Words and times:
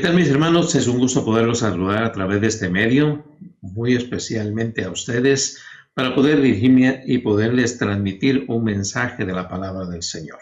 tal 0.00 0.14
mis 0.14 0.30
hermanos? 0.30 0.74
Es 0.74 0.86
un 0.86 0.98
gusto 0.98 1.24
poderlos 1.24 1.58
saludar 1.58 2.04
a 2.04 2.12
través 2.12 2.40
de 2.40 2.46
este 2.46 2.70
medio, 2.70 3.22
muy 3.60 3.94
especialmente 3.94 4.84
a 4.84 4.90
ustedes, 4.90 5.60
para 5.92 6.14
poder 6.14 6.40
dirigirme 6.40 7.02
y 7.06 7.18
poderles 7.18 7.76
transmitir 7.76 8.46
un 8.48 8.64
mensaje 8.64 9.26
de 9.26 9.32
la 9.34 9.46
palabra 9.46 9.86
del 9.86 10.02
Señor. 10.02 10.38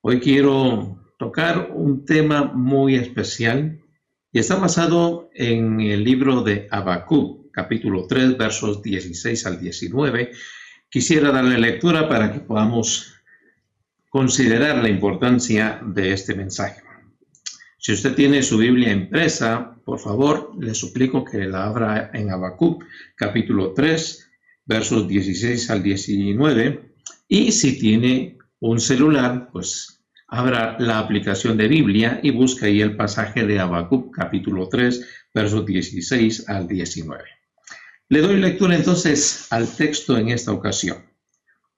Hoy 0.00 0.18
quiero 0.18 1.12
tocar 1.16 1.70
un 1.74 2.04
tema 2.04 2.44
muy 2.44 2.96
especial 2.96 3.78
y 4.32 4.40
está 4.40 4.56
basado 4.56 5.30
en 5.34 5.80
el 5.80 6.02
libro 6.02 6.42
de 6.42 6.66
Habacuc, 6.70 7.52
capítulo 7.52 8.06
3, 8.08 8.36
versos 8.36 8.82
16 8.82 9.46
al 9.46 9.60
19. 9.60 10.32
Quisiera 10.90 11.30
darle 11.30 11.58
lectura 11.58 12.08
para 12.08 12.32
que 12.32 12.40
podamos 12.40 13.14
considerar 14.08 14.82
la 14.82 14.88
importancia 14.88 15.80
de 15.84 16.12
este 16.12 16.34
mensaje. 16.34 16.85
Si 17.86 17.92
usted 17.92 18.16
tiene 18.16 18.42
su 18.42 18.58
Biblia 18.58 18.90
impresa, 18.90 19.76
por 19.84 20.00
favor, 20.00 20.50
le 20.58 20.74
suplico 20.74 21.24
que 21.24 21.46
la 21.46 21.66
abra 21.66 22.10
en 22.12 22.32
Habacuc, 22.32 22.82
capítulo 23.14 23.74
3, 23.74 24.28
versos 24.64 25.06
16 25.06 25.70
al 25.70 25.84
19. 25.84 26.96
Y 27.28 27.52
si 27.52 27.78
tiene 27.78 28.38
un 28.58 28.80
celular, 28.80 29.50
pues 29.52 30.02
abra 30.26 30.76
la 30.80 30.98
aplicación 30.98 31.56
de 31.56 31.68
Biblia 31.68 32.18
y 32.24 32.32
busca 32.32 32.66
ahí 32.66 32.80
el 32.80 32.96
pasaje 32.96 33.46
de 33.46 33.60
Habacuc, 33.60 34.12
capítulo 34.12 34.68
3, 34.68 35.28
versos 35.32 35.64
16 35.64 36.48
al 36.48 36.66
19. 36.66 37.22
Le 38.08 38.20
doy 38.20 38.40
lectura 38.40 38.74
entonces 38.74 39.46
al 39.50 39.68
texto 39.68 40.18
en 40.18 40.30
esta 40.30 40.50
ocasión. 40.50 41.04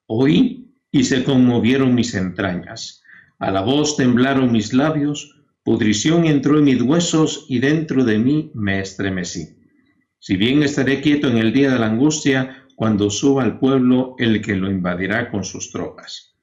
Oí 0.07 0.73
y 0.89 1.03
se 1.03 1.23
conmovieron 1.23 1.93
mis 1.93 2.15
entrañas. 2.15 3.03
A 3.37 3.51
la 3.51 3.61
voz 3.61 3.95
temblaron 3.95 4.51
mis 4.51 4.73
labios 4.73 5.35
Pudrición 5.69 6.25
entró 6.25 6.57
en 6.57 6.63
mis 6.63 6.81
huesos 6.81 7.45
y 7.47 7.59
dentro 7.59 8.03
de 8.03 8.17
mí 8.17 8.49
me 8.55 8.79
estremecí. 8.79 9.49
Si 10.17 10.35
bien 10.35 10.63
estaré 10.63 10.99
quieto 10.99 11.27
en 11.27 11.37
el 11.37 11.53
día 11.53 11.71
de 11.71 11.77
la 11.77 11.85
angustia, 11.85 12.65
cuando 12.75 13.11
suba 13.11 13.43
al 13.43 13.59
pueblo 13.59 14.15
el 14.17 14.41
que 14.41 14.55
lo 14.55 14.71
invadirá 14.71 15.29
con 15.29 15.43
sus 15.43 15.71
tropas. 15.71 16.33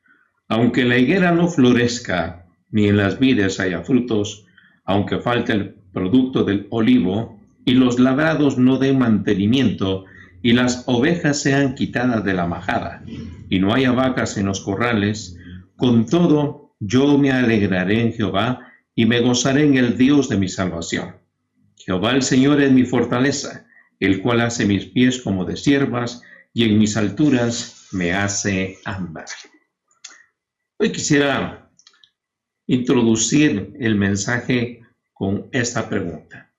Aunque 0.47 0.85
la 0.85 0.97
higuera 0.97 1.33
no 1.33 1.49
florezca, 1.49 2.47
ni 2.71 2.87
en 2.87 2.99
las 2.99 3.19
vides 3.19 3.59
haya 3.59 3.83
frutos, 3.83 4.47
aunque 4.85 5.19
falte 5.19 5.55
el 5.55 5.75
producto 5.93 6.45
del 6.45 6.69
olivo, 6.71 7.41
y 7.65 7.73
los 7.73 7.99
labrados 7.99 8.59
no 8.59 8.79
den 8.79 9.01
mantenimiento, 9.01 10.05
y 10.41 10.53
las 10.53 10.85
ovejas 10.87 11.43
sean 11.43 11.75
quitadas 11.75 12.25
de 12.25 12.33
la 12.33 12.47
majada, 12.47 13.03
y 13.51 13.59
no 13.59 13.75
haya 13.75 13.91
vacas 13.91 14.37
en 14.39 14.47
los 14.47 14.61
corrales, 14.61 15.37
con 15.75 16.07
todo 16.07 16.77
yo 16.79 17.19
me 17.19 17.33
alegraré 17.33 18.03
en 18.03 18.13
Jehová, 18.13 18.66
y 18.97 19.05
me 19.05 19.21
gozaré 19.21 19.63
en 19.63 19.77
el 19.77 19.97
Dios 19.97 20.29
de 20.29 20.39
mi 20.39 20.49
salvación. 20.49 21.17
Jehová 21.77 22.13
el 22.13 22.23
Señor 22.23 22.61
es 22.63 22.73
mi 22.73 22.85
fortaleza, 22.85 23.67
el 24.01 24.23
cual 24.23 24.41
hace 24.41 24.67
mis 24.67 24.87
pies 24.87 25.21
como 25.21 25.45
de 25.45 25.57
siervas 25.57 26.23
y 26.55 26.65
en 26.65 26.79
mis 26.79 26.97
alturas 26.97 27.89
me 27.93 28.15
hace 28.15 28.79
andar. 28.87 29.27
Hoy 30.79 30.91
quisiera 30.91 31.71
introducir 32.67 33.75
el 33.79 33.95
mensaje 33.95 34.81
con 35.13 35.49
esta 35.53 35.89
pregunta. 35.89 36.53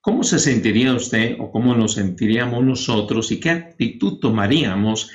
¿Cómo 0.00 0.24
se 0.24 0.38
sentiría 0.38 0.94
usted 0.94 1.36
o 1.38 1.52
cómo 1.52 1.74
nos 1.74 1.94
sentiríamos 1.94 2.64
nosotros 2.64 3.30
y 3.30 3.38
qué 3.38 3.50
actitud 3.50 4.18
tomaríamos 4.18 5.10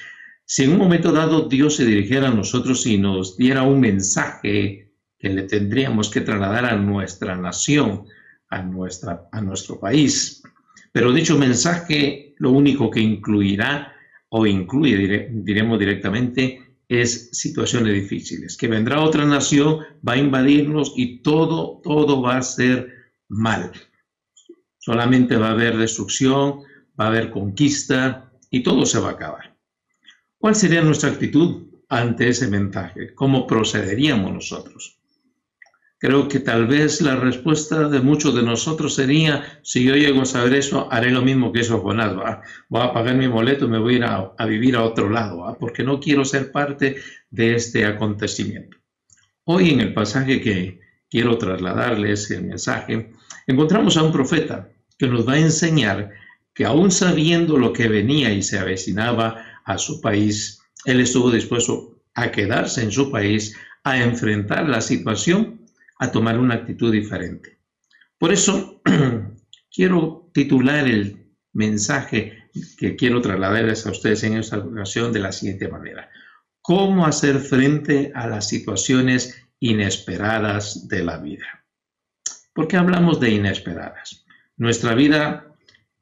si 0.45 0.66
en 0.66 0.73
un 0.73 0.78
momento 0.78 1.12
dado 1.12 1.47
Dios 1.47 1.78
se 1.78 1.85
dirigiera 1.85 2.28
a 2.28 2.34
nosotros 2.34 2.85
y 2.85 2.97
nos 2.97 3.38
diera 3.38 3.63
un 3.63 3.79
mensaje 3.79 4.82
que 5.23 5.29
le 5.29 5.44
tendríamos 5.44 6.09
que 6.09 6.19
trasladar 6.19 6.66
a 6.66 6.75
nuestra 6.75 7.34
nación, 7.38 8.03
a, 8.50 8.61
nuestra, 8.61 9.29
a 9.31 9.39
nuestro 9.39 9.79
país. 9.79 10.44
Pero 10.91 11.13
dicho 11.13 11.38
mensaje 11.38 12.35
lo 12.39 12.51
único 12.51 12.91
que 12.91 13.00
incluirá 13.00 13.94
o 14.28 14.45
incluye, 14.45 15.29
diremos 15.31 15.79
directamente, 15.79 16.59
es 16.89 17.29
situaciones 17.31 17.94
difíciles, 17.94 18.57
que 18.57 18.67
vendrá 18.67 19.00
otra 19.00 19.25
nación, 19.25 19.79
va 20.06 20.13
a 20.13 20.17
invadirnos 20.17 20.91
y 20.97 21.22
todo, 21.22 21.79
todo 21.81 22.22
va 22.22 22.35
a 22.35 22.41
ser 22.41 22.90
mal. 23.29 23.72
Solamente 24.78 25.38
va 25.38 25.47
a 25.47 25.51
haber 25.51 25.78
destrucción, 25.78 26.63
va 27.00 27.05
a 27.05 27.07
haber 27.07 27.31
conquista 27.31 28.29
y 28.50 28.61
todo 28.61 28.85
se 28.85 29.00
va 29.00 29.11
a 29.11 29.13
acabar. 29.13 29.55
¿Cuál 30.38 30.55
sería 30.55 30.81
nuestra 30.81 31.11
actitud 31.11 31.67
ante 31.88 32.28
ese 32.28 32.50
mensaje? 32.50 33.16
¿Cómo 33.16 33.47
procederíamos 33.47 34.34
nosotros? 34.34 35.00
Creo 36.03 36.28
que 36.28 36.41
tal 36.41 36.68
vez 36.68 37.00
la 37.00 37.16
respuesta 37.16 37.88
de 37.88 38.02
muchos 38.02 38.36
de 38.36 38.44
nosotros 38.44 38.94
sería, 38.94 39.62
si 39.64 39.86
yo 39.86 39.96
llego 39.96 40.24
a 40.24 40.25
saber 40.25 40.53
eso, 40.56 40.91
haré 40.91 41.09
lo 41.12 41.22
mismo 41.22 41.53
que 41.53 41.62
hizo 41.62 41.80
Jonás, 41.80 42.14
voy 42.68 42.81
a 42.81 42.91
pagar 42.91 43.16
mi 43.16 43.28
boleto 43.28 43.64
y 43.64 43.69
me 43.69 43.80
voy 43.80 43.94
a 43.94 43.97
ir 43.97 44.03
a, 44.03 44.46
vivir 44.46 44.75
a 44.75 44.84
otro 44.84 45.09
lado, 45.09 45.56
porque 45.58 45.81
no 45.81 46.02
quiero 46.02 46.25
ser 46.25 46.52
parte 46.52 46.97
de 47.30 47.56
este 47.56 47.86
acontecimiento. 47.86 48.75
Hoy 49.46 49.69
en 49.69 49.80
el 49.80 49.94
pasaje 49.94 50.41
que 50.41 50.81
quiero 51.09 51.38
trasladarles 51.38 52.30
el 52.31 52.47
mensaje, 52.47 53.14
encontramos 53.47 53.96
a 53.96 54.03
un 54.03 54.12
profeta 54.12 54.68
que 54.97 55.08
nos 55.08 55.25
va 55.25 55.35
a 55.35 55.40
enseñar 55.40 56.09
que 56.53 56.66
aún 56.66 56.91
sabiendo 56.91 57.58
lo 57.58 57.72
que 57.72 57.88
venía 57.88 58.34
y 58.34 58.44
se 58.44 58.59
avecinaba 58.59 59.62
a 59.64 59.78
su 59.78 60.02
país, 60.02 60.62
él 60.84 61.00
estuvo 61.00 61.31
dispuesto 61.31 61.96
a 62.14 62.30
quedarse 62.30 62.84
en 62.84 62.91
su 62.91 63.09
país, 63.09 63.56
a 63.85 64.03
enfrentar 64.03 64.68
la 64.68 64.81
situación 64.81 65.62
a 65.99 66.11
tomar 66.11 66.39
una 66.39 66.55
actitud 66.55 66.91
diferente. 66.91 67.59
Por 68.17 68.31
eso 68.31 68.81
quiero 69.71 70.29
titular 70.33 70.87
el 70.87 71.33
mensaje 71.53 72.49
que 72.77 72.95
quiero 72.95 73.21
trasladarles 73.21 73.85
a 73.85 73.91
ustedes 73.91 74.23
en 74.23 74.37
esta 74.37 74.57
ocasión 74.59 75.11
de 75.11 75.19
la 75.19 75.31
siguiente 75.31 75.67
manera. 75.67 76.09
¿Cómo 76.61 77.05
hacer 77.05 77.39
frente 77.39 78.11
a 78.15 78.27
las 78.27 78.47
situaciones 78.47 79.43
inesperadas 79.59 80.87
de 80.87 81.03
la 81.03 81.17
vida? 81.17 81.65
¿Por 82.53 82.67
qué 82.67 82.77
hablamos 82.77 83.19
de 83.19 83.31
inesperadas? 83.31 84.25
Nuestra 84.57 84.93
vida 84.93 85.53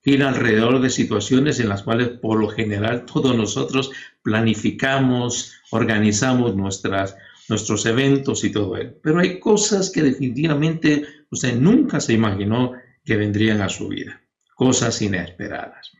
gira 0.03 0.29
alrededor 0.29 0.81
de 0.81 0.90
situaciones 0.90 1.59
en 1.59 1.69
las 1.69 1.84
cuales 1.84 2.09
por 2.09 2.40
lo 2.40 2.50
general 2.50 3.06
todos 3.06 3.35
nosotros 3.35 3.91
planificamos, 4.23 5.53
organizamos 5.72 6.56
nuestras 6.56 7.16
nuestros 7.52 7.86
eventos 7.86 8.44
y 8.44 8.52
todo 8.52 8.76
eso. 8.78 8.96
Pero 9.04 9.20
hay 9.20 9.40
cosas 9.40 9.92
que 9.92 10.02
definitivamente 10.02 11.06
usted 11.30 11.56
nunca 11.56 12.00
se 12.00 12.14
imaginó 12.14 12.74
que 13.06 13.16
vendrían 13.16 13.62
a 13.62 13.70
su 13.70 13.90
vida, 13.90 14.22
cosas 14.56 15.00
inesperadas. 15.02 15.92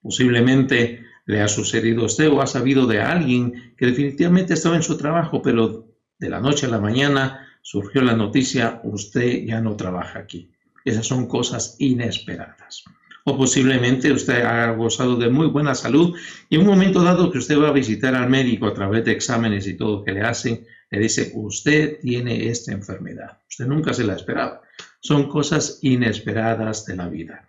Posiblemente 0.00 1.04
le 1.26 1.40
ha 1.42 1.48
sucedido 1.48 2.02
a 2.02 2.06
usted 2.06 2.28
o 2.28 2.40
ha 2.40 2.46
sabido 2.46 2.86
de 2.86 3.00
alguien 3.00 3.74
que 3.76 3.86
definitivamente 3.86 4.54
estaba 4.54 4.76
en 4.76 4.82
su 4.82 4.96
trabajo, 4.96 5.42
pero 5.42 5.94
de 6.18 6.30
la 6.30 6.40
noche 6.40 6.66
a 6.66 6.70
la 6.70 6.80
mañana 6.80 7.46
surgió 7.62 8.00
la 8.02 8.14
noticia, 8.14 8.80
usted 8.84 9.44
ya 9.44 9.60
no 9.60 9.76
trabaja 9.76 10.20
aquí. 10.20 10.52
Esas 10.84 11.06
son 11.06 11.26
cosas 11.26 11.76
inesperadas. 11.80 12.84
O 13.24 13.36
posiblemente 13.36 14.12
usted 14.12 14.44
ha 14.44 14.70
gozado 14.70 15.16
de 15.16 15.28
muy 15.28 15.48
buena 15.48 15.74
salud 15.74 16.16
y 16.48 16.54
en 16.54 16.60
un 16.60 16.68
momento 16.68 17.02
dado 17.02 17.32
que 17.32 17.38
usted 17.38 17.58
va 17.58 17.70
a 17.70 17.72
visitar 17.72 18.14
al 18.14 18.30
médico 18.30 18.66
a 18.66 18.74
través 18.74 19.04
de 19.04 19.10
exámenes 19.10 19.66
y 19.66 19.74
todo 19.74 20.04
que 20.04 20.12
le 20.12 20.20
hacen, 20.20 20.64
le 20.90 21.00
dice, 21.00 21.32
usted 21.34 21.98
tiene 22.00 22.48
esta 22.48 22.72
enfermedad. 22.72 23.38
Usted 23.48 23.66
nunca 23.66 23.92
se 23.92 24.04
la 24.04 24.14
esperaba. 24.14 24.62
Son 25.00 25.28
cosas 25.28 25.78
inesperadas 25.82 26.84
de 26.86 26.96
la 26.96 27.08
vida. 27.08 27.48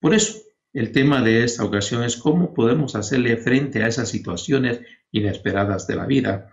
Por 0.00 0.14
eso, 0.14 0.38
el 0.72 0.90
tema 0.90 1.22
de 1.22 1.44
esta 1.44 1.64
ocasión 1.64 2.02
es 2.02 2.16
cómo 2.16 2.52
podemos 2.52 2.96
hacerle 2.96 3.36
frente 3.36 3.82
a 3.82 3.86
esas 3.86 4.08
situaciones 4.08 4.80
inesperadas 5.12 5.86
de 5.86 5.96
la 5.96 6.06
vida. 6.06 6.52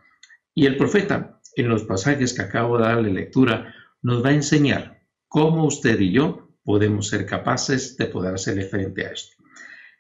Y 0.54 0.68
el 0.68 0.78
profeta, 0.78 1.42
en 1.56 1.70
los 1.70 1.84
pasajes 1.84 2.34
que 2.34 2.44
acabo 2.44 2.78
de 2.78 2.84
darle 2.84 3.12
lectura, 3.12 3.74
nos 4.02 4.24
va 4.24 4.30
a 4.30 4.34
enseñar 4.34 5.02
cómo 5.28 5.66
usted 5.66 6.00
y 6.00 6.12
yo 6.12 6.50
podemos 6.64 7.08
ser 7.08 7.26
capaces 7.26 7.98
de 7.98 8.06
poder 8.06 8.36
hacerle 8.36 8.66
frente 8.66 9.06
a 9.06 9.12
esto. 9.12 9.44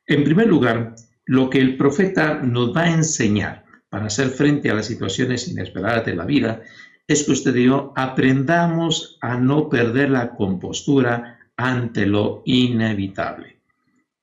En 0.05 0.23
primer 0.23 0.47
lugar, 0.47 0.95
lo 1.25 1.49
que 1.49 1.59
el 1.59 1.77
profeta 1.77 2.35
nos 2.35 2.75
va 2.75 2.83
a 2.83 2.93
enseñar 2.93 3.65
para 3.91 4.05
hacer 4.05 4.29
frente 4.29 4.69
a 4.69 4.73
las 4.73 4.85
situaciones 4.85 5.49
inesperadas 5.49 6.05
de 6.05 6.15
la 6.15 6.23
vida 6.23 6.61
es 7.05 7.25
que 7.25 7.33
usted 7.33 7.53
y 7.57 7.65
yo 7.65 7.91
aprendamos 7.97 9.17
a 9.19 9.37
no 9.37 9.67
perder 9.67 10.11
la 10.11 10.29
compostura 10.29 11.39
ante 11.57 12.05
lo 12.05 12.41
inevitable. 12.45 13.59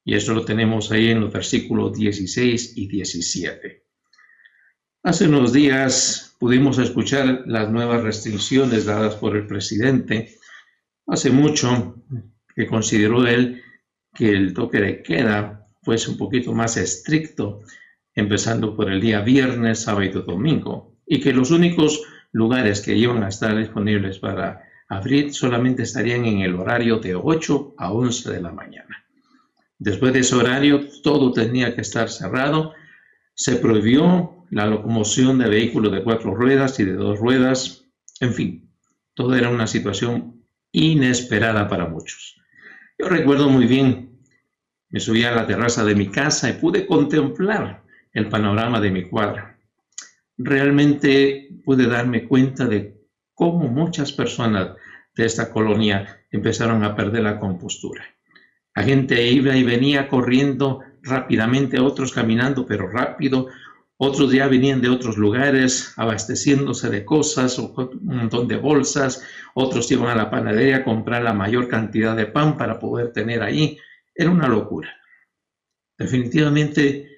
Y 0.06 0.14
eso 0.14 0.32
lo 0.32 0.42
tenemos 0.46 0.90
ahí 0.90 1.10
en 1.10 1.20
los 1.20 1.30
versículos 1.30 1.92
16 1.92 2.78
y 2.78 2.88
17. 2.88 3.84
Hace 5.02 5.28
unos 5.28 5.52
días 5.52 6.34
pudimos 6.38 6.78
escuchar 6.78 7.42
las 7.44 7.70
nuevas 7.70 8.02
restricciones 8.02 8.86
dadas 8.86 9.16
por 9.16 9.36
el 9.36 9.46
presidente. 9.46 10.34
Hace 11.06 11.30
mucho 11.30 11.94
que 12.56 12.66
consideró 12.66 13.26
él 13.26 13.62
que 14.14 14.30
el 14.30 14.54
toque 14.54 14.80
de 14.80 15.02
queda 15.02 15.66
fuese 15.82 16.10
un 16.10 16.16
poquito 16.16 16.54
más 16.54 16.78
estricto 16.78 17.60
empezando 18.18 18.74
por 18.74 18.90
el 18.90 19.00
día 19.00 19.20
viernes, 19.20 19.82
sábado 19.82 20.04
y 20.04 20.08
domingo, 20.08 20.96
y 21.06 21.20
que 21.20 21.32
los 21.32 21.52
únicos 21.52 22.02
lugares 22.32 22.80
que 22.80 22.96
iban 22.96 23.22
a 23.22 23.28
estar 23.28 23.56
disponibles 23.56 24.18
para 24.18 24.60
abrir 24.88 25.32
solamente 25.32 25.84
estarían 25.84 26.24
en 26.24 26.40
el 26.40 26.56
horario 26.56 26.98
de 26.98 27.14
8 27.14 27.74
a 27.78 27.92
11 27.92 28.32
de 28.32 28.40
la 28.40 28.50
mañana. 28.50 29.04
Después 29.78 30.12
de 30.12 30.20
ese 30.20 30.34
horario, 30.34 30.80
todo 31.04 31.32
tenía 31.32 31.76
que 31.76 31.82
estar 31.82 32.08
cerrado. 32.08 32.72
Se 33.34 33.54
prohibió 33.54 34.44
la 34.50 34.66
locomoción 34.66 35.38
de 35.38 35.48
vehículos 35.48 35.92
de 35.92 36.02
cuatro 36.02 36.34
ruedas 36.34 36.80
y 36.80 36.84
de 36.84 36.94
dos 36.94 37.20
ruedas. 37.20 37.84
En 38.18 38.34
fin, 38.34 38.68
todo 39.14 39.36
era 39.36 39.48
una 39.48 39.68
situación 39.68 40.42
inesperada 40.72 41.68
para 41.68 41.86
muchos. 41.86 42.34
Yo 42.98 43.08
recuerdo 43.08 43.48
muy 43.48 43.66
bien, 43.66 44.18
me 44.88 44.98
subí 44.98 45.22
a 45.22 45.30
la 45.30 45.46
terraza 45.46 45.84
de 45.84 45.94
mi 45.94 46.08
casa 46.08 46.50
y 46.50 46.54
pude 46.54 46.84
contemplar 46.84 47.86
el 48.18 48.28
panorama 48.28 48.80
de 48.80 48.90
mi 48.90 49.04
cuadra. 49.04 49.58
Realmente 50.36 51.48
pude 51.64 51.86
darme 51.86 52.24
cuenta 52.24 52.66
de 52.66 52.98
cómo 53.34 53.68
muchas 53.68 54.12
personas 54.12 54.76
de 55.14 55.24
esta 55.24 55.50
colonia 55.50 56.24
empezaron 56.30 56.84
a 56.84 56.94
perder 56.94 57.22
la 57.22 57.38
compostura. 57.38 58.04
La 58.74 58.82
gente 58.84 59.26
iba 59.26 59.56
y 59.56 59.64
venía 59.64 60.08
corriendo 60.08 60.80
rápidamente, 61.02 61.80
otros 61.80 62.12
caminando 62.12 62.66
pero 62.66 62.88
rápido, 62.88 63.48
otros 63.96 64.32
ya 64.32 64.46
venían 64.46 64.80
de 64.80 64.88
otros 64.88 65.16
lugares 65.16 65.92
abasteciéndose 65.96 66.88
de 66.88 67.04
cosas, 67.04 67.58
un 67.58 67.98
montón 68.02 68.46
de 68.46 68.56
bolsas, 68.56 69.24
otros 69.54 69.90
iban 69.90 70.08
a 70.08 70.14
la 70.14 70.30
panadería 70.30 70.76
a 70.76 70.84
comprar 70.84 71.22
la 71.22 71.32
mayor 71.32 71.66
cantidad 71.66 72.16
de 72.16 72.26
pan 72.26 72.56
para 72.56 72.78
poder 72.78 73.12
tener 73.12 73.42
ahí. 73.42 73.76
Era 74.14 74.30
una 74.30 74.46
locura. 74.46 74.88
Definitivamente, 75.98 77.17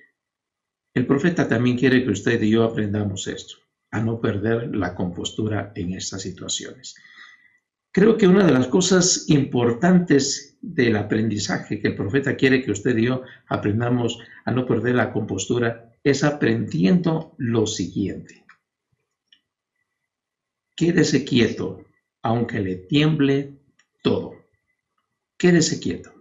el 1.00 1.06
profeta 1.06 1.48
también 1.48 1.78
quiere 1.78 2.04
que 2.04 2.10
usted 2.10 2.42
y 2.42 2.50
yo 2.50 2.62
aprendamos 2.62 3.26
esto, 3.26 3.54
a 3.90 4.02
no 4.02 4.20
perder 4.20 4.76
la 4.76 4.94
compostura 4.94 5.72
en 5.74 5.94
estas 5.94 6.20
situaciones. 6.20 6.94
Creo 7.90 8.18
que 8.18 8.28
una 8.28 8.44
de 8.44 8.52
las 8.52 8.68
cosas 8.68 9.24
importantes 9.28 10.58
del 10.60 10.96
aprendizaje 10.96 11.80
que 11.80 11.88
el 11.88 11.94
profeta 11.94 12.36
quiere 12.36 12.62
que 12.62 12.70
usted 12.70 12.98
y 12.98 13.06
yo 13.06 13.22
aprendamos 13.48 14.18
a 14.44 14.50
no 14.50 14.66
perder 14.66 14.96
la 14.96 15.10
compostura 15.10 15.90
es 16.04 16.22
aprendiendo 16.22 17.34
lo 17.38 17.66
siguiente. 17.66 18.44
Quédese 20.76 21.24
quieto, 21.24 21.86
aunque 22.20 22.60
le 22.60 22.76
tiemble 22.76 23.54
todo. 24.02 24.34
Quédese 25.38 25.80
quieto. 25.80 26.19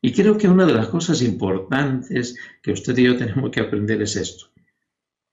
Y 0.00 0.12
creo 0.12 0.38
que 0.38 0.48
una 0.48 0.64
de 0.64 0.74
las 0.74 0.88
cosas 0.88 1.22
importantes 1.22 2.36
que 2.62 2.72
usted 2.72 2.96
y 2.98 3.04
yo 3.04 3.16
tenemos 3.16 3.50
que 3.50 3.60
aprender 3.60 4.00
es 4.02 4.16
esto. 4.16 4.46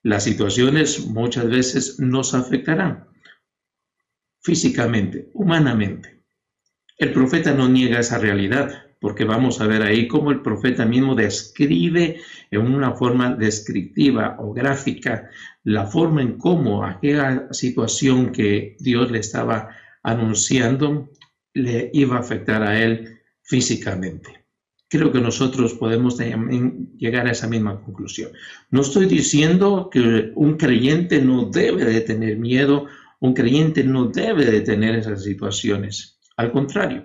Las 0.02 0.24
situaciones 0.24 1.06
muchas 1.08 1.50
veces 1.50 2.00
nos 2.00 2.34
afectarán 2.34 3.08
físicamente, 4.42 5.30
humanamente. 5.34 6.22
El 6.98 7.12
profeta 7.12 7.54
no 7.54 7.68
niega 7.68 8.00
esa 8.00 8.20
realidad, 8.20 8.86
porque 9.02 9.26
vamos 9.26 9.60
a 9.60 9.68
ver 9.68 9.82
ahí 9.82 10.08
cómo 10.08 10.32
el 10.32 10.42
profeta 10.42 10.86
mismo 10.86 11.16
describe 11.16 12.22
en 12.52 12.62
una 12.62 12.94
forma 12.94 13.36
descriptiva 13.36 14.38
o 14.40 14.54
gráfica 14.54 15.30
la 15.64 15.88
forma 15.88 16.22
en 16.22 16.38
cómo 16.38 16.86
aquella 16.86 17.48
situación 17.52 18.32
que 18.32 18.78
Dios 18.80 19.12
le 19.12 19.20
estaba 19.20 19.70
anunciando 20.04 21.12
le 21.54 21.90
iba 21.94 22.18
a 22.18 22.20
afectar 22.20 22.62
a 22.64 22.80
él 22.80 23.20
físicamente. 23.42 24.45
Creo 24.98 25.12
que 25.12 25.20
nosotros 25.22 25.74
podemos 25.74 26.18
llegar 26.98 27.28
a 27.28 27.32
esa 27.32 27.48
misma 27.48 27.82
conclusión. 27.82 28.32
No 28.72 28.82
estoy 28.82 29.06
diciendo 29.06 29.90
que 29.92 30.32
un 30.36 30.56
creyente 30.58 31.22
no 31.22 31.50
debe 31.50 31.86
de 31.86 32.02
tener 32.02 32.38
miedo 32.38 32.88
un 33.20 33.34
creyente 33.34 33.84
no 33.84 34.06
debe 34.06 34.46
de 34.46 34.62
tener 34.62 34.96
esas 34.96 35.24
situaciones. 35.24 36.20
Al 36.38 36.52
contrario, 36.52 37.04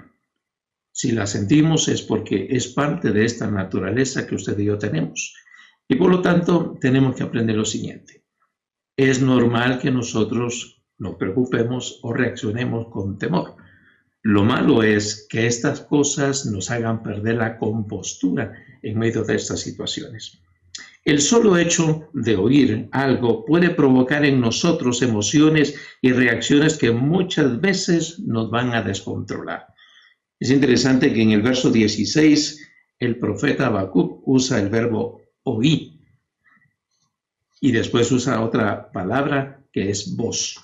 si 0.92 1.12
las 1.12 1.30
sentimos 1.30 1.88
es 1.88 2.02
porque 2.02 2.48
es 2.50 2.68
parte 2.68 3.10
de 3.12 3.24
esta 3.24 3.50
naturaleza 3.50 4.26
que 4.26 4.34
usted 4.34 4.58
y 4.58 4.66
yo 4.66 4.78
tenemos. 4.78 5.34
Y 5.88 5.96
por 5.96 6.10
lo 6.10 6.20
tanto, 6.20 6.76
tenemos 6.80 7.16
que 7.16 7.22
aprender 7.22 7.56
lo 7.56 7.64
siguiente. 7.64 8.24
Es 8.96 9.22
normal 9.22 9.78
que 9.78 9.90
nosotros 9.90 10.82
nos 10.98 11.14
preocupemos 11.14 12.00
o 12.02 12.12
reaccionemos 12.12 12.88
con 12.90 13.18
temor. 13.18 13.56
Lo 14.22 14.44
malo 14.44 14.82
es 14.82 15.26
que 15.30 15.46
estas 15.46 15.80
cosas 15.80 16.44
nos 16.46 16.70
hagan 16.70 17.02
perder 17.02 17.36
la 17.36 17.56
compostura 17.56 18.52
en 18.82 18.98
medio 18.98 19.24
de 19.24 19.36
estas 19.36 19.60
situaciones. 19.60 20.38
El 21.04 21.22
solo 21.22 21.56
hecho 21.56 22.10
de 22.12 22.36
oír 22.36 22.88
algo 22.92 23.46
puede 23.46 23.70
provocar 23.70 24.24
en 24.26 24.40
nosotros 24.40 25.00
emociones 25.00 25.74
y 26.02 26.12
reacciones 26.12 26.76
que 26.76 26.90
muchas 26.90 27.58
veces 27.60 28.18
nos 28.18 28.50
van 28.50 28.74
a 28.74 28.82
descontrolar. 28.82 29.66
Es 30.38 30.50
interesante 30.50 31.12
que 31.12 31.22
en 31.22 31.30
el 31.30 31.42
verso 31.42 31.70
16 31.70 32.68
el 32.98 33.18
profeta 33.18 33.66
Habacuc 33.66 34.22
usa 34.26 34.60
el 34.60 34.68
verbo 34.68 35.22
oí 35.42 35.98
y 37.62 37.72
después 37.72 38.12
usa 38.12 38.42
otra 38.42 38.92
palabra 38.92 39.62
que 39.72 39.88
es 39.90 40.14
voz. 40.16 40.56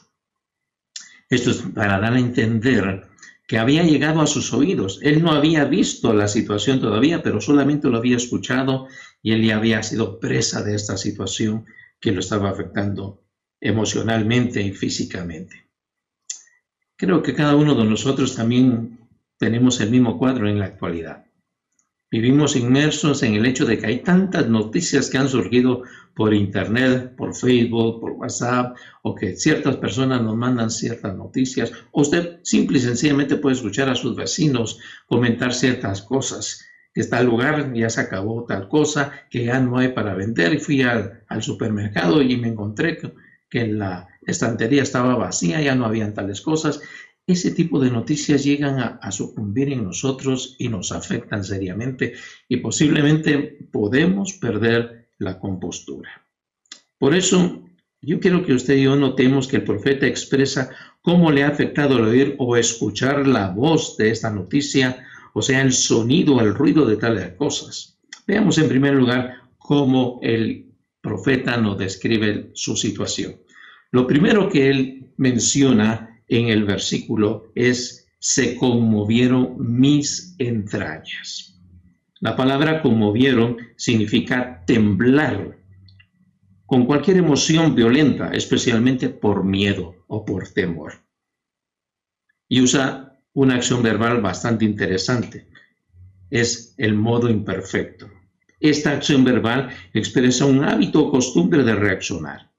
Esto 1.30 1.50
es 1.50 1.62
para 1.74 1.98
dar 1.98 2.12
a 2.12 2.18
entender 2.18 3.06
que 3.46 3.58
había 3.58 3.82
llegado 3.84 4.20
a 4.20 4.26
sus 4.26 4.52
oídos. 4.52 4.98
Él 5.02 5.22
no 5.22 5.30
había 5.30 5.64
visto 5.64 6.12
la 6.12 6.28
situación 6.28 6.80
todavía, 6.80 7.22
pero 7.22 7.40
solamente 7.40 7.88
lo 7.88 7.98
había 7.98 8.16
escuchado 8.16 8.88
y 9.22 9.32
él 9.32 9.44
ya 9.44 9.56
había 9.56 9.82
sido 9.82 10.18
presa 10.18 10.62
de 10.62 10.74
esta 10.74 10.96
situación 10.96 11.66
que 12.00 12.12
lo 12.12 12.20
estaba 12.20 12.50
afectando 12.50 13.22
emocionalmente 13.60 14.60
y 14.62 14.72
físicamente. 14.72 15.66
Creo 16.96 17.22
que 17.22 17.34
cada 17.34 17.56
uno 17.56 17.74
de 17.74 17.84
nosotros 17.84 18.34
también 18.34 18.98
tenemos 19.38 19.80
el 19.80 19.90
mismo 19.90 20.18
cuadro 20.18 20.48
en 20.48 20.58
la 20.58 20.66
actualidad. 20.66 21.25
Vivimos 22.08 22.54
inmersos 22.54 23.24
en 23.24 23.34
el 23.34 23.46
hecho 23.46 23.66
de 23.66 23.78
que 23.78 23.86
hay 23.86 23.98
tantas 24.02 24.48
noticias 24.48 25.10
que 25.10 25.18
han 25.18 25.28
surgido 25.28 25.82
por 26.14 26.32
internet, 26.32 27.16
por 27.16 27.34
Facebook, 27.34 28.00
por 28.00 28.12
WhatsApp, 28.12 28.76
o 29.02 29.14
que 29.14 29.34
ciertas 29.34 29.76
personas 29.76 30.22
nos 30.22 30.36
mandan 30.36 30.70
ciertas 30.70 31.16
noticias. 31.16 31.72
Usted 31.92 32.38
simple 32.44 32.78
y 32.78 32.82
sencillamente 32.82 33.36
puede 33.36 33.56
escuchar 33.56 33.88
a 33.88 33.96
sus 33.96 34.14
vecinos 34.14 34.78
comentar 35.06 35.52
ciertas 35.52 36.00
cosas. 36.02 36.64
Que 36.94 37.00
el 37.00 37.26
lugar 37.26 37.74
ya 37.74 37.90
se 37.90 38.00
acabó 38.00 38.44
tal 38.44 38.68
cosa, 38.68 39.12
que 39.28 39.44
ya 39.44 39.60
no 39.60 39.76
hay 39.76 39.88
para 39.88 40.14
vender. 40.14 40.54
Y 40.54 40.58
fui 40.58 40.82
al, 40.82 41.24
supermercado 41.40 42.22
y 42.22 42.36
me 42.36 42.48
encontré 42.48 42.96
que, 42.96 43.12
que 43.50 43.66
la 43.66 44.08
estantería 44.24 44.82
estaba 44.82 45.16
vacía, 45.16 45.60
ya 45.60 45.74
no 45.74 45.84
habían 45.84 46.14
tales 46.14 46.40
cosas 46.40 46.80
ese 47.26 47.50
tipo 47.50 47.80
de 47.80 47.90
noticias 47.90 48.44
llegan 48.44 48.78
a, 48.78 49.10
sucumbir 49.10 49.72
en 49.72 49.84
nosotros 49.84 50.54
y 50.58 50.68
nos 50.68 50.92
afectan 50.92 51.42
seriamente 51.42 52.14
y 52.48 52.58
posiblemente 52.58 53.68
podemos 53.72 54.34
perder 54.34 55.08
la 55.18 55.38
compostura. 55.40 56.24
Por 56.98 57.14
eso, 57.14 57.64
yo 58.00 58.20
quiero 58.20 58.44
que 58.44 58.52
usted 58.52 58.76
y 58.76 58.84
yo 58.84 58.94
notemos 58.94 59.48
que 59.48 59.56
el 59.56 59.64
profeta 59.64 60.06
expresa 60.06 60.70
cómo 61.02 61.32
le 61.32 61.42
ha 61.42 61.48
afectado 61.48 61.98
el 61.98 62.04
oír 62.04 62.36
o 62.38 62.56
escuchar 62.56 63.26
la 63.26 63.48
voz 63.48 63.96
de 63.96 64.10
esta 64.10 64.30
noticia, 64.30 65.04
o 65.34 65.42
sea, 65.42 65.62
el 65.62 65.72
sonido, 65.72 66.40
el 66.40 66.54
ruido 66.54 66.86
de 66.86 66.96
tales 66.96 67.32
cosas. 67.34 67.98
Veamos 68.26 68.56
en 68.58 68.68
primer 68.68 68.94
lugar 68.94 69.34
cómo 69.58 70.20
el 70.22 70.72
profeta 71.00 71.56
nos 71.56 71.76
describe 71.76 72.50
su 72.54 72.76
situación. 72.76 73.36
Lo 73.90 74.06
primero 74.06 74.48
que 74.48 74.70
él 74.70 75.12
menciona 75.16 76.15
en 76.28 76.48
el 76.48 76.64
versículo 76.64 77.52
es, 77.54 78.08
se 78.18 78.56
conmovieron 78.56 79.56
mis 79.58 80.34
entrañas. 80.38 81.60
La 82.20 82.34
palabra 82.34 82.82
conmovieron 82.82 83.58
significa 83.76 84.64
temblar 84.66 85.58
con 86.64 86.86
cualquier 86.86 87.18
emoción 87.18 87.74
violenta, 87.74 88.32
especialmente 88.32 89.08
por 89.08 89.44
miedo 89.44 90.04
o 90.08 90.24
por 90.24 90.48
temor. 90.48 90.94
Y 92.48 92.60
usa 92.60 93.16
una 93.34 93.56
acción 93.56 93.82
verbal 93.82 94.20
bastante 94.20 94.64
interesante. 94.64 95.46
Es 96.30 96.74
el 96.78 96.94
modo 96.94 97.28
imperfecto. 97.28 98.10
Esta 98.58 98.92
acción 98.92 99.22
verbal 99.22 99.68
expresa 99.92 100.46
un 100.46 100.64
hábito 100.64 101.04
o 101.04 101.10
costumbre 101.10 101.62
de 101.62 101.74
reaccionar. 101.74 102.50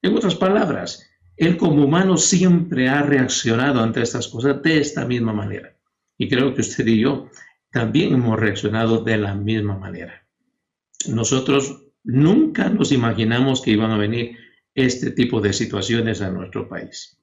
En 0.00 0.16
otras 0.16 0.34
palabras, 0.34 1.06
él 1.36 1.56
como 1.56 1.84
humano 1.84 2.16
siempre 2.16 2.88
ha 2.88 3.02
reaccionado 3.02 3.80
ante 3.80 4.02
estas 4.02 4.28
cosas 4.28 4.62
de 4.62 4.78
esta 4.78 5.06
misma 5.06 5.32
manera. 5.32 5.76
Y 6.18 6.28
creo 6.28 6.54
que 6.54 6.60
usted 6.60 6.86
y 6.86 7.00
yo 7.00 7.28
también 7.70 8.14
hemos 8.14 8.38
reaccionado 8.38 9.02
de 9.02 9.16
la 9.16 9.34
misma 9.34 9.76
manera. 9.76 10.26
Nosotros 11.08 11.86
nunca 12.04 12.68
nos 12.68 12.92
imaginamos 12.92 13.62
que 13.62 13.72
iban 13.72 13.90
a 13.90 13.98
venir 13.98 14.36
este 14.74 15.10
tipo 15.10 15.40
de 15.40 15.52
situaciones 15.52 16.20
a 16.20 16.30
nuestro 16.30 16.68
país. 16.68 17.18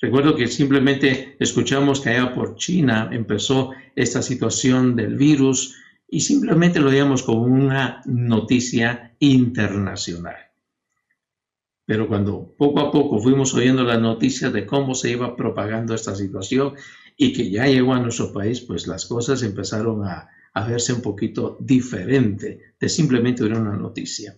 Recuerdo 0.00 0.34
que 0.34 0.46
simplemente 0.46 1.36
escuchamos 1.38 2.00
que 2.00 2.10
allá 2.10 2.34
por 2.34 2.56
China 2.56 3.10
empezó 3.12 3.72
esta 3.94 4.22
situación 4.22 4.96
del 4.96 5.16
virus 5.16 5.76
y 6.08 6.20
simplemente 6.20 6.80
lo 6.80 6.90
veíamos 6.90 7.22
como 7.22 7.42
una 7.42 8.00
noticia 8.06 9.14
internacional. 9.18 10.49
Pero 11.90 12.06
cuando 12.06 12.54
poco 12.56 12.78
a 12.78 12.92
poco 12.92 13.18
fuimos 13.18 13.52
oyendo 13.52 13.82
las 13.82 14.00
noticias 14.00 14.52
de 14.52 14.64
cómo 14.64 14.94
se 14.94 15.10
iba 15.10 15.34
propagando 15.34 15.92
esta 15.92 16.14
situación 16.14 16.74
y 17.16 17.32
que 17.32 17.50
ya 17.50 17.66
llegó 17.66 17.94
a 17.94 17.98
nuestro 17.98 18.32
país, 18.32 18.60
pues 18.60 18.86
las 18.86 19.06
cosas 19.06 19.42
empezaron 19.42 20.04
a, 20.04 20.28
a 20.54 20.68
verse 20.68 20.92
un 20.92 21.02
poquito 21.02 21.56
diferente 21.58 22.74
de 22.78 22.88
simplemente 22.88 23.42
oír 23.42 23.54
una 23.54 23.76
noticia. 23.76 24.36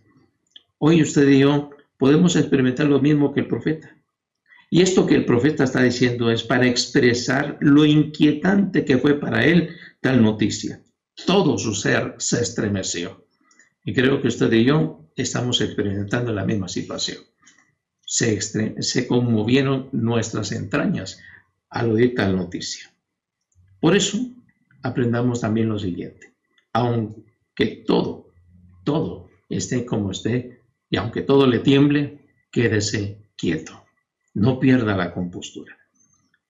Hoy 0.79 1.03
usted 1.03 1.29
y 1.29 1.41
yo 1.41 1.69
podemos 1.99 2.37
experimentar 2.37 2.87
lo 2.87 3.03
mismo 3.03 3.35
que 3.35 3.41
el 3.41 3.49
profeta. 3.49 3.99
Y 4.71 4.81
esto 4.81 5.07
que 5.07 5.17
el 5.17 5.27
profeta 5.27 5.65
está 5.65 5.83
diciendo 5.83 6.31
es 6.31 6.45
para 6.45 6.67
expresar 6.67 7.59
lo 7.61 7.85
inquietante 7.85 8.87
que 8.87 8.97
fue 8.97 9.21
para 9.21 9.45
él 9.45 9.77
tal 10.01 10.23
noticia. 10.23 10.81
Todo 11.27 11.59
su 11.59 11.75
ser 11.75 12.15
se 12.17 12.41
estremeció. 12.41 13.27
Y 13.85 13.93
creo 13.93 14.23
que 14.23 14.29
usted 14.29 14.51
y 14.53 14.65
yo 14.65 15.11
estamos 15.17 15.61
experimentando 15.61 16.33
la 16.33 16.47
misma 16.47 16.69
situación. 16.69 17.19
Se, 18.05 19.07
conmovieron 19.07 19.89
nuestras 19.93 20.53
entrañas 20.53 21.21
al 21.71 21.93
oír 21.93 22.15
tal 22.15 22.37
noticia. 22.37 22.93
Por 23.81 23.97
eso, 23.97 24.19
aprendamos 24.83 25.41
también 25.41 25.69
lo 25.69 25.79
siguiente. 25.79 26.35
Aunque 26.73 27.85
todo, 27.87 28.33
todo 28.85 29.31
esté 29.49 29.85
como 29.85 30.11
esté, 30.11 30.61
y 30.91 30.97
aunque 30.97 31.23
todo 31.23 31.47
le 31.47 31.61
tiemble, 31.61 32.27
quédese 32.51 33.19
quieto 33.37 33.83
no 34.35 34.59
pierda 34.59 34.97
la 34.97 35.13
compostura. 35.13 35.77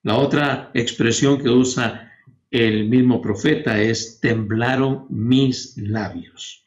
La 0.02 0.16
otra 0.16 0.70
expresión 0.74 1.40
que 1.40 1.48
usa 1.48 2.12
el 2.50 2.88
mismo 2.88 3.20
profeta 3.20 3.80
es 3.80 4.20
temblaron 4.20 5.06
mis 5.08 5.76
labios. 5.76 6.64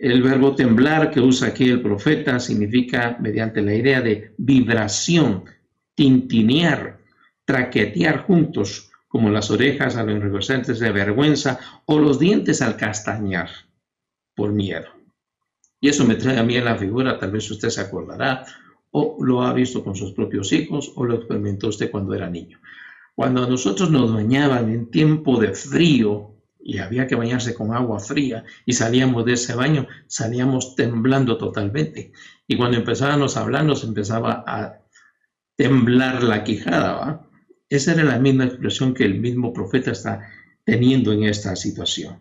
El 0.00 0.22
verbo 0.22 0.54
temblar 0.54 1.10
que 1.10 1.20
usa 1.20 1.48
aquí 1.48 1.68
el 1.68 1.82
profeta 1.82 2.40
significa 2.40 3.18
mediante 3.20 3.60
la 3.60 3.74
idea 3.74 4.00
de 4.00 4.32
vibración, 4.38 5.44
tintinear, 5.94 7.00
traquetear 7.44 8.24
juntos, 8.24 8.90
como 9.08 9.28
las 9.28 9.50
orejas 9.50 9.96
a 9.96 10.02
los 10.02 10.14
enrevesantes 10.14 10.78
de 10.78 10.90
vergüenza 10.90 11.60
o 11.84 11.98
los 11.98 12.18
dientes 12.18 12.62
al 12.62 12.78
castañar 12.78 13.50
por 14.34 14.52
miedo. 14.52 14.86
Y 15.82 15.90
eso 15.90 16.06
me 16.06 16.14
trae 16.14 16.38
a 16.38 16.44
mí 16.44 16.56
en 16.56 16.64
la 16.64 16.78
figura, 16.78 17.18
tal 17.18 17.32
vez 17.32 17.50
usted 17.50 17.68
se 17.68 17.82
acordará, 17.82 18.46
o 18.92 19.18
lo 19.20 19.42
ha 19.42 19.52
visto 19.52 19.84
con 19.84 19.94
sus 19.94 20.12
propios 20.12 20.50
hijos 20.54 20.92
o 20.96 21.04
lo 21.04 21.16
experimentó 21.16 21.68
usted 21.68 21.90
cuando 21.90 22.14
era 22.14 22.30
niño. 22.30 22.58
Cuando 23.14 23.46
nosotros 23.46 23.90
nos 23.90 24.14
bañaban 24.14 24.70
en 24.70 24.90
tiempo 24.90 25.38
de 25.38 25.52
frío 25.52 26.39
y 26.62 26.78
había 26.78 27.06
que 27.06 27.14
bañarse 27.14 27.54
con 27.54 27.74
agua 27.74 27.98
fría 28.00 28.44
y 28.66 28.72
salíamos 28.72 29.24
de 29.24 29.32
ese 29.32 29.54
baño, 29.54 29.86
salíamos 30.06 30.74
temblando 30.76 31.38
totalmente. 31.38 32.12
Y 32.46 32.56
cuando 32.56 32.76
empezábamos 32.76 33.36
a 33.36 33.40
hablar 33.40 33.64
nos 33.64 33.84
empezaba 33.84 34.44
a 34.46 34.80
temblar 35.56 36.22
la 36.22 36.44
quijada. 36.44 36.92
¿va? 36.92 37.30
Esa 37.68 37.92
era 37.92 38.04
la 38.04 38.18
misma 38.18 38.44
expresión 38.44 38.94
que 38.94 39.04
el 39.04 39.20
mismo 39.20 39.52
profeta 39.52 39.92
está 39.92 40.28
teniendo 40.64 41.12
en 41.12 41.24
esta 41.24 41.56
situación. 41.56 42.20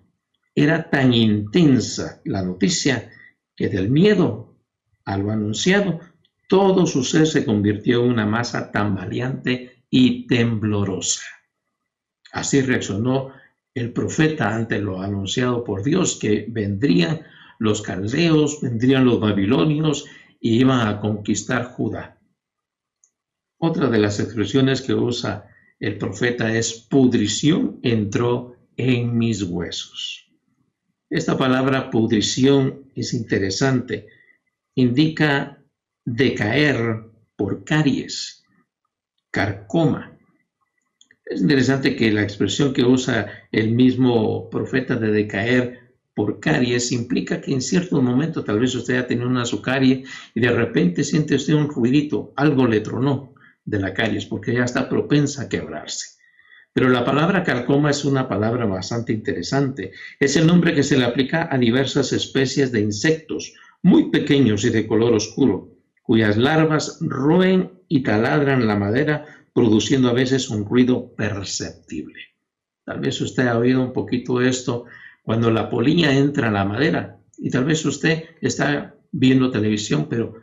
Era 0.55 0.89
tan 0.89 1.13
intensa 1.13 2.21
la 2.25 2.41
noticia 2.41 3.09
que 3.55 3.69
del 3.69 3.89
miedo 3.89 4.57
a 5.05 5.17
lo 5.17 5.31
anunciado 5.31 5.99
todo 6.47 6.85
su 6.85 7.03
ser 7.03 7.27
se 7.27 7.45
convirtió 7.45 8.03
en 8.03 8.11
una 8.11 8.25
masa 8.25 8.71
tambaleante 8.71 9.83
y 9.89 10.27
temblorosa. 10.27 11.23
Así 12.31 12.61
reaccionó 12.61 13.31
el 13.73 13.93
profeta 13.93 14.55
ante 14.55 14.79
lo 14.79 15.01
anunciado 15.01 15.63
por 15.63 15.83
Dios, 15.83 16.17
que 16.19 16.45
vendrían 16.49 17.21
los 17.59 17.81
caldeos, 17.81 18.61
vendrían 18.61 19.05
los 19.05 19.19
babilonios 19.19 20.05
y 20.39 20.59
iban 20.59 20.87
a 20.87 20.99
conquistar 20.99 21.65
Judá. 21.65 22.19
Otra 23.57 23.89
de 23.89 23.99
las 23.99 24.19
expresiones 24.19 24.81
que 24.81 24.93
usa 24.93 25.45
el 25.79 25.97
profeta 25.97 26.53
es 26.53 26.73
pudrición 26.89 27.79
entró 27.83 28.55
en 28.75 29.17
mis 29.17 29.43
huesos. 29.43 30.29
Esta 31.09 31.37
palabra 31.37 31.89
pudrición 31.89 32.91
es 32.95 33.13
interesante. 33.13 34.07
Indica 34.75 35.61
decaer 36.05 37.03
por 37.35 37.63
caries, 37.63 38.43
carcoma. 39.31 40.08
Es 41.29 41.41
interesante 41.41 41.95
que 41.95 42.11
la 42.11 42.23
expresión 42.23 42.73
que 42.73 42.83
usa 42.83 43.27
el 43.51 43.71
mismo 43.71 44.49
profeta 44.49 44.95
de 44.95 45.11
decaer 45.11 45.93
por 46.15 46.39
caries 46.39 46.91
implica 46.91 47.39
que 47.39 47.53
en 47.53 47.61
cierto 47.61 48.01
momento 48.01 48.43
tal 48.43 48.59
vez 48.59 48.73
usted 48.73 48.97
ha 48.97 49.05
tenido 49.05 49.29
una 49.29 49.45
su 49.45 49.61
carie 49.61 50.03
y 50.33 50.39
de 50.39 50.49
repente 50.51 51.03
siente 51.03 51.35
usted 51.35 51.53
un 51.53 51.69
ruidito, 51.69 52.33
algo 52.35 52.65
le 52.65 52.81
tronó 52.81 53.35
de 53.63 53.79
la 53.79 53.93
caries 53.93 54.25
porque 54.25 54.55
ya 54.55 54.63
está 54.63 54.89
propensa 54.89 55.43
a 55.43 55.49
quebrarse. 55.49 56.17
Pero 56.73 56.89
la 56.89 57.05
palabra 57.05 57.43
carcoma 57.43 57.91
es 57.91 58.03
una 58.05 58.27
palabra 58.27 58.65
bastante 58.65 59.13
interesante. 59.13 59.91
Es 60.19 60.35
el 60.35 60.47
nombre 60.47 60.73
que 60.73 60.83
se 60.83 60.97
le 60.97 61.05
aplica 61.05 61.47
a 61.51 61.59
diversas 61.59 62.11
especies 62.11 62.71
de 62.71 62.79
insectos 62.79 63.53
muy 63.83 64.09
pequeños 64.09 64.65
y 64.65 64.71
de 64.71 64.87
color 64.87 65.13
oscuro, 65.13 65.69
cuyas 66.01 66.37
larvas 66.37 66.97
roen 67.01 67.79
y 67.87 68.01
taladran 68.01 68.67
la 68.67 68.75
madera, 68.75 69.25
produciendo 69.53 70.09
a 70.09 70.13
veces 70.13 70.49
un 70.49 70.65
ruido 70.65 71.13
perceptible. 71.15 72.19
Tal 72.85 72.99
vez 72.99 73.21
usted 73.21 73.47
ha 73.47 73.57
oído 73.57 73.81
un 73.81 73.93
poquito 73.93 74.41
esto 74.41 74.85
cuando 75.23 75.51
la 75.51 75.69
polilla 75.69 76.11
entra 76.15 76.47
en 76.47 76.53
la 76.53 76.65
madera 76.65 77.19
y 77.37 77.49
tal 77.49 77.65
vez 77.65 77.85
usted 77.85 78.23
está 78.41 78.95
viendo 79.11 79.51
televisión, 79.51 80.07
pero 80.09 80.35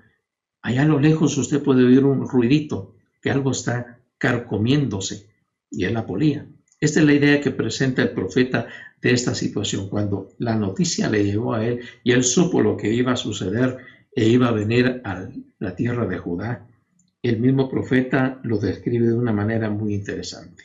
allá 0.62 0.82
a 0.82 0.86
lo 0.86 1.00
lejos 1.00 1.36
usted 1.38 1.62
puede 1.62 1.84
oír 1.84 2.04
un 2.04 2.28
ruidito, 2.28 2.94
que 3.20 3.30
algo 3.30 3.50
está 3.50 4.00
carcomiéndose 4.18 5.28
y 5.70 5.84
es 5.84 5.92
la 5.92 6.06
polilla. 6.06 6.46
Esta 6.80 7.00
es 7.00 7.06
la 7.06 7.14
idea 7.14 7.40
que 7.40 7.50
presenta 7.50 8.02
el 8.02 8.10
profeta 8.10 8.68
de 9.00 9.12
esta 9.12 9.34
situación. 9.34 9.88
Cuando 9.88 10.28
la 10.38 10.54
noticia 10.54 11.08
le 11.08 11.24
llegó 11.24 11.54
a 11.54 11.66
él 11.66 11.80
y 12.04 12.12
él 12.12 12.22
supo 12.22 12.60
lo 12.60 12.76
que 12.76 12.92
iba 12.92 13.12
a 13.12 13.16
suceder 13.16 13.78
e 14.14 14.28
iba 14.28 14.48
a 14.48 14.52
venir 14.52 15.00
a 15.04 15.28
la 15.58 15.74
tierra 15.74 16.06
de 16.06 16.18
Judá, 16.18 16.66
el 17.28 17.40
mismo 17.40 17.68
profeta 17.68 18.40
lo 18.42 18.58
describe 18.58 19.06
de 19.06 19.14
una 19.14 19.32
manera 19.32 19.70
muy 19.70 19.94
interesante. 19.94 20.64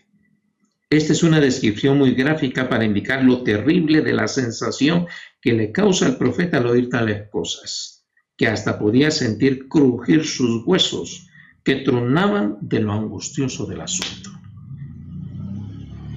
Esta 0.90 1.14
es 1.14 1.24
una 1.24 1.40
descripción 1.40 1.98
muy 1.98 2.14
gráfica 2.16 2.68
para 2.68 2.84
indicar 2.84 3.24
lo 3.24 3.44
terrible 3.44 4.02
de 4.02 4.14
la 4.14 4.28
sensación 4.28 5.08
que 5.42 5.54
le 5.54 5.72
causa 5.72 6.06
al 6.06 6.18
profeta 6.18 6.58
al 6.58 6.68
oír 6.68 6.90
tales 6.90 7.30
cosas, 7.30 8.06
que 8.36 8.48
hasta 8.48 8.78
podía 8.78 9.10
sentir 9.10 9.70
crujir 9.70 10.26
sus 10.26 10.64
huesos, 10.66 11.28
que 11.64 11.78
tronaban 11.78 12.58
de 12.62 12.82
lo 12.82 12.92
angustioso 12.92 13.66
del 13.66 13.82
asunto. 13.82 14.31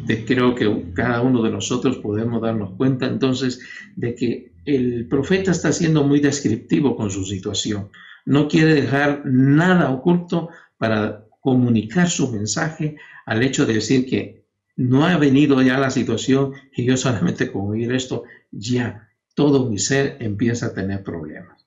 Creo 0.07 0.55
que 0.55 0.93
cada 0.95 1.23
uno 1.23 1.43
de 1.43 1.51
nosotros 1.51 1.99
podemos 1.99 2.43
darnos 2.43 2.73
cuenta 2.77 3.07
entonces 3.07 3.61
de 3.97 4.15
que 4.15 4.53
el 4.65 5.07
profeta 5.09 5.51
está 5.51 5.73
siendo 5.73 6.05
muy 6.05 6.21
descriptivo 6.21 6.97
con 6.97 7.11
su 7.11 7.25
situación. 7.25 7.91
No 8.25 8.49
quiere 8.49 8.75
dejar 8.75 9.23
nada 9.25 9.91
oculto 9.91 10.49
para 10.79 11.27
comunicar 11.41 12.09
su 12.09 12.31
mensaje 12.33 12.97
al 13.27 13.43
hecho 13.43 13.67
de 13.67 13.75
decir 13.75 14.07
que 14.07 14.45
no 14.77 15.07
ha 15.07 15.17
venido 15.19 15.61
ya 15.63 15.79
la 15.79 15.91
situación 15.91 16.53
y 16.75 16.85
yo 16.85 16.97
solamente 16.97 17.53
con 17.53 17.71
oír 17.71 17.93
esto 17.93 18.25
ya 18.51 19.09
todo 19.35 19.69
mi 19.69 19.79
ser 19.79 20.17
empieza 20.21 20.67
a 20.67 20.75
tener 20.75 21.03
problemas. 21.03 21.67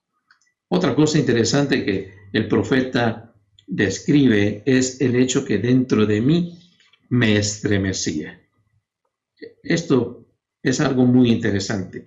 Otra 0.68 0.96
cosa 0.96 1.18
interesante 1.18 1.86
que 1.86 2.14
el 2.34 2.48
profeta 2.48 3.34
describe 3.68 4.64
es 4.66 5.00
el 5.02 5.16
hecho 5.16 5.46
que 5.46 5.58
dentro 5.60 6.06
de 6.06 6.22
mí 6.22 6.57
me 7.10 7.38
estremecía. 7.38 8.42
Esto 9.64 10.26
es 10.64 10.80
algo 10.80 11.06
muy 11.06 11.32
interesante 11.32 12.06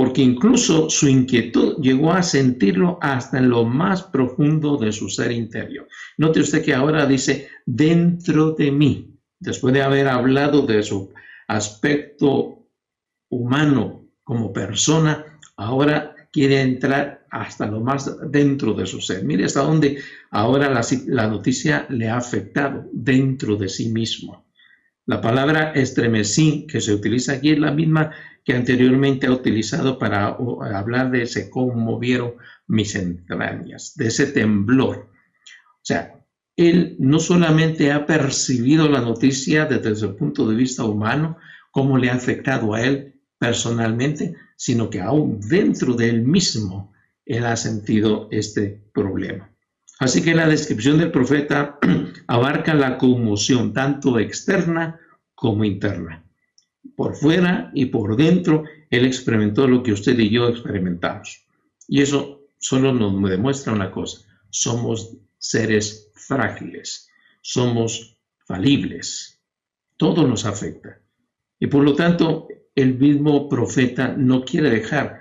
porque 0.00 0.22
incluso 0.22 0.88
su 0.88 1.08
inquietud 1.08 1.76
llegó 1.82 2.12
a 2.12 2.22
sentirlo 2.22 2.98
hasta 3.02 3.36
en 3.36 3.50
lo 3.50 3.66
más 3.66 4.02
profundo 4.02 4.78
de 4.78 4.92
su 4.92 5.10
ser 5.10 5.30
interior. 5.30 5.86
Note 6.16 6.40
usted 6.40 6.64
que 6.64 6.72
ahora 6.72 7.04
dice 7.04 7.48
dentro 7.66 8.52
de 8.52 8.70
mí, 8.70 9.18
después 9.38 9.74
de 9.74 9.82
haber 9.82 10.08
hablado 10.08 10.62
de 10.62 10.82
su 10.82 11.12
aspecto 11.48 12.66
humano 13.28 14.06
como 14.24 14.54
persona, 14.54 15.38
ahora 15.54 16.09
quiere 16.32 16.60
entrar 16.60 17.26
hasta 17.30 17.66
lo 17.66 17.80
más 17.80 18.16
dentro 18.30 18.74
de 18.74 18.86
su 18.86 19.00
ser. 19.00 19.24
Mire 19.24 19.44
hasta 19.44 19.62
dónde 19.62 19.98
ahora 20.30 20.70
la, 20.70 20.82
la 21.06 21.26
noticia 21.26 21.86
le 21.88 22.08
ha 22.08 22.16
afectado 22.16 22.88
dentro 22.92 23.56
de 23.56 23.68
sí 23.68 23.90
mismo. 23.90 24.46
La 25.06 25.20
palabra 25.20 25.72
estremecí 25.72 26.66
que 26.68 26.80
se 26.80 26.94
utiliza 26.94 27.32
aquí 27.32 27.50
es 27.50 27.58
la 27.58 27.72
misma 27.72 28.12
que 28.44 28.54
anteriormente 28.54 29.26
ha 29.26 29.32
utilizado 29.32 29.98
para 29.98 30.36
hablar 30.74 31.10
de 31.10 31.26
se 31.26 31.50
conmovieron 31.50 32.34
mis 32.68 32.94
entrañas, 32.94 33.94
de 33.96 34.06
ese 34.06 34.26
temblor. 34.26 35.10
O 35.66 35.82
sea, 35.82 36.14
él 36.56 36.96
no 36.98 37.18
solamente 37.18 37.90
ha 37.90 38.06
percibido 38.06 38.88
la 38.88 39.00
noticia 39.00 39.66
desde 39.66 40.06
el 40.06 40.14
punto 40.14 40.48
de 40.48 40.56
vista 40.56 40.84
humano, 40.84 41.36
cómo 41.70 41.98
le 41.98 42.10
ha 42.10 42.14
afectado 42.14 42.74
a 42.74 42.82
él 42.82 43.19
personalmente, 43.40 44.36
sino 44.54 44.90
que 44.90 45.00
aún 45.00 45.40
dentro 45.40 45.94
de 45.94 46.10
él 46.10 46.22
mismo 46.22 46.92
él 47.24 47.46
ha 47.46 47.56
sentido 47.56 48.28
este 48.30 48.82
problema. 48.92 49.50
Así 49.98 50.22
que 50.22 50.34
la 50.34 50.46
descripción 50.46 50.98
del 50.98 51.10
profeta 51.10 51.78
abarca 52.26 52.74
la 52.74 52.98
conmoción 52.98 53.72
tanto 53.72 54.18
externa 54.18 55.00
como 55.34 55.64
interna. 55.64 56.22
Por 56.94 57.14
fuera 57.16 57.70
y 57.72 57.86
por 57.86 58.14
dentro, 58.16 58.64
él 58.90 59.06
experimentó 59.06 59.66
lo 59.66 59.82
que 59.82 59.92
usted 59.92 60.18
y 60.18 60.28
yo 60.28 60.48
experimentamos. 60.48 61.46
Y 61.88 62.02
eso 62.02 62.42
solo 62.58 62.92
nos 62.92 63.30
demuestra 63.30 63.72
una 63.72 63.90
cosa. 63.90 64.20
Somos 64.50 65.16
seres 65.38 66.10
frágiles, 66.14 67.08
somos 67.40 68.18
falibles. 68.46 69.40
Todo 69.96 70.26
nos 70.26 70.44
afecta. 70.44 71.00
Y 71.58 71.68
por 71.68 71.84
lo 71.84 71.94
tanto, 71.94 72.48
el 72.80 72.98
mismo 72.98 73.48
profeta 73.48 74.14
no 74.16 74.44
quiere 74.44 74.70
dejar 74.70 75.20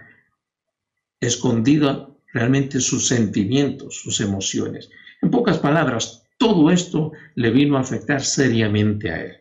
escondido 1.19 2.21
realmente 2.33 2.79
sus 2.79 3.07
sentimientos, 3.07 3.99
sus 4.01 4.21
emociones. 4.21 4.89
En 5.21 5.31
pocas 5.31 5.57
palabras, 5.57 6.23
todo 6.37 6.71
esto 6.71 7.11
le 7.35 7.51
vino 7.51 7.77
a 7.77 7.81
afectar 7.81 8.21
seriamente 8.23 9.11
a 9.11 9.21
él. 9.23 9.37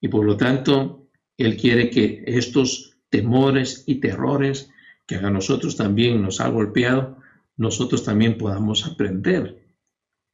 Y 0.00 0.08
por 0.08 0.24
lo 0.24 0.36
tanto, 0.36 1.08
él 1.38 1.56
quiere 1.56 1.90
que 1.90 2.22
estos 2.26 2.96
temores 3.08 3.84
y 3.86 3.96
terrores 3.96 4.70
que 5.06 5.16
a 5.16 5.30
nosotros 5.30 5.76
también 5.76 6.22
nos 6.22 6.40
ha 6.40 6.48
golpeado, 6.48 7.18
nosotros 7.56 8.04
también 8.04 8.36
podamos 8.36 8.86
aprender 8.86 9.64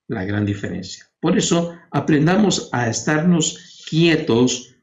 la 0.09 0.25
gran 0.25 0.45
diferencia. 0.45 1.09
Por 1.21 1.37
eso, 1.37 1.79
aprendamos 1.91 2.69
a 2.73 2.89
estarnos 2.89 3.85
quietos, 3.89 4.75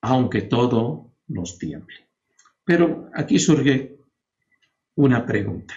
aunque 0.00 0.42
todo 0.42 1.07
nos 1.28 1.58
tiemble. 1.58 2.08
Pero 2.64 3.10
aquí 3.14 3.38
surge 3.38 3.98
una 4.94 5.24
pregunta. 5.24 5.74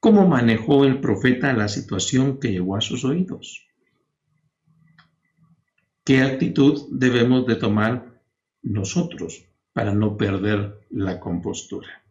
¿Cómo 0.00 0.26
manejó 0.26 0.84
el 0.84 1.00
profeta 1.00 1.52
la 1.52 1.68
situación 1.68 2.38
que 2.38 2.52
llegó 2.52 2.76
a 2.76 2.80
sus 2.80 3.04
oídos? 3.04 3.66
¿Qué 6.04 6.22
actitud 6.22 6.88
debemos 6.92 7.46
de 7.46 7.56
tomar 7.56 8.22
nosotros 8.62 9.44
para 9.72 9.92
no 9.92 10.16
perder 10.16 10.86
la 10.90 11.18
compostura? 11.18 12.04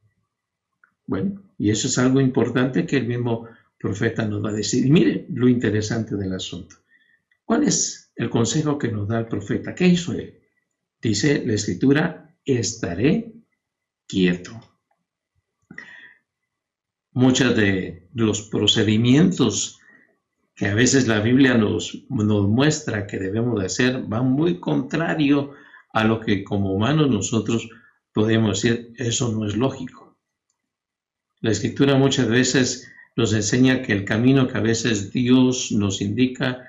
Bueno, 1.07 1.41
y 1.57 1.69
eso 1.69 1.87
es 1.87 1.97
algo 1.97 2.19
importante 2.19 2.85
que 2.85 2.97
el 2.97 3.07
mismo 3.07 3.47
profeta 3.77 4.25
nos 4.25 4.43
va 4.43 4.49
a 4.49 4.53
decir. 4.53 4.85
Y 4.85 4.91
mire 4.91 5.25
lo 5.29 5.47
interesante 5.47 6.15
del 6.15 6.33
asunto. 6.33 6.77
¿Cuál 7.45 7.63
es 7.63 8.11
el 8.15 8.29
consejo 8.29 8.77
que 8.77 8.91
nos 8.91 9.07
da 9.07 9.19
el 9.19 9.27
profeta? 9.27 9.75
¿Qué 9.75 9.87
hizo 9.87 10.13
él? 10.13 10.39
Dice 11.05 11.43
la 11.45 11.53
escritura, 11.53 12.35
estaré 12.43 13.31
quieto 14.07 14.59
muchos 17.11 17.55
de 17.55 18.09
los 18.15 18.49
procedimientos 18.49 19.79
que 20.55 20.65
a 20.65 20.73
veces 20.73 21.07
la 21.07 21.19
Biblia 21.19 21.59
nos, 21.59 22.05
nos 22.09 22.47
muestra 22.47 23.05
que 23.05 23.19
debemos 23.19 23.59
de 23.59 23.67
hacer 23.67 24.01
van 24.07 24.31
muy 24.31 24.59
contrario 24.59 25.51
a 25.93 26.05
lo 26.05 26.19
que 26.19 26.43
como 26.43 26.73
humanos 26.73 27.11
nosotros 27.11 27.69
podemos 28.11 28.63
decir, 28.63 28.91
eso 28.97 29.31
no 29.31 29.45
es 29.45 29.55
lógico. 29.55 30.17
La 31.39 31.51
escritura 31.51 31.97
muchas 31.97 32.27
veces 32.27 32.91
nos 33.15 33.31
enseña 33.35 33.83
que 33.83 33.93
el 33.93 34.05
camino 34.05 34.47
que 34.47 34.57
a 34.57 34.61
veces 34.61 35.11
Dios 35.11 35.71
nos 35.71 36.01
indica 36.01 36.67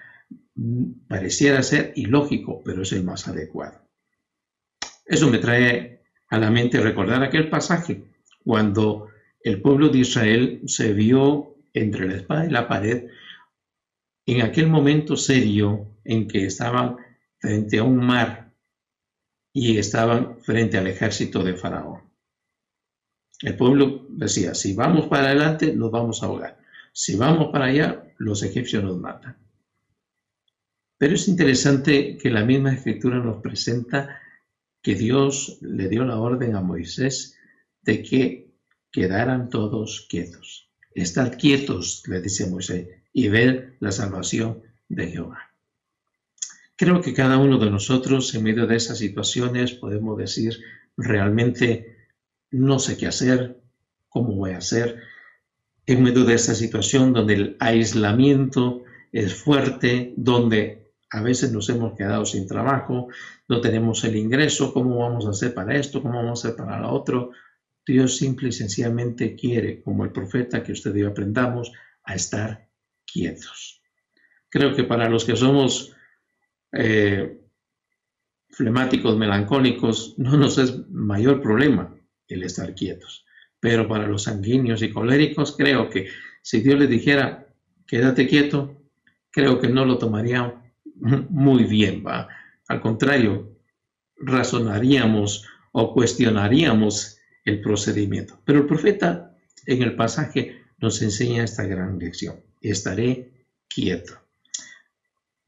pareciera 1.08 1.62
ser 1.62 1.94
ilógico, 1.96 2.60
pero 2.62 2.82
es 2.82 2.92
el 2.92 3.02
más 3.02 3.28
adecuado. 3.28 3.85
Eso 5.06 5.30
me 5.30 5.38
trae 5.38 6.02
a 6.28 6.38
la 6.38 6.50
mente 6.50 6.80
recordar 6.80 7.22
aquel 7.22 7.48
pasaje 7.48 8.04
cuando 8.44 9.08
el 9.40 9.62
pueblo 9.62 9.88
de 9.88 9.98
Israel 9.98 10.62
se 10.66 10.92
vio 10.92 11.54
entre 11.72 12.08
la 12.08 12.16
espada 12.16 12.46
y 12.46 12.50
la 12.50 12.66
pared 12.66 13.08
en 14.26 14.42
aquel 14.42 14.66
momento 14.68 15.16
serio 15.16 15.86
en 16.04 16.26
que 16.26 16.46
estaban 16.46 16.96
frente 17.38 17.78
a 17.78 17.84
un 17.84 18.04
mar 18.04 18.52
y 19.52 19.78
estaban 19.78 20.40
frente 20.40 20.76
al 20.76 20.88
ejército 20.88 21.44
de 21.44 21.54
Faraón. 21.54 22.00
El 23.40 23.56
pueblo 23.56 24.06
decía, 24.08 24.54
si 24.54 24.74
vamos 24.74 25.06
para 25.06 25.26
adelante, 25.26 25.72
nos 25.74 25.90
vamos 25.90 26.22
a 26.22 26.26
ahogar. 26.26 26.58
Si 26.92 27.16
vamos 27.16 27.52
para 27.52 27.66
allá, 27.66 28.04
los 28.18 28.42
egipcios 28.42 28.82
nos 28.82 28.98
matan. 28.98 29.36
Pero 30.98 31.14
es 31.14 31.28
interesante 31.28 32.16
que 32.16 32.30
la 32.30 32.44
misma 32.44 32.72
escritura 32.72 33.18
nos 33.18 33.42
presenta 33.42 34.20
que 34.86 34.94
Dios 34.94 35.58
le 35.62 35.88
dio 35.88 36.04
la 36.04 36.20
orden 36.20 36.54
a 36.54 36.60
Moisés 36.60 37.36
de 37.82 38.04
que 38.04 38.52
quedaran 38.92 39.50
todos 39.50 40.06
quietos. 40.08 40.70
Estad 40.94 41.36
quietos, 41.36 42.04
le 42.06 42.20
dice 42.20 42.48
Moisés, 42.48 42.86
y 43.12 43.26
ver 43.26 43.74
la 43.80 43.90
salvación 43.90 44.62
de 44.88 45.08
Jehová. 45.08 45.50
Creo 46.76 47.00
que 47.00 47.14
cada 47.14 47.36
uno 47.38 47.58
de 47.58 47.68
nosotros, 47.68 48.32
en 48.36 48.44
medio 48.44 48.68
de 48.68 48.76
esas 48.76 48.98
situaciones, 48.98 49.72
podemos 49.72 50.16
decir, 50.18 50.56
realmente 50.96 52.06
no 52.52 52.78
sé 52.78 52.96
qué 52.96 53.08
hacer, 53.08 53.60
cómo 54.08 54.36
voy 54.36 54.52
a 54.52 54.58
hacer, 54.58 55.00
en 55.84 56.00
medio 56.04 56.22
de 56.22 56.34
esta 56.34 56.54
situación 56.54 57.12
donde 57.12 57.34
el 57.34 57.56
aislamiento 57.58 58.84
es 59.10 59.34
fuerte, 59.34 60.14
donde 60.16 60.85
a 61.10 61.22
veces 61.22 61.52
nos 61.52 61.68
hemos 61.68 61.96
quedado 61.96 62.24
sin 62.24 62.46
trabajo, 62.46 63.08
no 63.48 63.60
tenemos 63.60 64.04
el 64.04 64.16
ingreso, 64.16 64.72
¿cómo 64.72 64.98
vamos 64.98 65.26
a 65.26 65.30
hacer 65.30 65.54
para 65.54 65.76
esto? 65.76 66.02
¿Cómo 66.02 66.22
vamos 66.22 66.44
a 66.44 66.48
hacer 66.48 66.56
para 66.56 66.80
lo 66.80 66.90
otro? 66.90 67.30
Dios 67.86 68.16
simple 68.16 68.48
y 68.48 68.52
sencillamente 68.52 69.36
quiere, 69.36 69.80
como 69.82 70.04
el 70.04 70.10
profeta 70.10 70.62
que 70.62 70.72
usted 70.72 70.94
y 70.96 71.00
yo 71.00 71.08
aprendamos, 71.08 71.70
a 72.02 72.14
estar 72.14 72.68
quietos. 73.04 73.80
Creo 74.48 74.74
que 74.74 74.84
para 74.84 75.08
los 75.08 75.24
que 75.24 75.36
somos 75.36 75.94
eh, 76.72 77.40
flemáticos, 78.50 79.16
melancólicos, 79.16 80.14
no 80.18 80.36
nos 80.36 80.58
es 80.58 80.88
mayor 80.88 81.40
problema 81.40 81.94
el 82.26 82.42
estar 82.42 82.74
quietos. 82.74 83.24
Pero 83.60 83.86
para 83.86 84.06
los 84.06 84.24
sanguíneos 84.24 84.82
y 84.82 84.90
coléricos, 84.90 85.56
creo 85.56 85.88
que 85.88 86.08
si 86.42 86.60
Dios 86.60 86.78
les 86.78 86.88
dijera, 86.88 87.46
quédate 87.86 88.26
quieto, 88.26 88.82
creo 89.30 89.60
que 89.60 89.68
no 89.68 89.84
lo 89.84 89.98
tomaría 89.98 90.65
muy 91.00 91.64
bien, 91.64 92.04
¿va? 92.06 92.28
Al 92.68 92.80
contrario, 92.80 93.56
razonaríamos 94.18 95.44
o 95.72 95.92
cuestionaríamos 95.92 97.18
el 97.44 97.60
procedimiento. 97.60 98.40
Pero 98.44 98.60
el 98.60 98.66
profeta 98.66 99.36
en 99.66 99.82
el 99.82 99.94
pasaje 99.94 100.62
nos 100.78 101.02
enseña 101.02 101.44
esta 101.44 101.64
gran 101.64 101.98
lección. 101.98 102.40
Estaré 102.60 103.30
quieto. 103.68 104.14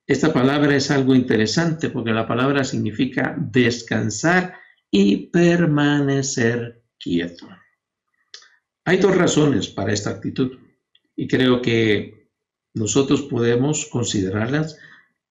Esta 0.07 0.33
palabra 0.33 0.75
es 0.75 0.91
algo 0.91 1.15
interesante 1.15 1.91
porque 1.91 2.13
la 2.13 2.27
palabra 2.27 2.65
significa 2.65 3.37
descansar 3.39 4.55
y 4.91 5.27
permanecer 5.27 6.83
quieto. 6.99 7.47
Hay 8.85 8.97
dos 8.97 9.15
razones 9.17 9.69
para 9.69 9.93
esta 9.93 10.11
actitud 10.11 10.59
y 11.15 11.29
creo 11.29 11.61
que 11.61 12.31
nosotros 12.73 13.23
podemos 13.23 13.87
considerarlas 13.87 14.79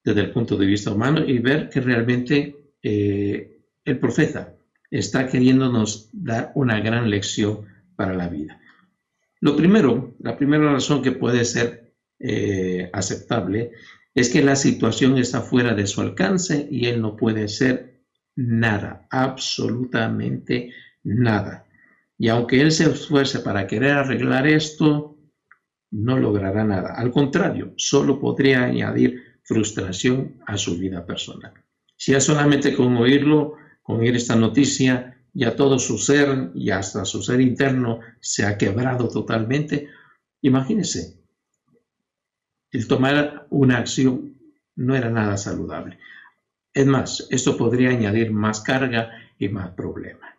desde 0.08 0.22
el 0.22 0.32
punto 0.32 0.56
de 0.56 0.65
vista 0.65 0.91
humano 0.91 1.20
y 1.28 1.39
ver 1.39 1.67
que 1.67 1.82
realmente 1.82 2.56
eh, 2.82 3.60
el 3.84 4.00
profeta 4.00 4.56
está 4.89 5.28
queriéndonos 5.28 6.10
dar 6.13 6.54
una 6.56 6.80
gran 6.80 7.10
lección 7.10 7.65
para 7.98 8.13
la 8.13 8.30
vida. 8.30 8.58
Lo 9.41 9.58
primero, 9.58 10.15
la 10.20 10.38
primera 10.38 10.72
razón 10.72 11.02
que 11.02 11.12
puede 11.12 11.43
ser 11.43 11.93
eh, 12.20 12.89
aceptable 12.93 13.72
es 14.15 14.30
que 14.30 14.41
la 14.41 14.56
situación 14.56 15.17
está 15.17 15.41
fuera 15.41 15.74
de 15.74 15.86
su 15.86 16.00
alcance 16.00 16.70
y 16.72 16.86
él 16.86 17.02
no 17.02 17.17
puede 17.17 17.43
hacer 17.43 18.00
nada, 18.38 19.08
absolutamente 19.10 20.72
nada. 21.04 21.65
Y 22.17 22.30
aunque 22.30 22.62
él 22.62 22.72
se 22.72 22.89
esfuerce 22.89 23.39
para 23.39 23.67
querer 23.67 23.91
arreglar 23.91 24.48
esto, 24.48 25.17
no 25.91 26.17
logrará 26.17 26.63
nada. 26.63 26.96
Al 26.96 27.12
contrario, 27.12 27.74
solo 27.76 28.20
podría 28.22 28.63
añadir 28.63 29.27
frustración 29.48 30.42
a 30.46 30.58
su 30.58 30.78
vida 30.78 31.06
personal. 31.06 31.54
Si 31.96 32.14
es 32.14 32.26
solamente 32.26 32.76
con 32.76 32.98
oírlo, 32.98 33.56
con 33.82 34.02
oír 34.02 34.16
esta 34.16 34.36
noticia, 34.36 35.18
ya 35.34 35.56
todo 35.56 35.80
su 35.80 35.98
ser 35.98 36.52
y 36.54 36.70
hasta 36.70 37.06
su 37.06 37.24
ser 37.24 37.40
interno 37.40 38.02
se 38.20 38.46
ha 38.46 38.58
quebrado 38.58 39.08
totalmente. 39.08 39.88
Imagínese, 40.42 41.22
el 42.72 42.88
tomar 42.88 43.48
una 43.50 43.78
acción 43.78 44.36
no 44.76 44.96
era 44.96 45.10
nada 45.10 45.38
saludable. 45.38 45.98
Es 46.74 46.86
más, 46.86 47.28
esto 47.32 47.56
podría 47.56 47.92
añadir 47.92 48.32
más 48.32 48.60
carga 48.60 49.12
y 49.40 49.48
más 49.48 49.70
problema. 49.72 50.36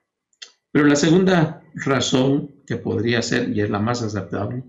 Pero 0.71 0.85
la 0.85 0.97
segunda 0.97 1.63
razón 1.75 2.63
que 2.67 2.77
podría 2.77 3.23
ser, 3.23 3.49
y 3.49 3.63
es 3.63 3.71
la 3.71 3.79
más 3.79 4.03
aceptable, 4.03 4.65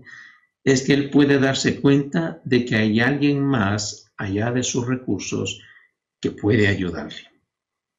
es 0.64 0.82
que 0.82 0.94
él 0.94 1.10
puede 1.10 1.38
darse 1.38 1.80
cuenta 1.80 2.40
de 2.44 2.64
que 2.64 2.76
hay 2.76 3.00
alguien 3.00 3.44
más 3.44 4.09
allá 4.20 4.52
de 4.52 4.62
sus 4.62 4.86
recursos 4.86 5.62
que 6.20 6.30
puede 6.30 6.68
ayudarle. 6.68 7.28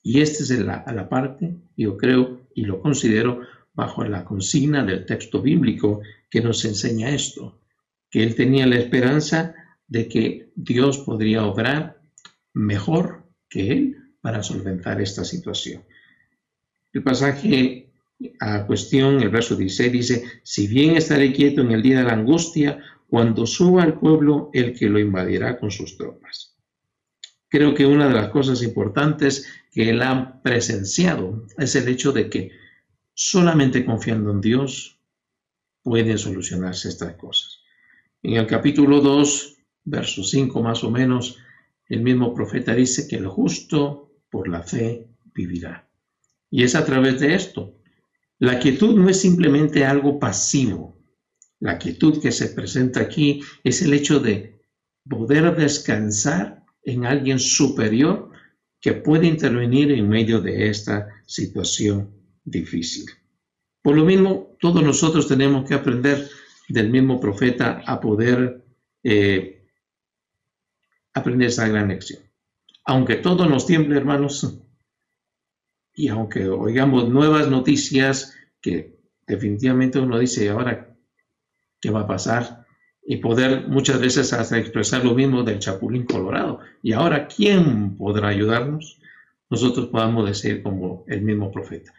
Y 0.03 0.21
esta 0.21 0.43
es 0.43 0.51
la, 0.59 0.85
la 0.87 1.09
parte, 1.09 1.55
yo 1.75 1.97
creo 1.97 2.41
y 2.53 2.65
lo 2.65 2.79
considero 2.81 3.41
bajo 3.73 4.03
la 4.03 4.23
consigna 4.23 4.83
del 4.83 5.05
texto 5.05 5.41
bíblico 5.41 6.01
que 6.29 6.41
nos 6.41 6.63
enseña 6.65 7.09
esto. 7.09 7.57
que 8.09 8.23
él 8.23 8.35
tenía 8.35 8.67
la 8.67 8.75
esperanza 8.75 9.55
de 9.87 10.09
que 10.09 10.51
Dios 10.55 10.97
podría 10.99 11.45
obrar 11.45 12.01
mejor 12.53 13.23
que 13.49 13.71
él 13.71 13.97
para 14.19 14.43
solventar 14.43 14.99
esta 14.99 15.23
situación. 15.23 15.83
El 16.91 17.03
pasaje 17.03 17.89
a 18.41 18.67
cuestión, 18.67 19.21
el 19.21 19.29
verso 19.29 19.55
16 19.55 19.91
dice, 19.91 20.23
si 20.43 20.67
bien 20.67 20.97
estaré 20.97 21.31
quieto 21.31 21.61
en 21.61 21.71
el 21.71 21.81
día 21.81 21.99
de 21.99 22.03
la 22.03 22.13
angustia, 22.13 22.79
cuando 23.11 23.45
suba 23.45 23.83
al 23.83 23.99
pueblo 23.99 24.49
el 24.53 24.73
que 24.73 24.87
lo 24.87 24.97
invadirá 24.97 25.59
con 25.59 25.69
sus 25.69 25.97
tropas. 25.97 26.55
Creo 27.49 27.75
que 27.75 27.85
una 27.85 28.07
de 28.07 28.13
las 28.13 28.29
cosas 28.29 28.63
importantes 28.63 29.45
que 29.69 29.89
él 29.89 30.01
ha 30.01 30.41
presenciado 30.41 31.45
es 31.57 31.75
el 31.75 31.89
hecho 31.89 32.13
de 32.13 32.29
que 32.29 32.51
solamente 33.13 33.83
confiando 33.83 34.31
en 34.31 34.39
Dios 34.39 34.97
pueden 35.83 36.17
solucionarse 36.17 36.87
estas 36.87 37.15
cosas. 37.15 37.59
En 38.23 38.35
el 38.37 38.47
capítulo 38.47 39.01
2, 39.01 39.57
verso 39.83 40.23
5 40.23 40.63
más 40.63 40.81
o 40.85 40.89
menos, 40.89 41.37
el 41.89 42.03
mismo 42.03 42.33
profeta 42.33 42.73
dice 42.73 43.09
que 43.09 43.17
el 43.17 43.27
justo 43.27 44.09
por 44.29 44.47
la 44.47 44.63
fe 44.63 45.09
vivirá. 45.33 45.85
Y 46.49 46.63
es 46.63 46.75
a 46.75 46.85
través 46.85 47.19
de 47.19 47.35
esto. 47.35 47.75
La 48.39 48.57
quietud 48.57 48.95
no 48.97 49.09
es 49.09 49.19
simplemente 49.19 49.83
algo 49.83 50.17
pasivo. 50.17 51.00
La 51.61 51.77
quietud 51.77 52.19
que 52.19 52.31
se 52.31 52.49
presenta 52.49 53.01
aquí 53.01 53.41
es 53.63 53.83
el 53.83 53.93
hecho 53.93 54.19
de 54.19 54.59
poder 55.07 55.55
descansar 55.55 56.65
en 56.83 57.05
alguien 57.05 57.37
superior 57.37 58.31
que 58.81 58.93
puede 58.93 59.27
intervenir 59.27 59.91
en 59.91 60.09
medio 60.09 60.41
de 60.41 60.69
esta 60.69 61.07
situación 61.27 62.09
difícil. 62.43 63.05
Por 63.83 63.95
lo 63.95 64.03
mismo, 64.03 64.57
todos 64.59 64.83
nosotros 64.83 65.27
tenemos 65.27 65.67
que 65.69 65.75
aprender 65.75 66.27
del 66.67 66.89
mismo 66.89 67.19
profeta 67.19 67.83
a 67.85 68.01
poder 68.01 68.65
eh, 69.03 69.67
aprender 71.13 71.49
esa 71.49 71.67
gran 71.67 71.89
lección. 71.89 72.23
Aunque 72.85 73.17
todo 73.17 73.47
nos 73.47 73.67
tiemble, 73.67 73.97
hermanos, 73.97 74.59
y 75.93 76.07
aunque 76.07 76.47
oigamos 76.49 77.07
nuevas 77.07 77.47
noticias 77.49 78.35
que 78.61 78.99
definitivamente 79.27 79.99
uno 79.99 80.17
dice, 80.17 80.49
ahora, 80.49 80.90
¿qué 81.81 81.89
va 81.89 82.01
a 82.01 82.07
pasar? 82.07 82.65
Y 83.03 83.17
poder 83.17 83.67
muchas 83.67 83.99
veces 83.99 84.31
hasta 84.31 84.57
expresar 84.57 85.03
lo 85.03 85.15
mismo 85.15 85.43
del 85.43 85.59
chapulín 85.59 86.05
colorado. 86.05 86.59
Y 86.83 86.93
ahora, 86.93 87.27
¿quién 87.27 87.97
podrá 87.97 88.29
ayudarnos? 88.29 88.99
Nosotros 89.49 89.87
podamos 89.87 90.27
decir 90.27 90.63
como 90.63 91.03
el 91.07 91.23
mismo 91.23 91.51
profeta, 91.51 91.93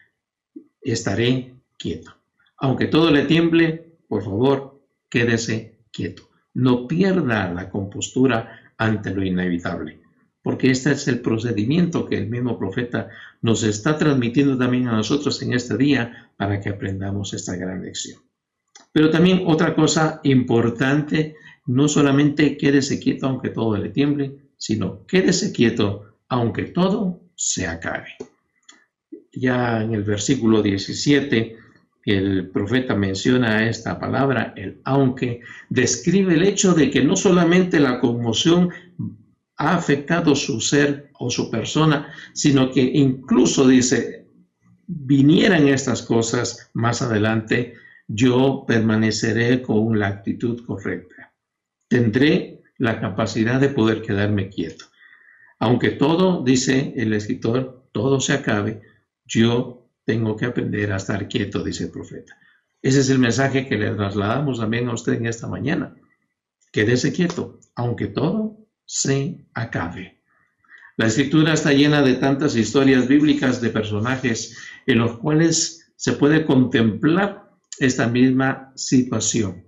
estaré 0.81 1.55
quieto. 1.77 2.15
Aunque 2.57 2.87
todo 2.87 3.11
le 3.11 3.25
tiemble, 3.25 3.97
por 4.09 4.23
favor, 4.25 4.81
quédese 5.11 5.81
quieto. 5.91 6.31
No 6.55 6.87
pierda 6.87 7.53
la 7.53 7.69
compostura 7.69 8.73
ante 8.79 9.11
lo 9.11 9.25
inevitable, 9.25 10.01
porque 10.43 10.71
este 10.71 10.93
es 10.93 11.09
el 11.09 11.21
procedimiento 11.21 12.07
que 12.07 12.17
el 12.17 12.29
mismo 12.29 12.59
profeta 12.59 13.09
nos 13.43 13.65
está 13.65 13.99
transmitiendo 13.99 14.57
también 14.57 14.89
a 14.89 14.97
nosotros 14.97 15.43
en 15.43 15.53
este 15.53 15.77
día 15.77 16.31
para 16.37 16.61
que 16.61 16.71
aprendamos 16.71 17.35
esta 17.35 17.57
gran 17.57 17.83
lección. 17.83 18.23
Pero 18.93 19.11
también 19.11 19.43
otra 19.47 19.75
cosa 19.75 20.21
importante, 20.23 21.35
no 21.67 21.89
solamente 21.89 22.57
quédese 22.57 23.01
quieto 23.01 23.27
aunque 23.27 23.51
todo 23.51 23.77
le 23.77 23.89
tiemble, 23.89 24.37
sino 24.57 25.07
quédese 25.07 25.53
quieto 25.53 26.19
aunque 26.29 26.65
todo 26.65 27.21
se 27.35 27.67
acabe. 27.67 28.17
Ya 29.33 29.83
en 29.83 29.95
el 29.95 30.05
versículo 30.05 30.63
17 30.63 31.57
el 32.05 32.51
profeta 32.51 32.95
menciona 32.95 33.69
esta 33.69 33.99
palabra, 33.99 34.53
el 34.57 34.81
aunque, 34.85 35.41
describe 35.69 36.35
el 36.35 36.43
hecho 36.43 36.75
de 36.75 36.91
que 36.91 37.03
no 37.03 37.17
solamente 37.17 37.79
la 37.79 38.01
conmoción 38.01 38.71
ha 39.57 39.77
afectado 39.77 40.35
su 40.35 40.61
ser 40.61 41.11
o 41.19 41.31
su 41.31 41.51
persona, 41.51 42.13
sino 42.33 42.73
que 42.73 42.83
incluso 42.83 43.69
dice, 43.69 44.27
vinieran 44.87 45.69
estas 45.69 46.03
cosas 46.03 46.71
más 46.75 47.03
adelante, 47.03 47.75
yo 48.15 48.65
permaneceré 48.67 49.63
con 49.63 49.99
la 49.99 50.09
actitud 50.09 50.65
correcta. 50.67 51.33
Tendré 51.89 52.61
la 52.77 53.01
capacidad 53.01 53.59
de 53.59 53.71
poder 53.71 54.03
quedarme 54.03 54.51
quieto. 54.51 54.85
Aunque 55.59 55.91
todo, 55.91 56.43
dice 56.43 56.93
el 56.97 57.15
escritor, 57.15 57.89
todo 57.93 58.21
se 58.21 58.35
acabe, 58.35 58.83
yo 59.25 59.89
tengo 60.05 60.37
que 60.37 60.47
aprender 60.47 60.93
a 60.93 60.97
estar 60.97 61.27
quieto, 61.29 61.63
dice 61.63 61.85
el 61.85 61.91
profeta. 61.91 62.37
Ese 62.83 63.01
es 63.01 63.09
el 63.09 63.19
mensaje 63.19 63.67
que 63.67 63.79
le 63.79 63.95
trasladamos 63.95 64.59
también 64.59 64.89
a 64.89 64.95
usted 64.95 65.15
en 65.15 65.27
esta 65.27 65.47
mañana. 65.47 65.95
Quédese 66.73 67.13
quieto, 67.13 67.61
aunque 67.77 68.09
todo 68.09 68.59
se 68.85 69.47
acabe. 69.55 70.21
La 70.97 71.07
escritura 71.07 71.55
está 71.55 71.73
llena 71.73 72.03
de 72.03 72.15
tantas 72.15 72.57
historias 72.57 73.09
bíblicas 73.09 73.61
de 73.63 73.71
personajes 73.71 74.59
en 74.87 74.99
los 74.99 75.19
cuales 75.19 75.93
se 75.97 76.13
puede 76.13 76.45
contemplar 76.45 77.52
esta 77.87 78.07
misma 78.07 78.73
situación. 78.77 79.65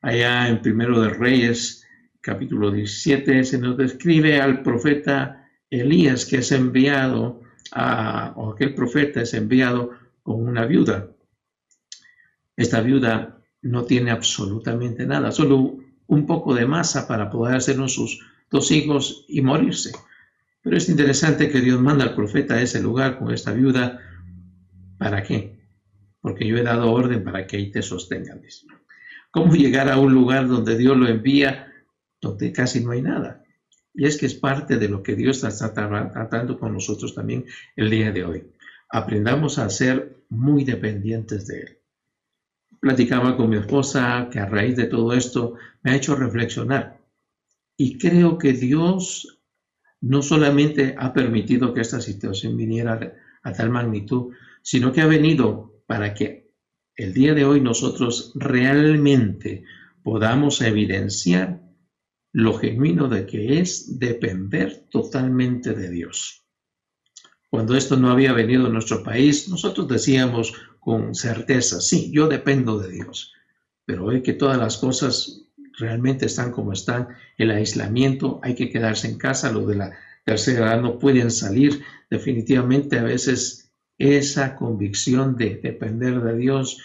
Allá 0.00 0.48
en 0.48 0.62
Primero 0.62 1.00
de 1.00 1.10
Reyes, 1.10 1.86
capítulo 2.20 2.70
17, 2.70 3.44
se 3.44 3.58
nos 3.58 3.76
describe 3.76 4.40
al 4.40 4.62
profeta 4.62 5.46
Elías 5.70 6.24
que 6.24 6.38
es 6.38 6.52
enviado 6.52 7.42
o 8.36 8.52
aquel 8.52 8.74
profeta 8.74 9.22
es 9.22 9.34
enviado 9.34 9.90
con 10.22 10.46
una 10.46 10.64
viuda. 10.64 11.10
Esta 12.56 12.80
viuda 12.80 13.42
no 13.62 13.84
tiene 13.84 14.10
absolutamente 14.10 15.06
nada, 15.06 15.32
solo 15.32 15.78
un 16.06 16.26
poco 16.26 16.54
de 16.54 16.66
masa 16.66 17.08
para 17.08 17.30
poder 17.30 17.56
hacer 17.56 17.76
sus 17.88 18.20
dos 18.50 18.70
hijos 18.70 19.24
y 19.28 19.40
morirse. 19.40 19.92
Pero 20.62 20.76
es 20.76 20.88
interesante 20.88 21.50
que 21.50 21.60
Dios 21.60 21.80
manda 21.80 22.04
al 22.04 22.14
profeta 22.14 22.54
a 22.54 22.62
ese 22.62 22.80
lugar 22.80 23.18
con 23.18 23.32
esta 23.32 23.52
viuda. 23.52 24.00
¿Para 24.96 25.22
qué? 25.22 25.53
Porque 26.24 26.46
yo 26.46 26.56
he 26.56 26.62
dado 26.62 26.90
orden 26.90 27.22
para 27.22 27.46
que 27.46 27.58
ahí 27.58 27.70
te 27.70 27.82
sostengan. 27.82 28.40
¿Cómo 29.30 29.54
llegar 29.54 29.90
a 29.90 29.98
un 29.98 30.14
lugar 30.14 30.48
donde 30.48 30.74
Dios 30.78 30.96
lo 30.96 31.06
envía, 31.06 31.70
donde 32.18 32.50
casi 32.50 32.82
no 32.82 32.92
hay 32.92 33.02
nada? 33.02 33.44
Y 33.92 34.06
es 34.06 34.16
que 34.16 34.24
es 34.24 34.32
parte 34.32 34.78
de 34.78 34.88
lo 34.88 35.02
que 35.02 35.16
Dios 35.16 35.44
está 35.44 35.74
tratando 35.74 36.58
con 36.58 36.72
nosotros 36.72 37.14
también 37.14 37.44
el 37.76 37.90
día 37.90 38.10
de 38.10 38.24
hoy. 38.24 38.42
Aprendamos 38.88 39.58
a 39.58 39.68
ser 39.68 40.24
muy 40.30 40.64
dependientes 40.64 41.46
de 41.46 41.60
Él. 41.60 41.78
Platicaba 42.80 43.36
con 43.36 43.50
mi 43.50 43.58
esposa 43.58 44.26
que 44.32 44.38
a 44.38 44.46
raíz 44.46 44.76
de 44.76 44.86
todo 44.86 45.12
esto 45.12 45.56
me 45.82 45.90
ha 45.90 45.96
hecho 45.96 46.16
reflexionar. 46.16 47.02
Y 47.76 47.98
creo 47.98 48.38
que 48.38 48.54
Dios 48.54 49.42
no 50.00 50.22
solamente 50.22 50.94
ha 50.96 51.12
permitido 51.12 51.74
que 51.74 51.82
esta 51.82 52.00
situación 52.00 52.56
viniera 52.56 53.12
a 53.42 53.52
tal 53.52 53.68
magnitud, 53.68 54.32
sino 54.62 54.90
que 54.90 55.02
ha 55.02 55.06
venido 55.06 55.73
para 55.86 56.14
que 56.14 56.50
el 56.96 57.12
día 57.12 57.34
de 57.34 57.44
hoy 57.44 57.60
nosotros 57.60 58.32
realmente 58.34 59.64
podamos 60.02 60.60
evidenciar 60.60 61.60
lo 62.32 62.54
genuino 62.54 63.08
de 63.08 63.26
que 63.26 63.60
es 63.60 63.98
depender 63.98 64.86
totalmente 64.90 65.72
de 65.72 65.90
Dios. 65.90 66.44
Cuando 67.48 67.76
esto 67.76 67.96
no 67.96 68.10
había 68.10 68.32
venido 68.32 68.66
a 68.66 68.70
nuestro 68.70 69.02
país, 69.02 69.48
nosotros 69.48 69.86
decíamos 69.86 70.52
con 70.80 71.14
certeza, 71.14 71.80
sí, 71.80 72.10
yo 72.12 72.26
dependo 72.26 72.78
de 72.78 72.90
Dios. 72.90 73.32
Pero 73.84 74.06
hoy 74.06 74.22
que 74.22 74.32
todas 74.32 74.58
las 74.58 74.76
cosas 74.76 75.44
realmente 75.78 76.26
están 76.26 76.50
como 76.50 76.72
están, 76.72 77.08
el 77.38 77.50
aislamiento, 77.50 78.40
hay 78.42 78.54
que 78.54 78.70
quedarse 78.70 79.08
en 79.08 79.18
casa, 79.18 79.52
lo 79.52 79.66
de 79.66 79.76
la 79.76 79.92
tercera 80.24 80.66
edad 80.66 80.82
no 80.82 80.98
pueden 80.98 81.30
salir, 81.30 81.82
definitivamente 82.10 82.98
a 82.98 83.04
veces 83.04 83.63
esa 83.98 84.56
convicción 84.56 85.36
de 85.36 85.56
depender 85.62 86.20
de 86.20 86.36
Dios 86.36 86.78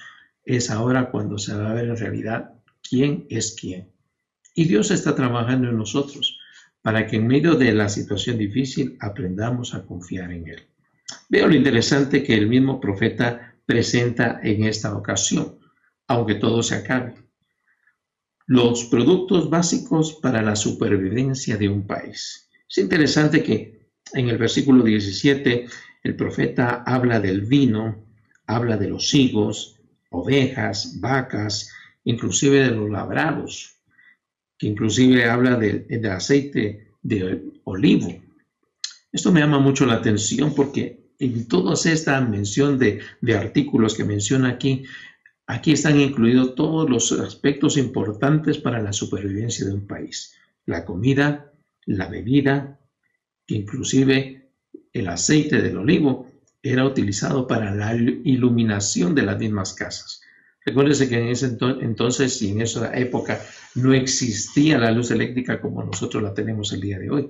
es 0.46 0.70
ahora 0.70 1.12
cuando 1.12 1.38
se 1.38 1.56
va 1.56 1.72
a 1.72 1.74
ver 1.74 1.86
en 1.86 1.98
realidad 1.98 2.54
quién 2.88 3.26
es 3.30 3.56
quién. 3.60 3.92
Y 4.56 4.66
Dios 4.66 4.92
está 4.92 5.16
trabajando 5.16 5.70
en 5.70 5.78
nosotros 5.78 6.40
para 6.82 7.08
que 7.08 7.18
en 7.18 7.28
medio 7.28 7.56
de 7.56 7.74
la 7.74 7.90
situación 7.90 8.38
difícil 8.38 8.98
aprendamos 9.00 9.74
a 9.74 9.86
confiar 9.86 10.32
en 10.32 10.48
Él. 10.48 10.68
Veo 11.30 11.48
lo 11.48 11.56
interesante 11.56 12.24
que 12.24 12.36
el 12.36 12.48
mismo 12.48 12.80
profeta 12.80 13.56
presenta 13.66 14.40
en 14.44 14.64
esta 14.64 14.96
ocasión, 14.96 15.60
aunque 16.08 16.36
todo 16.36 16.64
se 16.64 16.76
acabe. 16.76 17.16
Los 18.48 18.86
productos 18.86 19.50
básicos 19.50 20.14
para 20.14 20.42
la 20.42 20.56
supervivencia 20.56 21.58
de 21.58 21.70
un 21.70 21.86
país. 21.86 22.50
Es 22.68 22.78
interesante 22.80 23.44
que 23.44 23.92
en 24.14 24.30
el 24.30 24.38
versículo 24.38 24.84
17 24.84 25.68
el 26.04 26.16
profeta 26.16 26.84
habla 26.86 27.20
del 27.20 27.42
vino, 27.42 28.06
habla 28.48 28.78
de 28.78 28.90
los 28.90 29.14
higos, 29.14 29.80
ovejas, 30.10 31.00
vacas, 31.00 31.72
inclusive 32.04 32.60
de 32.64 32.72
los 32.72 32.90
labrados 32.90 33.80
que 34.60 34.68
inclusive 34.68 35.28
habla 35.28 35.56
del, 35.56 36.06
aceite 36.12 36.90
de 37.02 37.42
olivo. 37.64 38.22
Esto 39.12 39.32
me 39.32 39.40
llama 39.40 39.58
mucho 39.58 39.86
la 39.86 39.96
atención 39.96 40.54
porque 40.54 41.00
en 41.18 41.48
toda 41.48 41.74
esta 41.74 42.20
mención 42.22 42.78
de, 42.78 43.02
artículos 43.34 43.96
que 43.96 44.04
menciona 44.04 44.50
aquí, 44.50 44.84
Aquí 45.52 45.72
están 45.72 46.00
incluidos 46.00 46.54
todos 46.54 46.88
los 46.88 47.12
aspectos 47.12 47.76
importantes 47.76 48.60
para 48.60 48.84
la 48.84 48.94
supervivencia 48.94 49.66
de 49.66 49.74
un 49.74 49.88
país. 49.88 50.36
La 50.68 50.86
comida, 50.86 51.52
la 51.88 52.08
bebida, 52.08 52.80
que 53.48 53.56
inclusive 53.56 54.49
el 54.94 55.08
aceite 55.08 55.62
del 55.62 55.78
olivo 55.78 56.28
era 56.62 56.86
utilizado 56.86 57.48
para 57.48 57.74
la 57.74 57.96
iluminación 57.96 59.16
de 59.16 59.24
las 59.24 59.38
mismas 59.38 59.74
casas. 59.74 60.22
Recuérdese 60.66 61.08
que 61.08 61.18
en 61.18 61.28
ese 61.30 61.58
entonces 61.82 62.42
y 62.42 62.50
en 62.52 62.62
esa 62.62 62.96
época 62.98 63.42
no 63.76 63.94
existía 63.94 64.78
la 64.78 64.92
luz 64.92 65.10
eléctrica 65.10 65.62
como 65.62 65.84
nosotros 65.84 66.22
la 66.22 66.34
tenemos 66.34 66.74
el 66.74 66.82
día 66.82 67.00
de 67.00 67.10
hoy. 67.10 67.30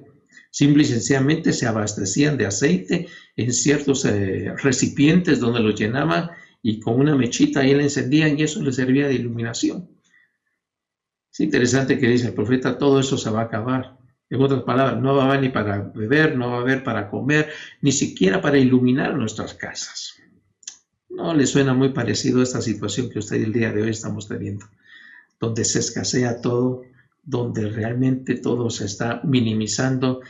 Simple 0.52 0.84
y 0.84 0.86
sencillamente 0.88 1.54
se 1.54 1.68
abastecían 1.68 2.38
de 2.38 2.48
aceite 2.48 3.08
en 3.36 3.54
ciertos 3.54 4.04
eh, 4.06 4.52
recipientes 4.58 5.40
donde 5.40 5.60
los 5.60 5.80
llenaban 5.80 6.32
y 6.64 6.80
con 6.80 7.00
una 7.00 7.16
mechita 7.16 7.62
ahí 7.62 7.76
la 7.76 7.84
encendían 7.84 8.38
y 8.38 8.44
eso 8.44 8.62
les 8.64 8.76
servía 8.76 9.08
de 9.08 9.14
iluminación. 9.14 9.88
Es 11.32 11.40
interesante 11.40 12.00
que 12.00 12.08
dice 12.08 12.28
el 12.28 12.34
profeta, 12.34 12.78
todo 12.78 13.00
eso 13.00 13.18
se 13.18 13.30
va 13.30 13.42
a 13.42 13.46
acabar. 13.46 13.99
En 14.30 14.42
otras 14.42 14.62
palabras, 14.64 15.02
no 15.02 15.16
va 15.16 15.24
a 15.24 15.28
haber 15.30 15.42
ni 15.42 15.50
para 15.50 15.92
beber, 15.94 16.38
no 16.38 16.52
va 16.52 16.58
a 16.58 16.62
haber 16.62 16.84
para 16.84 17.10
comer, 17.10 17.50
ni 17.82 17.92
siquiera 17.92 18.42
para 18.42 18.60
iluminar 18.60 19.16
nuestras 19.16 19.56
casas. 19.56 20.16
¿No 21.10 21.34
le 21.34 21.48
suena 21.48 21.74
muy 21.74 21.90
parecido 21.90 22.40
a 22.40 22.44
esta 22.44 22.62
situación 22.62 23.10
que 23.10 23.20
usted 23.20 23.38
el 23.38 23.52
día 23.52 23.72
de 23.72 23.82
hoy 23.82 23.90
estamos 23.90 24.28
teniendo? 24.28 24.66
Donde 25.40 25.66
se 25.66 25.80
escasea 25.80 26.42
todo, 26.42 26.84
donde 27.24 27.70
realmente 27.70 28.36
todo 28.36 28.70
se 28.70 28.86
está 28.86 29.22
minimizando 29.24 30.22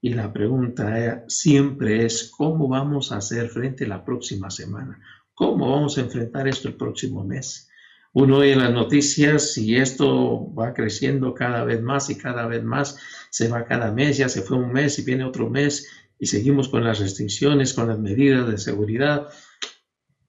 y 0.00 0.10
la 0.10 0.32
pregunta 0.32 1.24
siempre 1.26 2.04
es 2.04 2.30
cómo 2.36 2.68
vamos 2.68 3.10
a 3.10 3.16
hacer 3.16 3.48
frente 3.48 3.86
la 3.86 4.04
próxima 4.04 4.50
semana, 4.50 5.00
cómo 5.34 5.70
vamos 5.70 5.96
a 5.96 6.02
enfrentar 6.02 6.46
esto 6.46 6.68
el 6.68 6.74
próximo 6.74 7.24
mes. 7.24 7.70
Uno 8.18 8.38
oye 8.38 8.56
las 8.56 8.72
noticias 8.72 9.58
y 9.58 9.76
esto 9.76 10.50
va 10.54 10.72
creciendo 10.72 11.34
cada 11.34 11.64
vez 11.64 11.82
más 11.82 12.08
y 12.08 12.16
cada 12.16 12.46
vez 12.46 12.64
más, 12.64 12.98
se 13.28 13.46
va 13.48 13.66
cada 13.66 13.92
mes, 13.92 14.16
ya 14.16 14.30
se 14.30 14.40
fue 14.40 14.56
un 14.56 14.72
mes 14.72 14.98
y 14.98 15.04
viene 15.04 15.22
otro 15.22 15.50
mes 15.50 15.86
y 16.18 16.24
seguimos 16.24 16.70
con 16.70 16.82
las 16.82 16.98
restricciones, 16.98 17.74
con 17.74 17.88
las 17.88 17.98
medidas 17.98 18.48
de 18.48 18.56
seguridad 18.56 19.28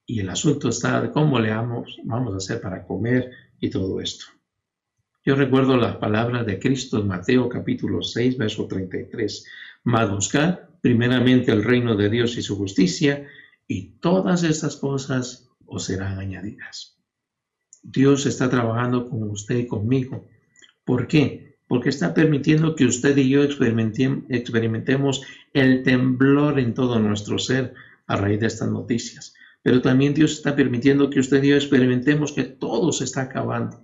y 0.05 0.19
el 0.19 0.29
asunto 0.29 0.67
está 0.67 0.99
de 0.99 1.11
cómo 1.11 1.39
le 1.39 1.51
vamos, 1.51 1.95
vamos 2.03 2.33
a 2.33 2.37
hacer 2.37 2.59
para 2.59 2.85
comer 2.85 3.31
y 3.61 3.69
todo 3.69 4.01
esto. 4.01 4.25
Yo 5.23 5.35
recuerdo 5.35 5.77
las 5.77 5.95
palabras 5.95 6.45
de 6.45 6.59
Cristo 6.59 6.99
en 6.99 7.07
Mateo 7.07 7.47
capítulo 7.47 8.01
6, 8.01 8.37
verso 8.37 8.67
33. 8.67 9.45
Mas 9.85 10.11
buscad 10.11 10.59
primeramente 10.81 11.53
el 11.53 11.63
reino 11.63 11.95
de 11.95 12.09
Dios 12.09 12.35
y 12.35 12.41
su 12.41 12.57
justicia, 12.57 13.25
y 13.65 13.91
todas 14.01 14.43
estas 14.43 14.75
cosas 14.75 15.49
os 15.65 15.85
serán 15.85 16.19
añadidas. 16.19 16.96
Dios 17.89 18.25
está 18.25 18.49
trabajando 18.49 19.09
con 19.09 19.23
usted 19.23 19.59
y 19.59 19.67
conmigo. 19.67 20.27
¿Por 20.83 21.07
qué? 21.07 21.55
Porque 21.67 21.87
está 21.87 22.13
permitiendo 22.13 22.75
que 22.75 22.83
usted 22.83 23.15
y 23.15 23.29
yo 23.29 23.43
experimentemos 23.43 25.21
el 25.53 25.83
temblor 25.83 26.59
en 26.59 26.73
todo 26.73 26.99
nuestro 26.99 27.39
ser 27.39 27.73
a 28.05 28.17
raíz 28.17 28.41
de 28.41 28.47
estas 28.47 28.69
noticias. 28.69 29.33
Pero 29.63 29.81
también 29.81 30.13
Dios 30.13 30.33
está 30.33 30.53
permitiendo 30.53 31.09
que 31.09 31.21
usted 31.21 31.41
y 31.41 31.49
yo 31.49 31.55
experimentemos 31.55 32.33
que 32.33 32.43
todo 32.43 32.91
se 32.91 33.05
está 33.05 33.21
acabando. 33.21 33.81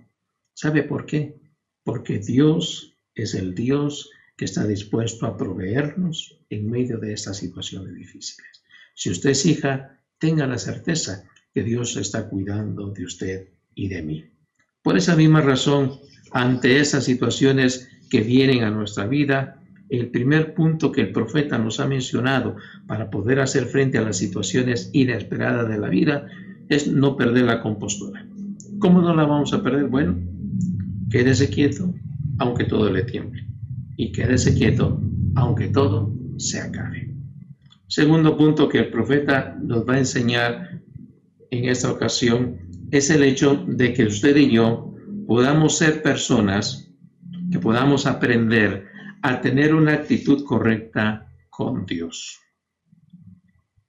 ¿Sabe 0.52 0.82
por 0.82 1.06
qué? 1.06 1.40
Porque 1.82 2.18
Dios 2.18 2.98
es 3.14 3.34
el 3.34 3.54
Dios 3.54 4.10
que 4.36 4.44
está 4.44 4.66
dispuesto 4.66 5.24
a 5.24 5.38
proveernos 5.38 6.40
en 6.50 6.70
medio 6.70 6.98
de 6.98 7.14
estas 7.14 7.38
situaciones 7.38 7.94
difíciles. 7.94 8.64
Si 8.94 9.10
usted 9.10 9.30
es 9.30 9.46
hija, 9.46 9.98
tenga 10.18 10.46
la 10.46 10.58
certeza 10.58 11.24
que 11.54 11.62
Dios 11.62 11.96
está 11.96 12.28
cuidando 12.28 12.90
de 12.90 13.04
usted 13.04 13.53
y 13.74 13.88
de 13.88 14.02
mí. 14.02 14.24
Por 14.82 14.96
esa 14.96 15.16
misma 15.16 15.40
razón, 15.40 15.92
ante 16.32 16.80
esas 16.80 17.04
situaciones 17.04 17.88
que 18.10 18.20
vienen 18.20 18.64
a 18.64 18.70
nuestra 18.70 19.06
vida, 19.06 19.60
el 19.88 20.10
primer 20.10 20.54
punto 20.54 20.92
que 20.92 21.02
el 21.02 21.12
profeta 21.12 21.58
nos 21.58 21.80
ha 21.80 21.86
mencionado 21.86 22.56
para 22.86 23.10
poder 23.10 23.40
hacer 23.40 23.66
frente 23.66 23.98
a 23.98 24.02
las 24.02 24.16
situaciones 24.16 24.90
inesperadas 24.92 25.68
de 25.68 25.78
la 25.78 25.88
vida 25.88 26.26
es 26.68 26.88
no 26.88 27.16
perder 27.16 27.44
la 27.44 27.60
compostura. 27.60 28.26
¿Cómo 28.78 29.00
no 29.00 29.14
la 29.14 29.24
vamos 29.24 29.52
a 29.52 29.62
perder? 29.62 29.86
Bueno, 29.86 30.18
quédese 31.10 31.48
quieto 31.48 31.94
aunque 32.38 32.64
todo 32.64 32.90
le 32.90 33.04
tiemble 33.04 33.46
y 33.96 34.10
quédese 34.10 34.54
quieto 34.54 35.00
aunque 35.36 35.68
todo 35.68 36.12
se 36.36 36.60
acabe. 36.60 37.14
Segundo 37.86 38.36
punto 38.36 38.68
que 38.68 38.78
el 38.78 38.90
profeta 38.90 39.56
nos 39.62 39.88
va 39.88 39.94
a 39.94 39.98
enseñar 39.98 40.82
en 41.50 41.64
esta 41.66 41.92
ocasión 41.92 42.63
es 42.98 43.10
el 43.10 43.24
hecho 43.24 43.64
de 43.66 43.92
que 43.92 44.04
usted 44.04 44.36
y 44.36 44.52
yo 44.52 44.94
podamos 45.26 45.78
ser 45.78 46.00
personas 46.00 46.92
que 47.50 47.58
podamos 47.58 48.06
aprender 48.06 48.86
a 49.20 49.40
tener 49.40 49.74
una 49.74 49.94
actitud 49.94 50.44
correcta 50.44 51.26
con 51.50 51.86
Dios. 51.86 52.38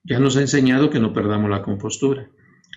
Ya 0.03 0.17
nos 0.17 0.37
ha 0.37 0.41
enseñado 0.41 0.89
que 0.89 0.99
no 0.99 1.13
perdamos 1.13 1.51
la 1.51 1.61
compostura. 1.61 2.27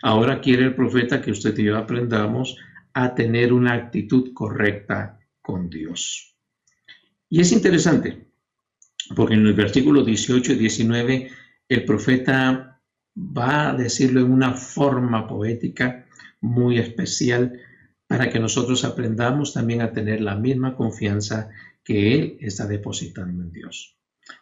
Ahora 0.03 0.43
quiere 0.43 0.65
el 0.65 0.75
profeta 0.75 1.23
que 1.23 1.31
usted 1.31 1.57
y 1.57 1.65
yo 1.65 1.79
aprendamos 1.79 2.57
a 2.93 3.15
tener 3.15 3.55
una 3.55 3.73
actitud 3.73 4.35
correcta 4.35 5.19
con 5.41 5.71
Dios. 5.71 6.37
Y 7.31 7.41
es 7.41 7.53
interesante, 7.53 8.29
porque 9.17 9.35
en 9.35 9.47
el 9.47 9.55
versículo 9.55 10.05
18 10.05 10.53
y 10.53 10.57
19 10.57 11.31
el 11.71 11.85
profeta 11.87 12.83
va 13.17 13.71
a 13.71 13.75
decirlo 13.75 14.21
en 14.21 14.31
una 14.31 14.53
forma 14.53 15.27
poética 15.27 16.05
muy 16.41 16.79
especial 16.79 17.61
para 18.07 18.31
que 18.31 18.41
nosotros 18.41 18.85
aprendamos 18.85 19.53
también 19.53 19.83
a 19.83 19.93
tener 19.93 20.21
la 20.21 20.37
misma 20.37 20.75
confianza 20.75 21.51
que 21.85 22.15
Él 22.15 22.39
está 22.41 22.67
depositando 22.67 23.43
en 23.43 23.53
Dios. 23.53 23.99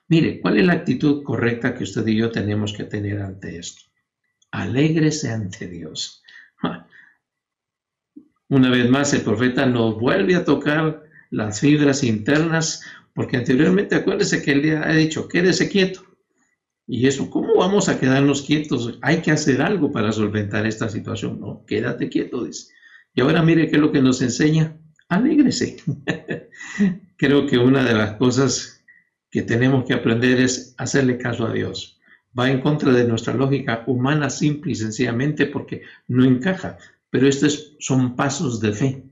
Mire, 0.08 0.40
¿cuál 0.40 0.58
es 0.58 0.66
la 0.66 0.74
actitud 0.74 1.22
correcta 1.22 1.74
que 1.74 1.84
usted 1.84 2.06
y 2.06 2.16
yo 2.16 2.30
tenemos 2.30 2.72
que 2.72 2.84
tener 2.84 3.20
ante 3.20 3.58
esto? 3.58 3.82
Alégrese 4.50 5.30
ante 5.30 5.68
Dios. 5.68 6.22
Una 8.48 8.70
vez 8.70 8.88
más, 8.88 9.12
el 9.12 9.22
profeta 9.22 9.66
nos 9.66 9.98
vuelve 9.98 10.36
a 10.36 10.44
tocar 10.44 11.04
las 11.30 11.60
fibras 11.60 12.04
internas, 12.04 12.82
porque 13.12 13.36
anteriormente 13.36 13.96
acuérdese 13.96 14.42
que 14.42 14.52
él 14.52 14.82
ha 14.82 14.92
dicho, 14.92 15.26
quédese 15.26 15.68
quieto. 15.68 16.05
Y 16.86 17.06
eso, 17.06 17.28
¿cómo 17.30 17.56
vamos 17.56 17.88
a 17.88 17.98
quedarnos 17.98 18.42
quietos? 18.42 18.98
Hay 19.02 19.20
que 19.20 19.32
hacer 19.32 19.60
algo 19.60 19.90
para 19.90 20.12
solventar 20.12 20.66
esta 20.66 20.88
situación. 20.88 21.40
No, 21.40 21.64
quédate 21.66 22.08
quieto, 22.08 22.44
dice. 22.44 22.72
Y 23.14 23.22
ahora 23.22 23.42
mire 23.42 23.68
qué 23.68 23.76
es 23.76 23.82
lo 23.82 23.90
que 23.90 24.02
nos 24.02 24.22
enseña. 24.22 24.76
Alégrese. 25.08 25.76
creo 27.16 27.46
que 27.46 27.58
una 27.58 27.82
de 27.82 27.94
las 27.94 28.14
cosas 28.14 28.84
que 29.30 29.42
tenemos 29.42 29.84
que 29.84 29.94
aprender 29.94 30.40
es 30.40 30.74
hacerle 30.78 31.18
caso 31.18 31.46
a 31.46 31.52
Dios. 31.52 32.00
Va 32.38 32.50
en 32.50 32.60
contra 32.60 32.92
de 32.92 33.06
nuestra 33.06 33.34
lógica 33.34 33.82
humana 33.86 34.30
simple 34.30 34.72
y 34.72 34.74
sencillamente 34.74 35.46
porque 35.46 35.82
no 36.06 36.24
encaja. 36.24 36.78
Pero 37.10 37.26
estos 37.26 37.76
son 37.80 38.14
pasos 38.14 38.60
de 38.60 38.72
fe. 38.72 39.02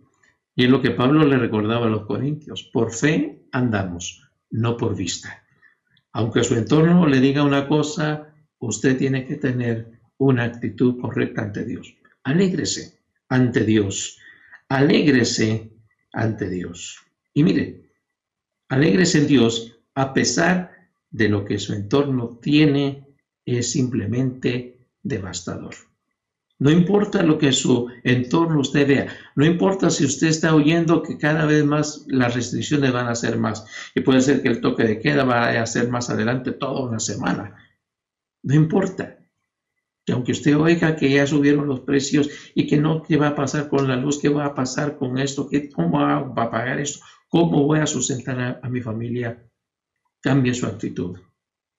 Y 0.55 0.65
es 0.65 0.71
lo 0.71 0.81
que 0.81 0.91
Pablo 0.91 1.25
le 1.25 1.39
recordaba 1.39 1.87
a 1.87 1.91
los 1.91 2.07
corintios. 2.07 2.63
Por 2.73 2.93
fe 2.93 3.47
andamos, 3.51 4.29
no 4.51 4.77
por 4.77 4.95
vista. 4.95 5.44
Aunque 6.15 6.43
su 6.43 6.55
entorno 6.55 7.07
le 7.07 7.21
diga 7.21 7.45
una 7.45 7.69
cosa, 7.69 8.35
usted 8.59 8.97
tiene 8.97 9.27
que 9.27 9.37
tener 9.37 10.01
una 10.19 10.45
actitud 10.45 11.01
correcta 11.01 11.43
ante 11.43 11.65
Dios. 11.65 11.95
Alégrese 12.25 12.99
ante 13.29 13.65
Dios. 13.65 14.19
Alégrese 14.69 15.71
ante 16.13 16.49
Dios. 16.49 16.99
Y 17.35 17.43
mire, 17.45 17.85
Alegres 18.69 19.15
en 19.15 19.27
Dios 19.27 19.79
a 19.95 20.15
pesar 20.15 20.73
de 21.11 21.29
lo 21.29 21.45
que 21.45 21.59
su 21.59 21.75
entorno 21.75 22.39
tiene 22.41 23.07
es 23.45 23.71
simplemente 23.71 24.89
devastador. 25.03 25.75
No 26.59 26.71
importa 26.71 27.23
lo 27.23 27.37
que 27.37 27.53
su 27.53 27.89
entorno 28.05 28.61
usted 28.61 28.87
vea, 28.87 29.09
no 29.35 29.45
importa 29.45 29.91
si 29.91 30.05
usted 30.05 30.29
está 30.29 30.55
oyendo 30.55 31.03
que 31.03 31.19
cada 31.19 31.47
vez 31.47 31.65
más 31.65 32.05
las 32.07 32.35
restricciones 32.35 32.93
van 32.93 33.09
a 33.09 33.15
ser 33.17 33.37
más 33.39 33.67
y 33.95 34.01
puede 34.01 34.21
ser 34.21 34.41
que 34.41 34.49
el 34.49 34.61
toque 34.61 34.85
de 34.85 35.01
queda 35.01 35.25
va 35.25 35.49
a 35.49 35.67
ser 35.67 35.89
más 35.91 36.11
adelante 36.11 36.53
toda 36.53 36.89
una 36.89 37.01
semana. 37.01 37.57
No 38.45 38.55
importa. 38.55 39.19
Que 40.07 40.13
aunque 40.13 40.33
usted 40.33 40.57
oiga 40.57 40.97
que 40.97 41.11
ya 41.11 41.27
subieron 41.27 41.67
los 41.67 41.81
precios 41.81 42.29
y 42.55 42.67
que 42.67 42.77
no, 42.77 43.03
¿qué 43.03 43.17
va 43.17 43.29
a 43.29 43.35
pasar 43.35 43.69
con 43.69 43.89
la 43.89 43.97
luz? 43.97 44.21
¿Qué 44.21 44.29
va 44.29 44.45
a 44.45 44.55
pasar 44.55 44.97
con 44.99 45.19
esto? 45.19 45.49
¿Qué, 45.49 45.71
¿Cómo 45.71 45.99
va 45.99 46.19
a 46.19 46.51
pagar 46.51 46.79
esto? 46.79 47.01
¿Cómo 47.29 47.65
voy 47.65 47.81
a 47.81 47.87
sustentar 47.87 48.61
a, 48.63 48.69
mi 48.69 48.83
familia? 48.83 49.43
Cambie 50.21 50.53
su 50.55 50.67
actitud. 50.67 51.19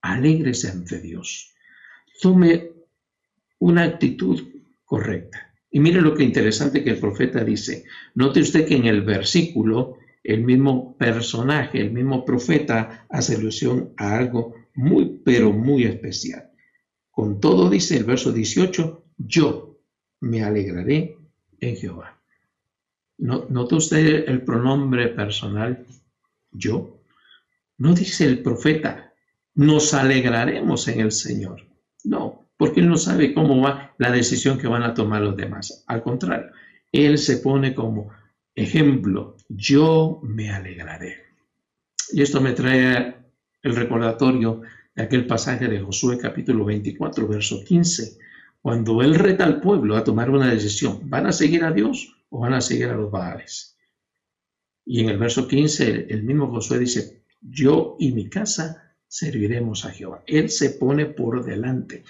Alégrese 0.01 0.69
ante 0.69 0.99
Dios. 0.99 1.53
Tome 2.19 2.71
una 3.59 3.83
actitud 3.83 4.55
correcta. 4.86 5.54
Y 5.69 5.80
mire 5.80 6.02
lo 6.02 6.15
que 6.15 6.24
interesante 6.24 6.84
que 6.84 6.91
el 6.91 7.00
profeta 7.00 7.43
dice. 7.43 7.84
Note 8.13 8.39
usted 8.39 8.65
que 8.65 8.76
en 8.76 8.86
el 8.86 9.02
versículo 9.02 9.98
el 10.24 10.43
mismo 10.43 10.98
personaje, 10.98 11.80
el 11.82 11.91
mismo 11.91 12.26
profeta 12.26 13.06
hace 13.10 13.36
alusión 13.36 13.93
a 13.98 14.17
algo 14.17 14.56
muy, 14.74 15.21
pero 15.24 15.52
muy 15.52 15.84
especial. 15.84 16.50
Con 17.12 17.39
todo 17.39 17.69
dice 17.69 17.98
el 17.98 18.06
verso 18.06 18.32
18, 18.32 19.04
yo 19.17 19.78
me 20.21 20.43
alegraré 20.43 21.17
en 21.60 21.76
Jehová. 21.76 22.19
¿Nota 23.17 23.76
usted 23.76 24.28
el 24.28 24.41
pronombre 24.41 25.10
personal 25.10 25.86
yo? 26.52 27.02
No 27.78 27.93
dice 27.93 28.26
el 28.26 28.41
profeta, 28.41 29.13
nos 29.54 29.93
alegraremos 29.93 30.88
en 30.88 31.02
el 31.02 31.12
Señor. 31.12 31.67
No, 32.04 32.44
porque 32.58 32.80
él 32.80 32.89
no 32.89 32.98
sabe 32.98 33.34
cómo 33.34 33.62
va 33.62 33.94
la 33.98 34.12
decisión 34.12 34.58
que 34.58 34.68
van 34.68 34.84
a 34.84 34.94
tomar 34.94 35.22
los 35.22 35.36
demás. 35.36 35.84
Al 35.88 36.04
contrario, 36.04 36.52
él 36.91 37.18
se 37.18 37.38
pone 37.38 37.76
como 37.76 38.12
ejemplo, 38.56 39.36
yo 39.50 40.20
me 40.24 40.52
alegraré. 40.52 41.18
Y 42.12 42.22
esto 42.22 42.39
me 42.39 42.54
trae 42.54 43.15
el 43.62 43.76
recordatorio 43.76 44.62
de 44.96 45.04
aquel 45.04 45.28
pasaje 45.28 45.68
de 45.68 45.82
Josué 45.82 46.18
capítulo 46.18 46.65
24, 46.65 47.28
verso 47.28 47.63
15, 47.63 48.18
cuando 48.62 49.02
él 49.02 49.15
reta 49.15 49.44
al 49.44 49.60
pueblo 49.60 49.96
a 49.96 50.04
tomar 50.04 50.30
una 50.30 50.50
decisión, 50.50 51.02
¿van 51.10 51.28
a 51.28 51.32
seguir 51.32 51.63
a 51.63 51.72
Dios 51.72 52.15
o 52.30 52.39
van 52.39 52.54
a 52.54 52.62
seguir 52.62 52.88
a 52.88 52.96
los 52.96 53.12
Baales? 53.12 53.78
Y 54.86 55.02
en 55.02 55.10
el 55.10 55.18
verso 55.18 55.48
15 55.48 56.08
el 56.10 56.24
mismo 56.24 56.50
Josué 56.50 56.80
dice, 56.80 57.24
yo 57.41 57.96
y 58.00 58.12
mi 58.12 58.30
casa 58.30 58.96
serviremos 59.08 59.86
a 59.86 59.91
Jehová. 59.91 60.24
Él 60.28 60.50
se 60.50 60.72
pone 60.72 61.06
por 61.06 61.44
delante, 61.44 62.04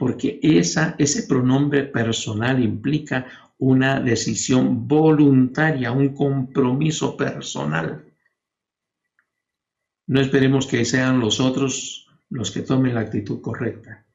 porque 0.00 0.40
ese 0.42 1.22
pronombre 1.24 1.84
personal 1.84 2.64
implica 2.64 3.26
una 3.58 4.00
decisión 4.00 4.88
voluntaria, 4.88 5.92
un 5.92 6.14
compromiso 6.14 7.18
personal. 7.18 8.06
No 10.06 10.22
esperemos 10.22 10.66
que 10.66 10.86
sean 10.86 11.20
los 11.20 11.38
otros 11.38 12.08
los 12.30 12.50
que 12.50 12.62
tomen 12.62 12.94
la 12.94 13.00
actitud 13.00 13.42
correcta. 13.42 14.06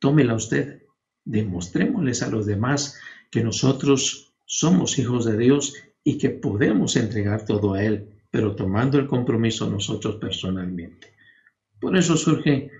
Tómela 0.00 0.34
usted. 0.34 0.82
Demostrémosles 1.24 2.24
a 2.24 2.28
los 2.28 2.44
demás 2.44 2.98
que 3.30 3.44
nosotros 3.44 4.32
somos 4.46 4.98
hijos 4.98 5.26
de 5.26 5.38
Dios 5.38 5.74
y 6.02 6.18
que 6.18 6.30
podemos 6.30 6.96
entregar 6.96 7.44
todo 7.44 7.74
a 7.74 7.84
Él, 7.84 8.08
pero 8.32 8.56
tomando 8.56 8.98
el 8.98 9.06
compromiso 9.06 9.70
nosotros 9.70 10.16
personalmente. 10.16 11.14
Por 11.78 11.96
eso 11.96 12.16
surgen 12.16 12.79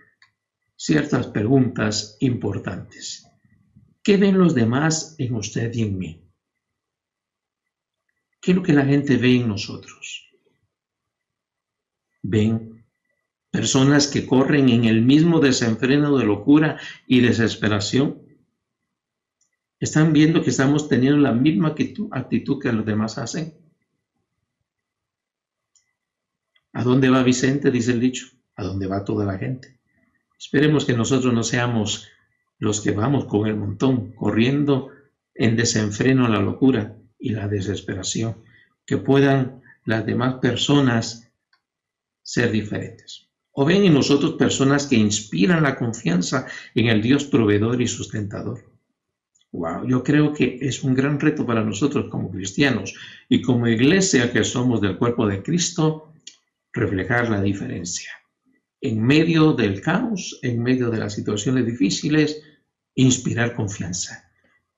ciertas 0.81 1.27
preguntas 1.27 2.16
importantes. 2.21 3.31
¿Qué 4.03 4.16
ven 4.16 4.38
los 4.38 4.55
demás 4.55 5.14
en 5.19 5.35
usted 5.35 5.71
y 5.75 5.83
en 5.83 5.99
mí? 5.99 6.25
¿Qué 8.40 8.53
es 8.53 8.57
lo 8.57 8.62
que 8.62 8.73
la 8.73 8.87
gente 8.87 9.19
ve 9.19 9.37
en 9.37 9.49
nosotros? 9.49 10.33
Ven 12.23 12.87
personas 13.51 14.09
que 14.09 14.25
corren 14.25 14.71
en 14.71 14.87
el 14.87 15.03
mismo 15.03 15.38
desenfreno 15.38 16.16
de 16.16 16.25
locura 16.25 16.81
y 17.07 17.21
desesperación. 17.21 18.23
Están 19.79 20.14
viendo 20.14 20.43
que 20.43 20.49
estamos 20.49 20.88
teniendo 20.88 21.19
la 21.19 21.33
misma 21.33 21.75
actitud, 22.12 22.59
que 22.59 22.73
los 22.73 22.87
demás 22.87 23.19
hacen. 23.19 23.53
¿A 26.73 26.83
dónde 26.83 27.11
va 27.11 27.23
Vicente? 27.23 27.71
Dice 27.71 27.93
el 27.93 28.01
dicho 28.01 28.29
a 28.57 28.64
donde 28.64 28.87
va 28.87 29.05
toda 29.05 29.27
la 29.27 29.37
gente. 29.37 29.80
Esperemos 30.40 30.87
que 30.87 30.94
nosotros 30.94 31.35
no 31.35 31.42
seamos 31.42 32.09
los 32.59 32.81
que 32.81 32.92
vamos 32.92 33.26
con 33.26 33.46
el 33.46 33.57
montón, 33.57 34.12
corriendo 34.12 34.88
en 35.35 35.55
desenfreno 35.55 36.29
la 36.29 36.40
locura 36.40 36.96
y 37.18 37.31
la 37.31 37.46
desesperación, 37.46 38.37
que 38.87 38.96
puedan 38.96 39.61
las 39.85 40.07
demás 40.07 40.37
personas 40.37 41.31
ser 42.22 42.50
diferentes. 42.53 43.29
O 43.53 43.66
ven 43.66 43.85
en 43.85 43.92
nosotros 43.92 44.37
personas 44.37 44.87
que 44.87 44.96
inspiran 44.96 45.62
la 45.62 45.76
confianza 45.76 46.46
en 46.74 46.87
el 46.87 47.03
Dios 47.03 47.24
proveedor 47.24 47.83
y 47.83 47.87
sustentador. 47.87 48.64
Wow, 49.53 49.87
yo 49.87 50.03
creo 50.03 50.33
que 50.33 50.59
es 50.62 50.83
un 50.83 50.94
gran 50.94 51.20
reto 51.20 51.44
para 51.44 51.62
nosotros 51.62 52.07
como 52.11 52.31
cristianos 52.31 52.94
y 53.29 53.42
como 53.42 53.68
iglesia 53.68 54.33
que 54.33 54.42
somos 54.44 54.81
del 54.81 54.96
cuerpo 54.96 55.26
de 55.26 55.42
Cristo, 55.42 56.14
reflejar 56.72 57.29
la 57.29 57.42
diferencia 57.42 58.19
en 58.81 59.03
medio 59.03 59.53
del 59.53 59.81
caos, 59.81 60.38
en 60.43 60.62
medio 60.62 60.90
de 60.90 60.99
las 60.99 61.14
situaciones 61.14 61.66
difíciles, 61.66 62.43
inspirar 62.95 63.55
confianza. 63.55 64.31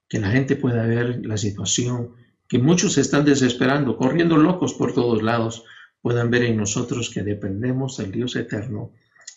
Que 0.09 0.19
la 0.19 0.31
gente 0.31 0.57
pueda 0.57 0.87
ver 0.87 1.25
la 1.25 1.37
situación, 1.37 2.15
que 2.49 2.59
muchos 2.59 2.99
están 2.99 3.25
desesperando, 3.25 3.97
corriendo 3.97 4.37
locos 4.37 4.75
por 4.75 4.93
todos 4.93 5.23
lados, 5.23 5.65
puedan 6.01 6.31
ver 6.31 6.43
en 6.43 6.57
nosotros 6.57 7.11
que 7.11 7.23
dependemos 7.23 7.97
del 7.97 8.13
Dios 8.13 8.37
eterno 8.37 8.93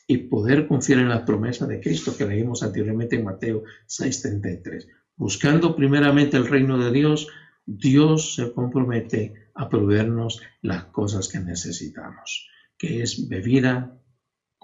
y 0.07 0.17
poder 0.17 0.67
confiar 0.67 0.99
en 0.99 1.09
la 1.09 1.25
promesa 1.25 1.65
de 1.65 1.79
Cristo 1.79 2.15
que 2.17 2.25
leímos 2.25 2.63
anteriormente 2.63 3.15
en 3.15 3.23
Mateo 3.23 3.63
6:33. 3.87 4.87
Buscando 5.15 5.75
primeramente 5.75 6.37
el 6.37 6.47
reino 6.47 6.77
de 6.77 6.91
Dios, 6.91 7.27
Dios 7.65 8.35
se 8.35 8.51
compromete 8.51 9.49
a 9.55 9.69
proveernos 9.69 10.41
las 10.61 10.85
cosas 10.85 11.27
que 11.27 11.39
necesitamos, 11.39 12.49
que 12.77 13.01
es 13.01 13.27
bebida, 13.29 13.97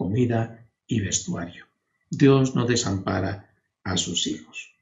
comida 0.02 0.68
y 0.88 1.00
vestuario. 1.00 1.66
Dios 2.10 2.56
no 2.56 2.66
desampara 2.66 3.54
a 3.84 3.98
sus 3.98 4.26
hijos. 4.26 4.74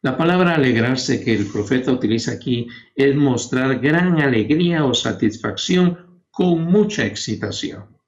La 0.00 0.16
palabra 0.16 0.54
alegrarse 0.54 1.22
que 1.22 1.34
el 1.34 1.46
profeta 1.46 1.92
utiliza 1.92 2.32
aquí 2.32 2.66
es 2.94 3.14
mostrar 3.14 3.80
gran 3.80 4.18
alegría 4.18 4.86
o 4.86 4.94
satisfacción 4.94 6.22
con 6.30 6.64
mucha 6.64 7.04
excitación. 7.04 7.98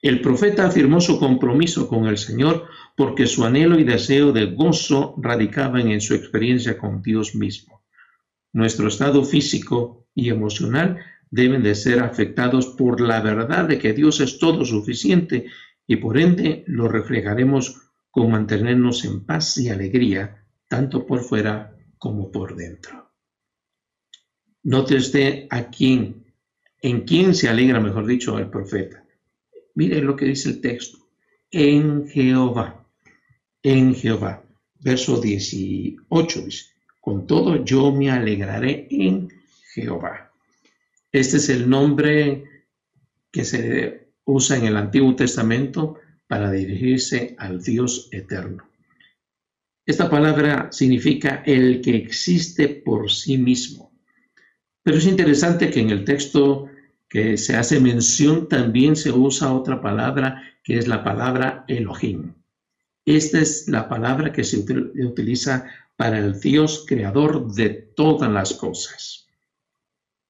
El 0.00 0.22
profeta 0.22 0.66
afirmó 0.66 0.98
su 1.02 1.18
compromiso 1.18 1.88
con 1.88 2.06
el 2.06 2.16
Señor 2.16 2.66
porque 2.96 3.26
su 3.26 3.44
anhelo 3.44 3.78
y 3.78 3.84
deseo 3.84 4.32
de 4.32 4.46
gozo 4.46 5.14
radicaban 5.18 5.90
en 5.90 6.00
su 6.00 6.14
experiencia 6.14 6.78
con 6.78 7.02
Dios 7.02 7.34
mismo. 7.34 7.82
Nuestro 8.54 8.88
estado 8.88 9.22
físico 9.24 10.06
y 10.14 10.30
emocional 10.30 10.98
deben 11.30 11.62
de 11.62 11.74
ser 11.74 12.00
afectados 12.00 12.66
por 12.66 13.00
la 13.00 13.20
verdad 13.20 13.66
de 13.66 13.78
que 13.78 13.92
Dios 13.92 14.20
es 14.20 14.38
todo 14.38 14.64
suficiente 14.64 15.46
y 15.86 15.96
por 15.96 16.18
ende 16.18 16.64
lo 16.66 16.88
reflejaremos 16.88 17.80
con 18.10 18.30
mantenernos 18.30 19.04
en 19.04 19.24
paz 19.24 19.56
y 19.58 19.68
alegría, 19.68 20.44
tanto 20.68 21.06
por 21.06 21.22
fuera 21.22 21.76
como 21.98 22.30
por 22.30 22.56
dentro. 22.56 23.12
Note 24.62 24.96
usted 24.96 25.46
a 25.50 25.70
quién, 25.70 26.26
en 26.82 27.02
quién 27.02 27.34
se 27.34 27.48
alegra, 27.48 27.80
mejor 27.80 28.06
dicho, 28.06 28.38
el 28.38 28.50
profeta. 28.50 29.04
Mire 29.74 30.02
lo 30.02 30.16
que 30.16 30.26
dice 30.26 30.50
el 30.50 30.60
texto. 30.60 30.98
En 31.50 32.08
Jehová, 32.08 32.86
en 33.62 33.94
Jehová. 33.94 34.44
Verso 34.80 35.20
18 35.20 36.42
dice, 36.42 36.66
con 37.00 37.26
todo 37.26 37.64
yo 37.64 37.92
me 37.92 38.10
alegraré 38.10 38.86
en 38.90 39.28
Jehová. 39.74 40.29
Este 41.12 41.38
es 41.38 41.48
el 41.48 41.68
nombre 41.68 42.44
que 43.32 43.44
se 43.44 44.12
usa 44.24 44.56
en 44.56 44.66
el 44.66 44.76
Antiguo 44.76 45.16
Testamento 45.16 45.98
para 46.28 46.52
dirigirse 46.52 47.34
al 47.38 47.60
Dios 47.60 48.08
eterno. 48.12 48.70
Esta 49.84 50.08
palabra 50.08 50.68
significa 50.70 51.42
el 51.44 51.80
que 51.80 51.96
existe 51.96 52.68
por 52.68 53.10
sí 53.10 53.38
mismo. 53.38 53.90
Pero 54.84 54.98
es 54.98 55.06
interesante 55.06 55.70
que 55.70 55.80
en 55.80 55.90
el 55.90 56.04
texto 56.04 56.68
que 57.08 57.36
se 57.36 57.56
hace 57.56 57.80
mención 57.80 58.48
también 58.48 58.94
se 58.94 59.10
usa 59.10 59.52
otra 59.52 59.80
palabra 59.80 60.42
que 60.62 60.78
es 60.78 60.86
la 60.86 61.02
palabra 61.02 61.64
Elohim. 61.66 62.34
Esta 63.04 63.40
es 63.40 63.66
la 63.66 63.88
palabra 63.88 64.32
que 64.32 64.44
se 64.44 64.58
utiliza 64.58 65.66
para 65.96 66.18
el 66.18 66.38
Dios 66.38 66.84
creador 66.86 67.52
de 67.52 67.70
todas 67.70 68.30
las 68.30 68.54
cosas. 68.54 69.19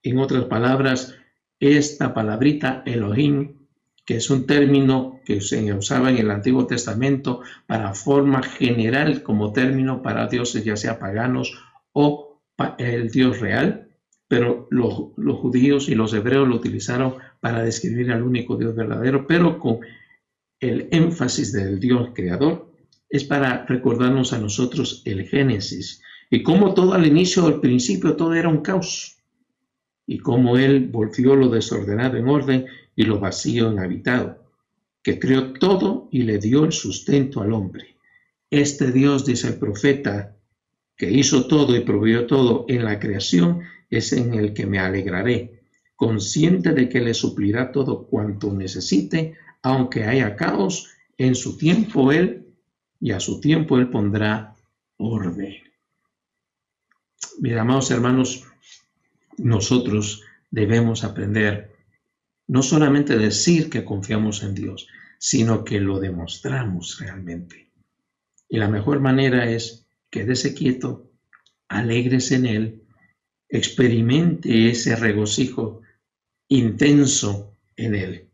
En 0.03 0.19
otras 0.19 0.45
palabras, 0.45 1.15
esta 1.59 2.15
palabrita 2.15 2.83
Elohim, 2.87 3.67
que 4.07 4.17
es 4.17 4.31
un 4.31 4.47
término 4.47 5.21
que 5.25 5.41
se 5.43 5.73
usaba 5.75 6.11
en 6.11 6.19
el 6.19 6.31
Antiguo 6.31 6.67
Testamento 6.67 7.43
para 7.67 7.95
forma 7.95 8.43
general 8.43 9.23
como 9.23 9.53
término 9.53 10.03
para 10.03 10.27
dioses 10.27 10.65
ya 10.65 10.77
sea 10.77 10.99
paganos 10.99 11.53
o 11.93 12.41
el 12.79 13.11
Dios 13.11 13.41
real, 13.41 13.89
pero 14.27 14.69
los, 14.71 15.13
judíos 15.39 15.89
y 15.89 15.95
los 15.95 16.15
hebreos 16.15 16.49
lo 16.49 16.57
utilizaron 16.57 17.17
para 17.41 17.63
describir 17.63 18.11
al 18.11 18.23
único 18.23 18.57
Dios 18.57 18.75
verdadero, 18.75 19.27
pero 19.27 19.59
con 19.59 19.81
el 20.61 20.89
énfasis 20.93 21.53
del 21.53 21.79
Dios 21.79 22.11
creador, 22.15 22.71
es 23.09 23.25
para 23.25 23.67
recordarnos 23.67 24.33
a 24.33 24.39
nosotros 24.39 25.03
el 25.05 25.27
Génesis. 25.27 26.03
Y 26.31 26.43
cómo 26.43 26.75
todo 26.75 26.95
al 26.95 27.07
inicio, 27.07 27.47
al 27.47 27.61
principio, 27.61 28.15
todo 28.15 28.35
era 28.35 28.49
un 28.49 28.63
caos 28.63 29.20
y 30.11 30.19
cómo 30.19 30.57
Él 30.57 30.89
volvió 30.89 31.37
lo 31.37 31.49
desordenado 31.49 32.17
en 32.17 32.29
orden 32.29 32.67
y 32.97 33.05
lo 33.05 33.21
vacío 33.21 33.71
en 33.71 33.79
habitado, 33.79 34.43
que 35.05 35.21
creó 35.21 35.53
todo 35.53 36.09
y 36.11 36.25
le 36.25 36.39
dio 36.39 36.65
el 36.65 36.73
sustento 36.73 37.43
al 37.43 37.53
hombre. 37.53 37.95
Este 38.51 38.91
Dios, 38.91 39.25
dice 39.25 39.47
el 39.47 39.55
profeta, 39.55 40.35
que 40.97 41.09
hizo 41.09 41.47
todo 41.47 41.77
y 41.77 41.85
proveyó 41.85 42.27
todo 42.27 42.65
en 42.69 42.85
la 42.85 42.99
creación, 42.99 43.61
es 43.89 44.13
en 44.13 44.35
el 44.35 44.53
que 44.53 44.67
me 44.67 44.81
alegraré, 44.81 45.61
consciente 45.95 46.73
de 46.73 46.89
que 46.89 47.01
le 47.01 47.15
suplirá 47.15 47.71
todo 47.71 48.09
cuanto 48.09 48.53
necesite, 48.53 49.37
aunque 49.63 50.03
haya 50.03 50.35
caos, 50.35 50.89
en 51.19 51.37
su 51.37 51.57
tiempo 51.57 52.11
Él 52.11 52.49
y 52.99 53.13
a 53.13 53.21
su 53.21 53.41
tiempo 53.41 53.79
Él 53.79 53.89
pondrá 53.89 54.57
orden. 54.97 55.55
Mis 57.39 57.55
amados 57.55 57.93
hermanos, 57.93 58.50
nosotros 59.43 60.23
debemos 60.51 61.05
aprender 61.05 61.75
no 62.47 62.63
solamente 62.63 63.17
decir 63.17 63.71
que 63.71 63.85
confiamos 63.85 64.43
en 64.43 64.55
Dios, 64.55 64.89
sino 65.19 65.65
que 65.65 65.81
lo 65.81 66.01
demostramos 66.01 66.99
realmente. 66.99 67.71
Y 68.49 68.59
la 68.59 68.69
mejor 68.69 69.01
manera 69.01 69.49
es 69.49 69.87
quédese 70.11 70.55
quieto, 70.55 71.11
alegres 71.69 72.33
en 72.33 72.47
Él, 72.47 72.83
experimente 73.49 74.69
ese 74.69 74.97
regocijo 74.97 75.83
intenso 76.49 77.57
en 77.77 77.95
Él. 77.95 78.29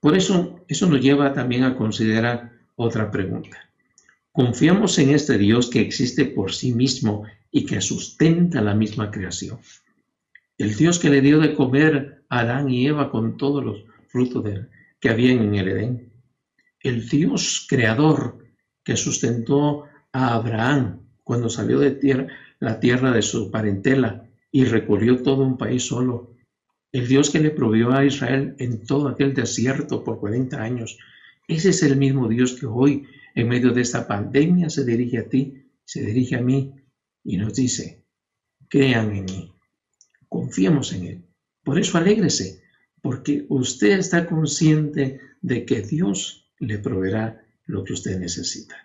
Por 0.00 0.16
eso, 0.16 0.64
eso 0.68 0.86
nos 0.86 1.00
lleva 1.00 1.32
también 1.32 1.64
a 1.64 1.76
considerar 1.76 2.52
otra 2.76 3.10
pregunta. 3.10 3.68
¿Confiamos 4.30 4.98
en 4.98 5.10
este 5.10 5.38
Dios 5.38 5.68
que 5.68 5.80
existe 5.80 6.26
por 6.26 6.52
sí 6.52 6.72
mismo 6.72 7.24
y 7.50 7.66
que 7.66 7.80
sustenta 7.80 8.60
la 8.60 8.74
misma 8.74 9.10
creación? 9.10 9.58
El 10.58 10.74
Dios 10.74 10.98
que 10.98 11.10
le 11.10 11.20
dio 11.20 11.38
de 11.38 11.54
comer 11.54 12.24
a 12.28 12.40
Adán 12.40 12.70
y 12.70 12.86
Eva 12.86 13.10
con 13.10 13.36
todos 13.36 13.62
los 13.62 13.84
frutos 14.08 14.44
que 15.00 15.10
habían 15.10 15.40
en 15.40 15.54
el 15.54 15.68
Edén. 15.68 16.12
El 16.80 17.08
Dios 17.08 17.66
creador 17.68 18.38
que 18.82 18.96
sustentó 18.96 19.84
a 20.12 20.34
Abraham 20.34 21.02
cuando 21.24 21.50
salió 21.50 21.78
de 21.78 21.90
tierra, 21.90 22.28
la 22.60 22.80
tierra 22.80 23.10
de 23.10 23.20
su 23.22 23.50
parentela 23.50 24.26
y 24.50 24.64
recorrió 24.64 25.22
todo 25.22 25.42
un 25.42 25.58
país 25.58 25.84
solo. 25.84 26.34
El 26.92 27.06
Dios 27.06 27.28
que 27.28 27.40
le 27.40 27.50
proveyó 27.50 27.92
a 27.92 28.06
Israel 28.06 28.54
en 28.58 28.86
todo 28.86 29.08
aquel 29.08 29.34
desierto 29.34 30.04
por 30.04 30.20
40 30.20 30.62
años. 30.62 30.96
Ese 31.48 31.70
es 31.70 31.82
el 31.82 31.96
mismo 31.96 32.28
Dios 32.28 32.54
que 32.54 32.64
hoy, 32.64 33.04
en 33.34 33.48
medio 33.48 33.72
de 33.72 33.82
esta 33.82 34.06
pandemia, 34.06 34.70
se 34.70 34.86
dirige 34.86 35.18
a 35.18 35.28
ti, 35.28 35.66
se 35.84 36.02
dirige 36.02 36.36
a 36.36 36.40
mí 36.40 36.72
y 37.22 37.36
nos 37.36 37.54
dice, 37.54 38.04
crean 38.68 39.14
en 39.14 39.24
mí, 39.26 39.55
confiemos 40.36 40.92
en 40.92 41.06
Él. 41.06 41.24
Por 41.64 41.78
eso 41.78 41.96
alégrese, 41.96 42.62
porque 43.00 43.46
usted 43.48 43.98
está 43.98 44.26
consciente 44.26 45.18
de 45.40 45.64
que 45.64 45.80
Dios 45.80 46.50
le 46.58 46.78
proveerá 46.78 47.42
lo 47.64 47.84
que 47.84 47.94
usted 47.94 48.18
necesita. 48.18 48.76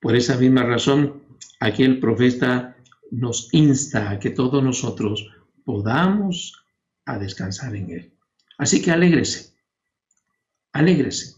Por 0.00 0.16
esa 0.16 0.36
misma 0.36 0.64
razón, 0.64 1.22
aquí 1.60 1.84
el 1.84 2.00
profeta 2.00 2.76
nos 3.12 3.48
insta 3.52 4.10
a 4.10 4.18
que 4.18 4.30
todos 4.30 4.62
nosotros 4.64 5.30
podamos 5.64 6.64
a 7.06 7.16
descansar 7.18 7.76
en 7.76 7.90
Él. 7.90 8.12
Así 8.58 8.82
que 8.82 8.90
alégrese, 8.90 9.54
alégrese, 10.72 11.36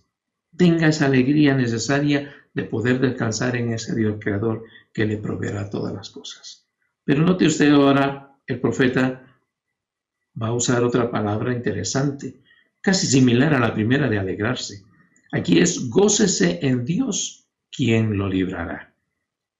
tenga 0.56 0.88
esa 0.88 1.06
alegría 1.06 1.54
necesaria 1.54 2.34
de 2.54 2.64
poder 2.64 3.00
descansar 3.00 3.54
en 3.56 3.74
ese 3.74 3.94
Dios 3.94 4.16
creador 4.18 4.64
que 4.94 5.04
le 5.04 5.18
proveerá 5.18 5.68
todas 5.68 5.92
las 5.92 6.08
cosas. 6.08 6.66
Pero 7.04 7.22
note 7.22 7.46
usted 7.46 7.70
ahora, 7.70 8.25
el 8.46 8.60
profeta 8.60 9.26
va 10.40 10.48
a 10.48 10.54
usar 10.54 10.84
otra 10.84 11.10
palabra 11.10 11.52
interesante, 11.52 12.42
casi 12.80 13.06
similar 13.06 13.54
a 13.54 13.60
la 13.60 13.74
primera 13.74 14.08
de 14.08 14.18
alegrarse. 14.18 14.82
Aquí 15.32 15.58
es 15.58 15.88
gócese 15.88 16.60
en 16.62 16.84
Dios 16.84 17.46
¿quién 17.76 18.16
lo 18.16 18.28
librará? 18.28 18.94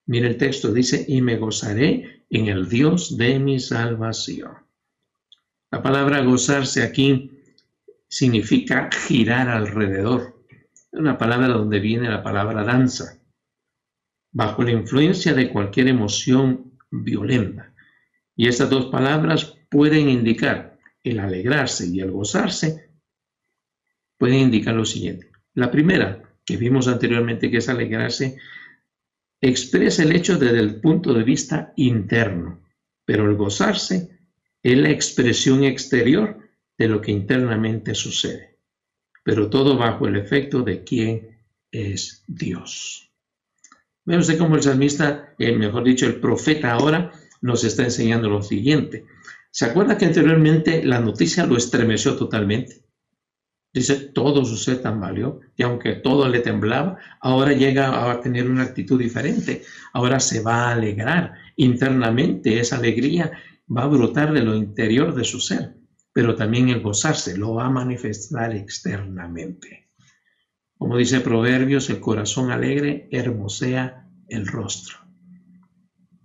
Mire 0.07 0.29
el 0.29 0.37
texto, 0.37 0.73
dice, 0.73 1.05
y 1.07 1.21
me 1.21 1.37
gozaré 1.37 2.25
en 2.31 2.47
el 2.47 2.69
Dios 2.69 3.17
de 3.17 3.39
mi 3.39 3.61
salvación. 3.61 4.53
La 5.71 5.83
palabra 5.83 6.23
gozarse 6.23 6.83
aquí 6.83 7.31
significa 8.09 8.89
girar 8.91 9.49
alrededor. 9.49 10.45
Es 10.49 10.99
una 11.01 11.19
palabra 11.19 11.49
donde 11.49 11.81
viene 11.81 12.09
la 12.09 12.23
palabra 12.23 12.63
danza. 12.65 13.21
Bajo 14.33 14.63
la 14.63 14.71
influencia 14.71 15.35
de 15.35 15.51
cualquier 15.51 15.89
emoción 15.89 16.79
violenta. 16.91 17.66
Y 18.37 18.49
estas 18.49 18.69
dos 18.69 18.87
palabras 18.87 19.57
pueden 19.71 20.11
indicar 20.11 20.79
el 21.03 21.21
alegrarse 21.21 21.87
y 21.87 22.01
el 22.01 22.11
gozarse, 22.11 22.91
pueden 24.19 24.41
indicar 24.41 24.75
lo 24.75 24.85
siguiente. 24.85 25.31
La 25.55 25.71
primera, 25.71 26.23
que 26.45 26.57
vimos 26.57 26.87
anteriormente, 26.87 27.51
que 27.51 27.59
es 27.59 27.69
alegrarse, 27.69 28.37
expresa 29.41 30.03
el 30.03 30.15
hecho 30.15 30.39
desde 30.39 30.61
el 30.61 30.81
punto 30.81 31.15
de 31.15 31.23
vista 31.23 31.73
interno, 31.77 32.63
pero 33.05 33.29
el 33.29 33.37
gozarse 33.37 34.11
es 34.63 34.77
la 34.77 34.91
expresión 34.91 35.65
exterior 35.65 36.39
de 36.77 36.89
lo 36.89 37.01
que 37.01 37.13
internamente 37.13 37.95
sucede, 37.95 38.59
pero 39.25 39.49
todo 39.49 39.79
bajo 39.79 40.07
el 40.07 40.17
efecto 40.17 40.63
de 40.63 40.85
quién 40.85 41.39
es 41.71 42.25
Dios. 42.27 43.11
Ve 44.05 44.19
usted 44.19 44.39
cómo 44.39 44.57
el 44.57 44.63
salmista, 44.63 45.35
eh, 45.39 45.53
mejor 45.53 45.85
dicho, 45.85 46.07
el 46.07 46.21
profeta 46.21 46.73
ahora 46.73 47.13
nos 47.41 47.65
está 47.65 47.85
enseñando 47.85 48.29
lo 48.29 48.43
siguiente. 48.43 49.05
¿Se 49.51 49.65
acuerda 49.65 49.97
que 49.97 50.07
anteriormente 50.07 50.85
la 50.85 51.01
noticia 51.01 51.47
lo 51.47 51.57
estremeció 51.57 52.17
totalmente? 52.17 52.85
Dice, 53.73 53.97
todo 53.97 54.45
su 54.45 54.57
ser 54.57 54.81
tambaleó 54.81 55.41
y 55.55 55.63
aunque 55.63 55.97
todo 55.97 56.29
le 56.29 56.41
temblaba, 56.41 56.97
ahora 57.21 57.53
llega 57.53 58.11
a 58.11 58.21
tener 58.21 58.49
una 58.49 58.63
actitud 58.63 58.99
diferente. 58.99 59.63
Ahora 59.93 60.19
se 60.19 60.41
va 60.41 60.69
a 60.69 60.73
alegrar 60.73 61.35
internamente. 61.57 62.59
Esa 62.59 62.77
alegría 62.77 63.33
va 63.75 63.83
a 63.83 63.89
brotar 63.89 64.33
de 64.33 64.43
lo 64.43 64.55
interior 64.55 65.15
de 65.15 65.25
su 65.25 65.41
ser, 65.41 65.77
pero 66.13 66.35
también 66.35 66.71
el 66.71 66.81
gozarse 66.81 67.37
lo 67.37 67.55
va 67.55 67.67
a 67.67 67.71
manifestar 67.71 68.55
externamente. 68.55 69.91
Como 70.79 70.97
dice 70.97 71.21
Proverbios, 71.21 71.91
el 71.91 72.01
corazón 72.01 72.51
alegre 72.51 73.09
hermosea 73.11 74.09
el 74.29 74.47
rostro. 74.47 75.06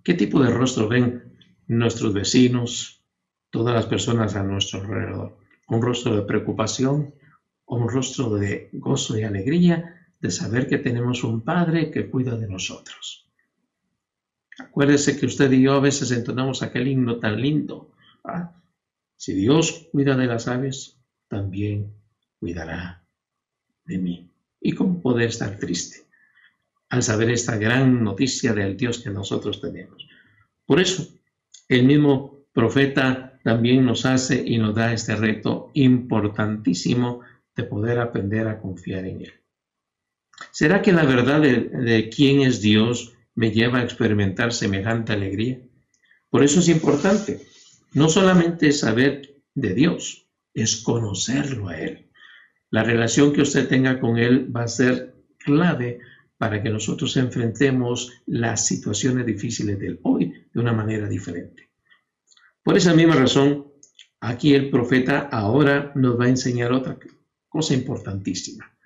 ¿Qué 0.04 0.14
tipo 0.14 0.42
de 0.42 0.50
rostro 0.50 0.88
ven 0.88 1.36
nuestros 1.68 2.12
vecinos, 2.12 3.04
todas 3.50 3.74
las 3.74 3.86
personas 3.86 4.34
a 4.36 4.42
nuestro 4.42 4.80
alrededor? 4.80 5.38
¿Un 5.68 5.82
rostro 5.82 6.16
de 6.16 6.22
preocupación? 6.22 7.14
un 7.66 7.88
rostro 7.88 8.30
de 8.30 8.68
gozo 8.72 9.18
y 9.18 9.24
alegría 9.24 10.08
de 10.20 10.30
saber 10.30 10.68
que 10.68 10.78
tenemos 10.78 11.24
un 11.24 11.40
Padre 11.40 11.90
que 11.90 12.08
cuida 12.10 12.36
de 12.36 12.46
nosotros. 12.46 13.30
Acuérdese 14.58 15.18
que 15.18 15.26
usted 15.26 15.50
y 15.52 15.62
yo 15.62 15.72
a 15.72 15.80
veces 15.80 16.10
entonamos 16.10 16.62
aquel 16.62 16.88
himno 16.88 17.18
tan 17.18 17.40
lindo. 17.40 17.92
Si 19.16 19.32
Dios 19.32 19.88
cuida 19.90 20.16
de 20.16 20.26
las 20.26 20.48
aves, 20.48 20.98
también 21.28 21.94
cuidará 22.38 23.06
de 23.84 23.98
mí. 23.98 24.30
¿Y 24.60 24.72
cómo 24.72 25.00
poder 25.00 25.28
estar 25.28 25.58
triste 25.58 26.01
al 26.92 27.02
saber 27.02 27.30
esta 27.30 27.56
gran 27.56 28.04
noticia 28.04 28.52
del 28.52 28.76
Dios 28.76 28.98
que 28.98 29.08
nosotros 29.08 29.62
tenemos? 29.62 30.06
Por 30.66 30.78
eso, 30.78 31.08
el 31.66 31.84
mismo 31.84 32.44
profeta 32.52 33.40
también 33.42 33.86
nos 33.86 34.04
hace 34.04 34.44
y 34.46 34.58
nos 34.58 34.74
da 34.74 34.92
este 34.92 35.16
reto 35.16 35.70
importantísimo 35.72 37.22
de 37.56 37.64
poder 37.64 37.98
aprender 37.98 38.46
a 38.46 38.60
confiar 38.60 39.06
en 39.06 39.22
Él. 39.22 39.32
¿Será 40.50 40.82
que 40.82 40.92
la 40.92 41.04
verdad 41.04 41.40
de, 41.40 42.10
quién 42.14 42.42
es 42.42 42.60
Dios 42.60 43.14
me 43.34 43.52
lleva 43.52 43.78
a 43.78 43.84
experimentar 43.84 44.52
semejante 44.52 45.14
alegría? 45.14 45.60
Por 46.28 46.44
eso 46.44 46.60
es 46.60 46.68
importante 46.68 47.40
no 47.94 48.10
solamente 48.10 48.70
saber 48.70 49.40
de 49.54 49.72
Dios, 49.72 50.26
es 50.52 50.76
conocerlo 50.76 51.68
a 51.68 51.78
Él. 51.78 52.10
La 52.68 52.84
relación 52.84 53.32
que 53.32 53.40
usted 53.40 53.66
tenga 53.66 53.98
con 53.98 54.18
Él 54.18 54.54
va 54.54 54.64
a 54.64 54.68
ser 54.68 55.14
clave 55.38 56.00
para 56.42 56.60
que 56.60 56.70
nosotros 56.70 57.16
enfrentemos 57.18 58.10
las 58.26 58.66
situaciones 58.66 59.24
difíciles 59.24 59.78
del 59.78 60.00
hoy 60.02 60.48
de 60.52 60.60
una 60.60 60.72
manera 60.72 61.08
diferente. 61.08 61.70
Por 62.64 62.76
esa 62.76 62.94
misma 62.94 63.14
razón, 63.14 63.68
aquí 64.18 64.52
el 64.52 64.68
profeta 64.68 65.28
ahora 65.30 65.92
nos 65.94 66.18
va 66.18 66.24
a 66.24 66.30
enseñar 66.30 66.72
otra 66.72 66.98
cosa 67.48 67.74
importantísima. 67.74 68.76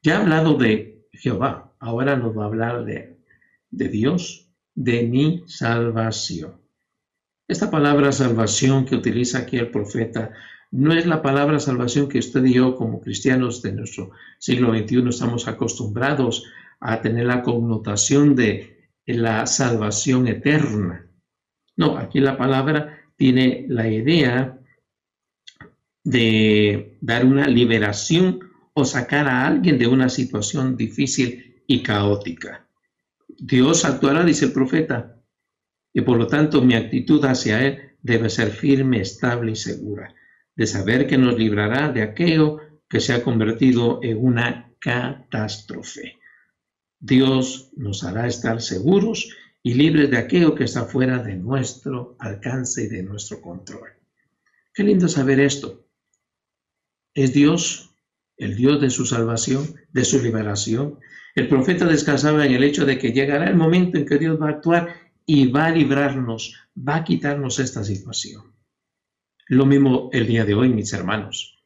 Ya 0.00 0.16
ha 0.16 0.20
hablado 0.20 0.54
de 0.54 1.08
Jehová, 1.12 1.74
ahora 1.80 2.14
nos 2.14 2.38
va 2.38 2.44
a 2.44 2.46
hablar 2.46 2.84
de, 2.84 3.18
de 3.68 3.88
Dios, 3.88 4.54
de 4.72 5.02
mi 5.02 5.42
salvación. 5.48 6.60
Esta 7.48 7.68
palabra 7.68 8.12
salvación 8.12 8.84
que 8.84 8.94
utiliza 8.94 9.38
aquí 9.38 9.56
el 9.56 9.72
profeta 9.72 10.30
no 10.70 10.92
es 10.92 11.04
la 11.04 11.20
palabra 11.20 11.58
salvación 11.58 12.08
que 12.08 12.20
usted 12.20 12.44
y 12.44 12.54
yo 12.54 12.76
como 12.76 13.00
cristianos 13.00 13.60
de 13.60 13.72
nuestro 13.72 14.12
siglo 14.38 14.72
XXI 14.72 15.08
estamos 15.08 15.48
acostumbrados 15.48 16.44
a 16.82 17.00
tener 17.00 17.26
la 17.26 17.42
connotación 17.42 18.34
de 18.34 18.90
la 19.06 19.46
salvación 19.46 20.26
eterna. 20.26 21.06
No, 21.76 21.96
aquí 21.96 22.20
la 22.20 22.36
palabra 22.36 22.98
tiene 23.16 23.66
la 23.68 23.88
idea 23.88 24.58
de 26.04 26.98
dar 27.00 27.24
una 27.24 27.46
liberación 27.46 28.40
o 28.74 28.84
sacar 28.84 29.28
a 29.28 29.46
alguien 29.46 29.78
de 29.78 29.86
una 29.86 30.08
situación 30.08 30.76
difícil 30.76 31.62
y 31.66 31.82
caótica. 31.82 32.66
Dios 33.28 33.84
actuará, 33.84 34.24
dice 34.24 34.46
el 34.46 34.52
profeta, 34.52 35.20
y 35.92 36.00
por 36.00 36.18
lo 36.18 36.26
tanto 36.26 36.62
mi 36.62 36.74
actitud 36.74 37.24
hacia 37.24 37.64
Él 37.64 37.96
debe 38.02 38.28
ser 38.28 38.50
firme, 38.50 39.00
estable 39.00 39.52
y 39.52 39.56
segura, 39.56 40.14
de 40.56 40.66
saber 40.66 41.06
que 41.06 41.18
nos 41.18 41.38
librará 41.38 41.90
de 41.92 42.02
aquello 42.02 42.58
que 42.88 43.00
se 43.00 43.12
ha 43.12 43.22
convertido 43.22 44.00
en 44.02 44.18
una 44.18 44.72
catástrofe. 44.78 46.18
Dios 47.04 47.72
nos 47.76 48.04
hará 48.04 48.28
estar 48.28 48.62
seguros 48.62 49.36
y 49.60 49.74
libres 49.74 50.08
de 50.08 50.18
aquello 50.18 50.54
que 50.54 50.62
está 50.62 50.84
fuera 50.84 51.20
de 51.20 51.34
nuestro 51.34 52.14
alcance 52.20 52.84
y 52.84 52.86
de 52.86 53.02
nuestro 53.02 53.40
control. 53.40 53.90
Qué 54.72 54.84
lindo 54.84 55.08
saber 55.08 55.40
esto. 55.40 55.84
Es 57.12 57.32
Dios, 57.32 57.90
el 58.36 58.54
Dios 58.54 58.80
de 58.80 58.88
su 58.88 59.04
salvación, 59.04 59.74
de 59.90 60.04
su 60.04 60.22
liberación. 60.22 61.00
El 61.34 61.48
profeta 61.48 61.86
descansaba 61.86 62.46
en 62.46 62.52
el 62.52 62.62
hecho 62.62 62.86
de 62.86 62.98
que 62.98 63.10
llegará 63.10 63.50
el 63.50 63.56
momento 63.56 63.98
en 63.98 64.06
que 64.06 64.18
Dios 64.18 64.40
va 64.40 64.46
a 64.46 64.52
actuar 64.52 64.94
y 65.26 65.48
va 65.48 65.66
a 65.66 65.72
librarnos, 65.72 66.54
va 66.76 66.96
a 66.98 67.04
quitarnos 67.04 67.58
esta 67.58 67.82
situación. 67.82 68.54
Lo 69.48 69.66
mismo 69.66 70.08
el 70.12 70.28
día 70.28 70.44
de 70.44 70.54
hoy, 70.54 70.68
mis 70.68 70.92
hermanos. 70.92 71.64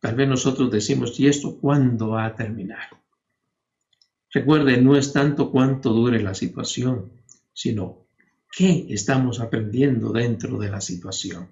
Tal 0.00 0.14
vez 0.14 0.26
nosotros 0.26 0.70
decimos, 0.70 1.20
¿y 1.20 1.28
esto 1.28 1.58
cuándo 1.60 2.08
va 2.08 2.24
a 2.24 2.34
terminar? 2.34 2.99
Recuerde, 4.32 4.80
no 4.80 4.96
es 4.96 5.12
tanto 5.12 5.50
cuánto 5.50 5.92
dure 5.92 6.22
la 6.22 6.34
situación, 6.34 7.10
sino 7.52 8.06
qué 8.50 8.86
estamos 8.88 9.40
aprendiendo 9.40 10.12
dentro 10.12 10.58
de 10.58 10.70
la 10.70 10.80
situación. 10.80 11.48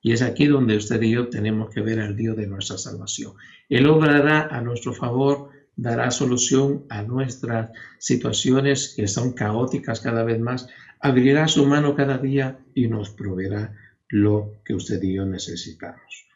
Y 0.00 0.12
es 0.12 0.22
aquí 0.22 0.46
donde 0.46 0.76
usted 0.76 1.00
y 1.02 1.12
yo 1.12 1.28
tenemos 1.28 1.70
que 1.70 1.80
ver 1.80 2.00
al 2.00 2.16
Dios 2.16 2.36
de 2.36 2.46
nuestra 2.46 2.78
salvación. 2.78 3.32
Él 3.68 3.86
obrará 3.88 4.48
a 4.50 4.60
nuestro 4.60 4.92
favor, 4.92 5.50
dará 5.74 6.10
solución 6.10 6.84
a 6.88 7.02
nuestras 7.02 7.70
situaciones 7.98 8.94
que 8.96 9.08
son 9.08 9.32
caóticas 9.32 10.00
cada 10.00 10.22
vez 10.22 10.38
más, 10.38 10.68
abrirá 11.00 11.48
su 11.48 11.66
mano 11.66 11.94
cada 11.94 12.18
día 12.18 12.58
y 12.74 12.88
nos 12.88 13.10
proveerá 13.10 13.74
lo 14.08 14.60
que 14.64 14.74
usted 14.74 15.02
y 15.02 15.14
yo 15.14 15.24
necesitamos. 15.24 16.26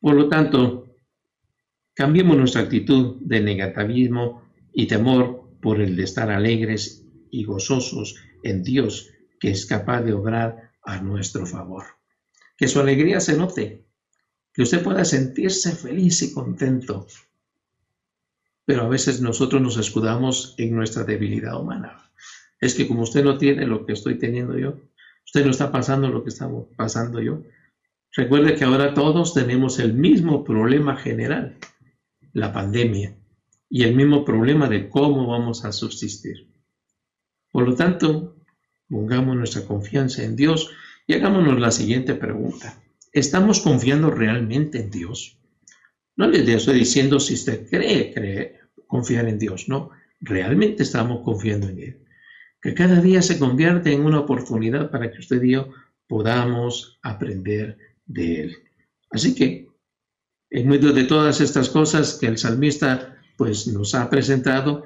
Por 0.00 0.14
lo 0.14 0.28
tanto, 0.28 0.94
cambiemos 1.94 2.36
nuestra 2.36 2.62
actitud 2.62 3.16
de 3.20 3.40
negativismo 3.40 4.42
y 4.72 4.86
temor 4.86 5.39
por 5.60 5.80
el 5.80 5.96
de 5.96 6.04
estar 6.04 6.30
alegres 6.30 7.04
y 7.30 7.44
gozosos 7.44 8.16
en 8.42 8.62
Dios, 8.62 9.10
que 9.38 9.50
es 9.50 9.66
capaz 9.66 10.02
de 10.02 10.12
obrar 10.12 10.72
a 10.84 11.00
nuestro 11.00 11.46
favor. 11.46 11.84
Que 12.56 12.68
su 12.68 12.80
alegría 12.80 13.20
se 13.20 13.36
note, 13.36 13.84
que 14.52 14.62
usted 14.62 14.82
pueda 14.82 15.04
sentirse 15.04 15.72
feliz 15.72 16.22
y 16.22 16.32
contento. 16.32 17.06
Pero 18.64 18.82
a 18.82 18.88
veces 18.88 19.20
nosotros 19.20 19.60
nos 19.62 19.76
escudamos 19.76 20.54
en 20.58 20.74
nuestra 20.74 21.04
debilidad 21.04 21.60
humana. 21.60 22.10
Es 22.60 22.74
que 22.74 22.86
como 22.86 23.02
usted 23.02 23.24
no 23.24 23.38
tiene 23.38 23.66
lo 23.66 23.86
que 23.86 23.94
estoy 23.94 24.18
teniendo 24.18 24.58
yo, 24.58 24.78
usted 25.24 25.44
no 25.44 25.50
está 25.50 25.72
pasando 25.72 26.08
lo 26.08 26.22
que 26.22 26.28
estamos 26.28 26.66
pasando 26.76 27.20
yo. 27.20 27.42
Recuerde 28.12 28.54
que 28.56 28.64
ahora 28.64 28.92
todos 28.92 29.34
tenemos 29.34 29.78
el 29.78 29.94
mismo 29.94 30.44
problema 30.44 30.96
general, 30.96 31.56
la 32.32 32.52
pandemia 32.52 33.19
y 33.70 33.84
el 33.84 33.94
mismo 33.94 34.24
problema 34.24 34.68
de 34.68 34.88
cómo 34.88 35.28
vamos 35.28 35.64
a 35.64 35.70
subsistir. 35.70 36.48
Por 37.52 37.68
lo 37.68 37.74
tanto, 37.76 38.36
pongamos 38.88 39.36
nuestra 39.36 39.64
confianza 39.64 40.24
en 40.24 40.34
Dios 40.34 40.70
y 41.06 41.14
hagámonos 41.14 41.58
la 41.60 41.70
siguiente 41.70 42.16
pregunta. 42.16 42.82
¿Estamos 43.12 43.60
confiando 43.60 44.10
realmente 44.10 44.80
en 44.80 44.90
Dios? 44.90 45.38
No 46.16 46.28
les 46.28 46.46
estoy 46.48 46.80
diciendo 46.80 47.20
si 47.20 47.34
usted 47.34 47.68
cree, 47.70 48.12
cree 48.12 48.60
confiar 48.88 49.28
en 49.28 49.38
Dios, 49.38 49.68
no, 49.68 49.90
realmente 50.20 50.82
estamos 50.82 51.22
confiando 51.24 51.68
en 51.68 51.78
Él. 51.78 52.04
Que 52.60 52.74
cada 52.74 53.00
día 53.00 53.22
se 53.22 53.38
convierte 53.38 53.92
en 53.92 54.04
una 54.04 54.20
oportunidad 54.20 54.90
para 54.90 55.10
que 55.10 55.20
usted 55.20 55.42
y 55.42 55.52
yo 55.52 55.68
podamos 56.08 56.98
aprender 57.02 57.78
de 58.06 58.42
Él. 58.42 58.56
Así 59.10 59.34
que, 59.34 59.68
en 60.50 60.68
medio 60.68 60.92
de 60.92 61.04
todas 61.04 61.40
estas 61.40 61.68
cosas 61.68 62.18
que 62.20 62.26
el 62.26 62.36
salmista 62.36 63.19
pues 63.40 63.66
nos 63.68 63.94
ha 63.94 64.10
presentado, 64.10 64.84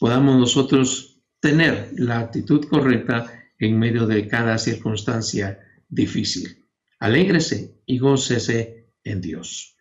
podamos 0.00 0.36
nosotros 0.36 1.22
tener 1.38 1.92
la 1.96 2.18
actitud 2.18 2.64
correcta 2.64 3.32
en 3.60 3.78
medio 3.78 4.08
de 4.08 4.26
cada 4.26 4.58
circunstancia 4.58 5.60
difícil. 5.88 6.66
Alégrese 6.98 7.76
y 7.86 7.98
gócese 7.98 8.88
en 9.04 9.20
Dios. 9.20 9.76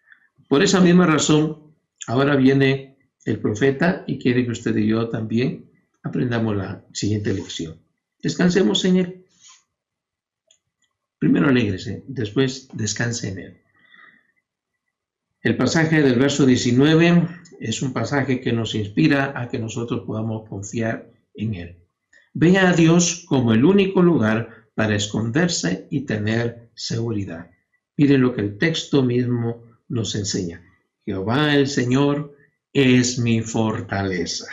Por 0.48 0.62
esa 0.62 0.80
misma 0.82 1.08
razón, 1.08 1.74
ahora 2.06 2.36
viene 2.36 3.00
el 3.26 3.40
profeta 3.40 4.04
y 4.06 4.20
quiere 4.20 4.46
que 4.46 4.52
usted 4.52 4.78
y 4.78 4.86
yo 4.86 5.10
también 5.10 5.72
aprendamos 6.04 6.56
la 6.56 6.86
siguiente 6.94 7.34
lección. 7.34 7.82
Descansemos 8.22 8.86
en 8.86 8.98
Él. 8.98 9.26
Primero 11.18 11.50
alégrese, 11.50 12.04
después 12.08 12.68
descanse 12.74 13.30
en 13.30 13.40
Él. 13.40 13.61
El 15.44 15.58
pasaje 15.58 16.04
del 16.04 16.20
verso 16.20 16.46
19 16.46 17.28
es 17.60 17.82
un 17.82 17.94
pasaje 17.94 18.42
que 18.42 18.54
nos 18.54 18.76
inspira 18.76 19.34
a 19.36 19.50
que 19.50 19.58
nosotros 19.58 20.04
podamos 20.06 20.48
confiar 20.48 21.12
en 21.34 21.56
Él. 21.56 21.78
Vea 22.34 22.70
a 22.70 22.74
Dios 22.74 23.26
como 23.28 23.52
el 23.52 23.66
único 23.66 24.04
lugar 24.04 24.68
para 24.76 24.96
esconderse 24.96 25.88
y 25.90 26.02
tener 26.02 26.70
seguridad. 26.76 27.50
Mire 27.98 28.20
lo 28.20 28.36
que 28.36 28.42
el 28.42 28.58
texto 28.60 29.02
mismo 29.02 29.64
nos 29.90 30.14
enseña. 30.14 30.62
Jehová 31.06 31.56
el 31.56 31.68
Señor 31.68 32.38
es 32.72 33.18
mi 33.18 33.42
fortaleza. 33.42 34.46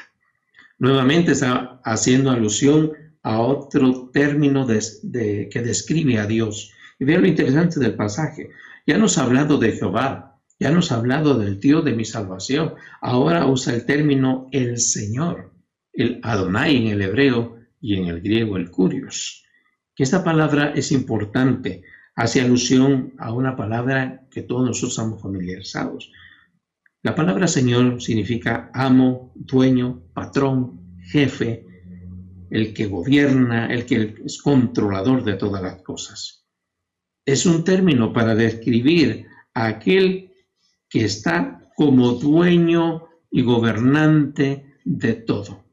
Nuevamente 0.78 1.32
está 1.32 1.80
haciendo 1.84 2.30
alusión 2.30 2.92
a 3.22 3.40
otro 3.40 4.08
término 4.10 4.66
que 4.66 5.62
describe 5.62 6.18
a 6.18 6.26
Dios. 6.26 6.72
Y 6.98 7.04
vea 7.04 7.18
lo 7.18 7.26
interesante 7.26 7.78
del 7.78 7.94
pasaje. 7.94 8.50
Ya 8.86 8.96
nos 8.96 9.18
ha 9.18 9.24
hablado 9.24 9.58
de 9.58 9.72
Jehová, 9.72 10.27
ya 10.58 10.70
nos 10.70 10.90
ha 10.90 10.96
hablado 10.96 11.38
del 11.38 11.60
Dios 11.60 11.84
de 11.84 11.94
mi 11.94 12.04
salvación. 12.04 12.74
Ahora 13.00 13.46
usa 13.46 13.74
el 13.74 13.86
término 13.86 14.48
el 14.52 14.78
Señor, 14.78 15.52
el 15.92 16.20
Adonai 16.22 16.76
en 16.76 16.88
el 16.88 17.02
hebreo 17.02 17.58
y 17.80 17.96
en 17.96 18.06
el 18.06 18.20
griego 18.20 18.56
el 18.56 18.70
Curios. 18.70 19.44
Esta 19.96 20.22
palabra 20.22 20.72
es 20.74 20.92
importante, 20.92 21.82
hace 22.14 22.40
alusión 22.40 23.14
a 23.18 23.32
una 23.32 23.56
palabra 23.56 24.26
que 24.30 24.42
todos 24.42 24.66
nosotros 24.66 24.92
estamos 24.92 25.22
familiarizados. 25.22 26.12
La 27.02 27.14
palabra 27.14 27.46
Señor 27.46 28.02
significa 28.02 28.70
amo, 28.74 29.32
dueño, 29.34 30.02
patrón, 30.12 30.98
jefe, 31.02 31.64
el 32.50 32.72
que 32.74 32.86
gobierna, 32.86 33.66
el 33.66 33.86
que 33.86 34.16
es 34.24 34.42
controlador 34.42 35.24
de 35.24 35.34
todas 35.34 35.62
las 35.62 35.82
cosas. 35.82 36.46
Es 37.24 37.46
un 37.46 37.62
término 37.62 38.12
para 38.12 38.34
describir 38.34 39.26
a 39.54 39.66
aquel 39.66 40.27
que 40.88 41.04
está 41.04 41.70
como 41.76 42.12
dueño 42.12 43.08
y 43.30 43.42
gobernante 43.42 44.76
de 44.84 45.14
todo. 45.14 45.64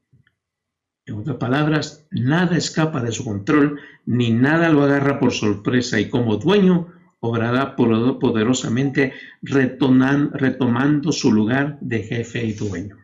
En 1.06 1.16
otras 1.16 1.38
palabras, 1.38 2.08
nada 2.12 2.58
escapa 2.58 3.02
de 3.02 3.12
su 3.12 3.24
control, 3.24 3.80
ni 4.06 4.32
nada 4.32 4.70
lo 4.70 4.84
agarra 4.84 5.20
por 5.20 5.32
sorpresa 5.32 6.00
y 6.00 6.10
como 6.10 6.38
dueño 6.38 6.94
obrará 7.20 7.76
poderosamente 7.76 9.14
retomando 9.42 11.12
su 11.12 11.32
lugar 11.32 11.78
de 11.80 12.04
jefe 12.04 12.44
y 12.44 12.54
dueño. 12.54 12.98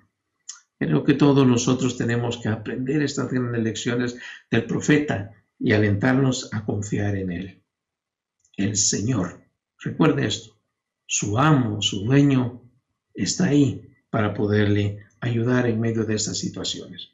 Creo 0.77 1.03
que 1.03 1.13
todos 1.13 1.45
nosotros 1.47 1.97
tenemos 1.97 2.37
que 2.37 2.49
aprender 2.49 3.03
estas 3.03 3.29
grandes 3.29 3.63
lecciones 3.63 4.17
del 4.49 4.65
profeta 4.65 5.31
y 5.59 5.73
alentarnos 5.73 6.49
a 6.53 6.65
confiar 6.65 7.15
en 7.15 7.31
él. 7.31 7.63
El 8.57 8.75
Señor. 8.75 9.41
Recuerde 9.83 10.25
esto 10.25 10.60
su 11.13 11.37
amo, 11.37 11.81
su 11.81 12.05
dueño, 12.05 12.61
está 13.13 13.47
ahí 13.47 13.85
para 14.09 14.33
poderle 14.33 14.99
ayudar 15.19 15.67
en 15.67 15.81
medio 15.81 16.05
de 16.05 16.15
estas 16.15 16.37
situaciones. 16.37 17.09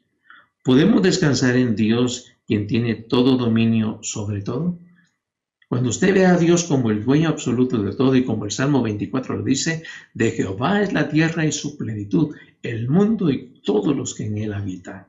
¿Podemos 0.62 1.02
descansar 1.02 1.56
en 1.56 1.74
Dios, 1.74 2.32
quien 2.46 2.68
tiene 2.68 2.94
todo 2.94 3.36
dominio 3.36 3.98
sobre 4.02 4.42
todo? 4.42 4.78
Cuando 5.68 5.88
usted 5.88 6.14
ve 6.14 6.26
a 6.26 6.36
Dios 6.36 6.62
como 6.62 6.92
el 6.92 7.04
dueño 7.04 7.28
absoluto 7.28 7.82
de 7.82 7.92
todo 7.92 8.14
y 8.14 8.24
como 8.24 8.44
el 8.44 8.52
Salmo 8.52 8.82
24 8.82 9.38
lo 9.38 9.42
dice, 9.42 9.82
de 10.14 10.30
Jehová 10.30 10.80
es 10.80 10.92
la 10.92 11.08
tierra 11.08 11.44
y 11.44 11.50
su 11.50 11.76
plenitud, 11.76 12.36
el 12.62 12.88
mundo 12.88 13.30
y 13.30 13.60
todos 13.64 13.96
los 13.96 14.14
que 14.14 14.26
en 14.26 14.38
él 14.38 14.52
habitan. 14.52 15.08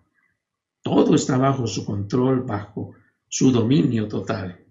Todo 0.82 1.14
está 1.14 1.38
bajo 1.38 1.68
su 1.68 1.86
control, 1.86 2.42
bajo 2.42 2.96
su 3.28 3.52
dominio 3.52 4.08
total. 4.08 4.66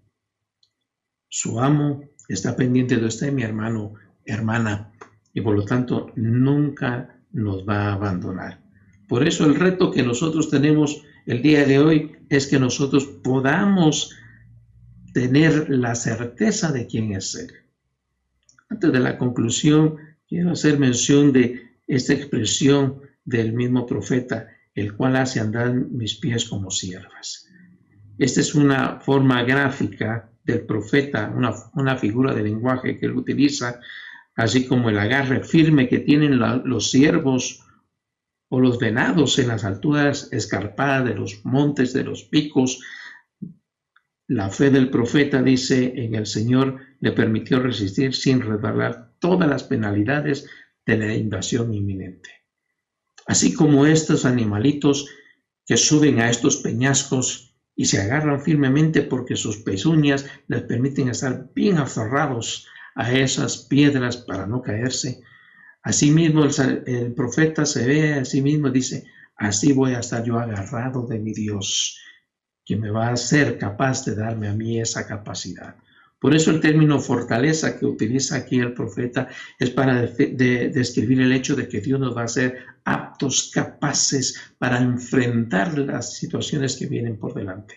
Su 1.28 1.60
amo 1.60 2.02
está 2.28 2.56
pendiente 2.56 2.96
de 2.96 3.06
usted, 3.06 3.32
mi 3.32 3.44
hermano, 3.44 3.94
hermana, 4.28 4.92
y 5.34 5.40
por 5.40 5.56
lo 5.56 5.64
tanto 5.64 6.12
nunca 6.16 7.18
nos 7.32 7.68
va 7.68 7.88
a 7.88 7.92
abandonar. 7.94 8.60
Por 9.08 9.26
eso 9.26 9.46
el 9.46 9.54
reto 9.54 9.90
que 9.90 10.02
nosotros 10.02 10.50
tenemos 10.50 11.02
el 11.26 11.42
día 11.42 11.64
de 11.64 11.78
hoy 11.78 12.16
es 12.28 12.46
que 12.46 12.58
nosotros 12.58 13.06
podamos 13.22 14.14
tener 15.12 15.68
la 15.70 15.94
certeza 15.94 16.72
de 16.72 16.86
quién 16.86 17.12
es 17.12 17.34
Él. 17.34 17.50
Antes 18.68 18.92
de 18.92 19.00
la 19.00 19.16
conclusión, 19.16 19.96
quiero 20.28 20.52
hacer 20.52 20.78
mención 20.78 21.32
de 21.32 21.62
esta 21.86 22.12
expresión 22.12 23.00
del 23.24 23.52
mismo 23.52 23.86
profeta, 23.86 24.48
el 24.74 24.94
cual 24.94 25.16
hace 25.16 25.40
andar 25.40 25.72
mis 25.74 26.14
pies 26.14 26.44
como 26.44 26.70
siervas. 26.70 27.48
Esta 28.18 28.40
es 28.40 28.54
una 28.54 29.00
forma 29.00 29.42
gráfica 29.42 30.30
del 30.44 30.62
profeta, 30.62 31.32
una, 31.34 31.52
una 31.74 31.96
figura 31.96 32.34
de 32.34 32.42
lenguaje 32.42 32.98
que 32.98 33.06
él 33.06 33.12
utiliza 33.12 33.80
así 34.38 34.66
como 34.66 34.88
el 34.88 34.98
agarre 35.00 35.42
firme 35.42 35.88
que 35.88 35.98
tienen 35.98 36.38
los 36.38 36.92
siervos 36.92 37.60
o 38.48 38.60
los 38.60 38.78
venados 38.78 39.36
en 39.40 39.48
las 39.48 39.64
alturas 39.64 40.28
escarpadas 40.30 41.06
de 41.06 41.14
los 41.16 41.44
montes, 41.44 41.92
de 41.92 42.04
los 42.04 42.22
picos. 42.22 42.78
La 44.28 44.48
fe 44.48 44.70
del 44.70 44.90
profeta, 44.90 45.42
dice, 45.42 45.92
en 45.96 46.14
el 46.14 46.24
Señor 46.24 46.78
le 47.00 47.10
permitió 47.10 47.58
resistir 47.58 48.14
sin 48.14 48.40
resbalar 48.40 49.12
todas 49.18 49.48
las 49.48 49.64
penalidades 49.64 50.46
de 50.86 50.98
la 50.98 51.14
invasión 51.14 51.74
inminente. 51.74 52.30
Así 53.26 53.52
como 53.52 53.86
estos 53.86 54.24
animalitos 54.24 55.08
que 55.66 55.76
suben 55.76 56.20
a 56.20 56.30
estos 56.30 56.58
peñascos 56.58 57.56
y 57.74 57.86
se 57.86 58.00
agarran 58.00 58.40
firmemente 58.40 59.02
porque 59.02 59.34
sus 59.34 59.56
pezuñas 59.58 60.26
les 60.46 60.62
permiten 60.62 61.08
estar 61.08 61.50
bien 61.54 61.78
aferrados 61.78 62.68
a 62.98 63.12
esas 63.12 63.58
piedras 63.58 64.16
para 64.16 64.44
no 64.44 64.60
caerse. 64.60 65.22
Asimismo 65.82 66.44
el, 66.44 66.82
el 66.86 67.14
profeta 67.14 67.64
se 67.64 67.86
ve 67.86 68.14
a 68.14 68.24
sí 68.24 68.42
mismo 68.42 68.70
dice, 68.70 69.04
así 69.36 69.72
voy 69.72 69.94
a 69.94 70.00
estar 70.00 70.24
yo 70.24 70.36
agarrado 70.36 71.06
de 71.06 71.20
mi 71.20 71.32
Dios, 71.32 71.96
que 72.64 72.76
me 72.76 72.90
va 72.90 73.10
a 73.10 73.16
ser 73.16 73.56
capaz 73.56 74.04
de 74.04 74.16
darme 74.16 74.48
a 74.48 74.52
mí 74.52 74.80
esa 74.80 75.06
capacidad. 75.06 75.76
Por 76.18 76.34
eso 76.34 76.50
el 76.50 76.58
término 76.58 76.98
fortaleza 76.98 77.78
que 77.78 77.86
utiliza 77.86 78.34
aquí 78.34 78.58
el 78.58 78.74
profeta 78.74 79.28
es 79.60 79.70
para 79.70 80.02
describir 80.02 81.20
el 81.20 81.32
hecho 81.32 81.54
de 81.54 81.68
que 81.68 81.80
Dios 81.80 82.00
nos 82.00 82.16
va 82.16 82.22
a 82.22 82.24
hacer 82.24 82.58
aptos, 82.84 83.52
capaces 83.54 84.54
para 84.58 84.78
enfrentar 84.78 85.78
las 85.78 86.14
situaciones 86.14 86.74
que 86.76 86.88
vienen 86.88 87.16
por 87.16 87.32
delante. 87.32 87.76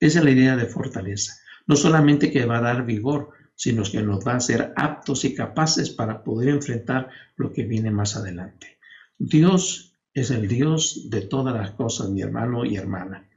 Esa 0.00 0.18
es 0.18 0.24
la 0.24 0.32
idea 0.32 0.56
de 0.56 0.66
fortaleza. 0.66 1.34
No 1.68 1.76
solamente 1.76 2.32
que 2.32 2.46
va 2.46 2.58
a 2.58 2.62
dar 2.62 2.84
vigor, 2.84 3.30
sino 3.60 3.82
que 3.82 4.00
nos 4.02 4.26
va 4.26 4.32
a 4.32 4.36
hacer 4.36 4.72
aptos 4.74 5.26
y 5.26 5.34
capaces 5.34 5.90
para 5.90 6.24
poder 6.24 6.48
enfrentar 6.48 7.10
lo 7.36 7.52
que 7.52 7.64
viene 7.64 7.90
más 7.90 8.16
adelante. 8.16 8.78
Dios 9.18 9.92
es 10.14 10.30
el 10.30 10.48
Dios 10.48 11.10
de 11.10 11.20
todas 11.20 11.54
las 11.54 11.72
cosas, 11.72 12.08
mi 12.08 12.22
hermano 12.22 12.64
y 12.64 12.76
hermana. 12.76 13.28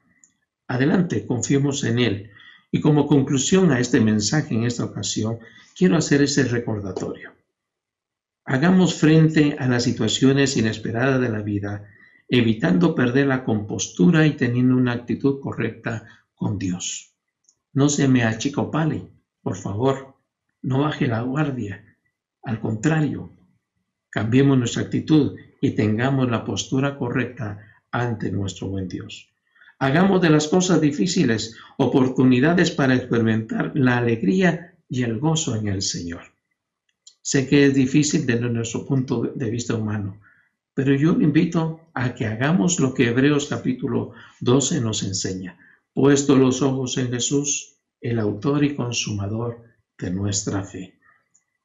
Adelante, 0.70 1.28
confiemos 1.28 1.84
en 1.84 2.00
Él 2.00 2.32
y 2.72 2.80
como 2.80 3.06
conclusión 3.06 3.74
a 3.74 3.82
este 3.82 4.00
mensaje 4.00 4.56
en 4.56 4.64
esta 4.64 4.86
ocasión, 4.86 5.40
quiero 5.76 5.98
hacer 5.98 6.22
ese 6.22 6.46
recordatorio. 6.46 7.34
Hagamos 8.46 8.96
frente 8.96 9.58
a 9.60 9.68
las 9.68 9.84
situaciones 9.84 10.56
inesperadas 10.56 11.20
de 11.20 11.28
la 11.28 11.42
vida, 11.42 11.84
evitando 12.30 12.96
perder 12.96 13.28
la 13.28 13.44
compostura 13.44 14.26
y 14.26 14.38
teniendo 14.38 14.78
una 14.78 14.94
actitud 14.94 15.42
correcta 15.42 16.08
con 16.34 16.58
Dios. 16.58 17.14
No 17.74 17.90
se 17.90 18.08
me 18.08 18.24
achicopale, 18.24 19.12
por 19.42 19.58
favor, 19.58 20.13
no 20.64 20.80
baje 20.80 21.08
la 21.08 21.22
guardia. 21.22 21.84
Al 22.44 22.60
contrario, 22.60 23.32
cambiemos 24.10 24.58
nuestra 24.58 24.84
actitud 24.84 25.36
y 25.62 25.72
tengamos 25.72 26.30
la 26.30 26.44
postura 26.44 26.98
correcta 26.98 27.60
ante 27.92 28.32
nuestro 28.32 28.68
buen 28.68 28.88
Dios. 28.88 29.30
Hagamos 29.80 30.22
de 30.22 30.30
las 30.30 30.48
cosas 30.48 30.82
difíciles 30.82 31.58
oportunidades 31.78 32.72
para 32.72 32.96
experimentar 32.96 33.72
la 33.76 33.98
alegría 33.98 34.76
y 34.90 35.04
el 35.04 35.20
gozo 35.20 35.56
en 35.56 35.68
el 35.68 35.82
Señor. 35.82 36.22
Sé 37.22 37.48
que 37.48 37.66
es 37.66 37.74
difícil 37.74 38.26
desde 38.26 38.50
nuestro 38.50 38.86
punto 38.86 39.22
de 39.36 39.50
vista 39.50 39.76
humano, 39.76 40.20
pero 40.74 40.94
yo 40.94 41.12
invito 41.14 41.90
a 41.94 42.14
que 42.16 42.26
hagamos 42.26 42.80
lo 42.80 42.94
que 42.94 43.10
Hebreos 43.10 43.48
capítulo 43.48 44.12
12 44.42 44.82
nos 44.82 45.04
enseña, 45.04 45.58
puesto 45.94 46.36
los 46.36 46.62
ojos 46.62 46.98
en 46.98 47.10
Jesús, 47.12 47.78
el 48.02 48.20
autor 48.20 48.64
y 48.64 48.76
consumador 48.76 49.73
de 49.98 50.12
nuestra 50.12 50.64
fe. 50.64 51.00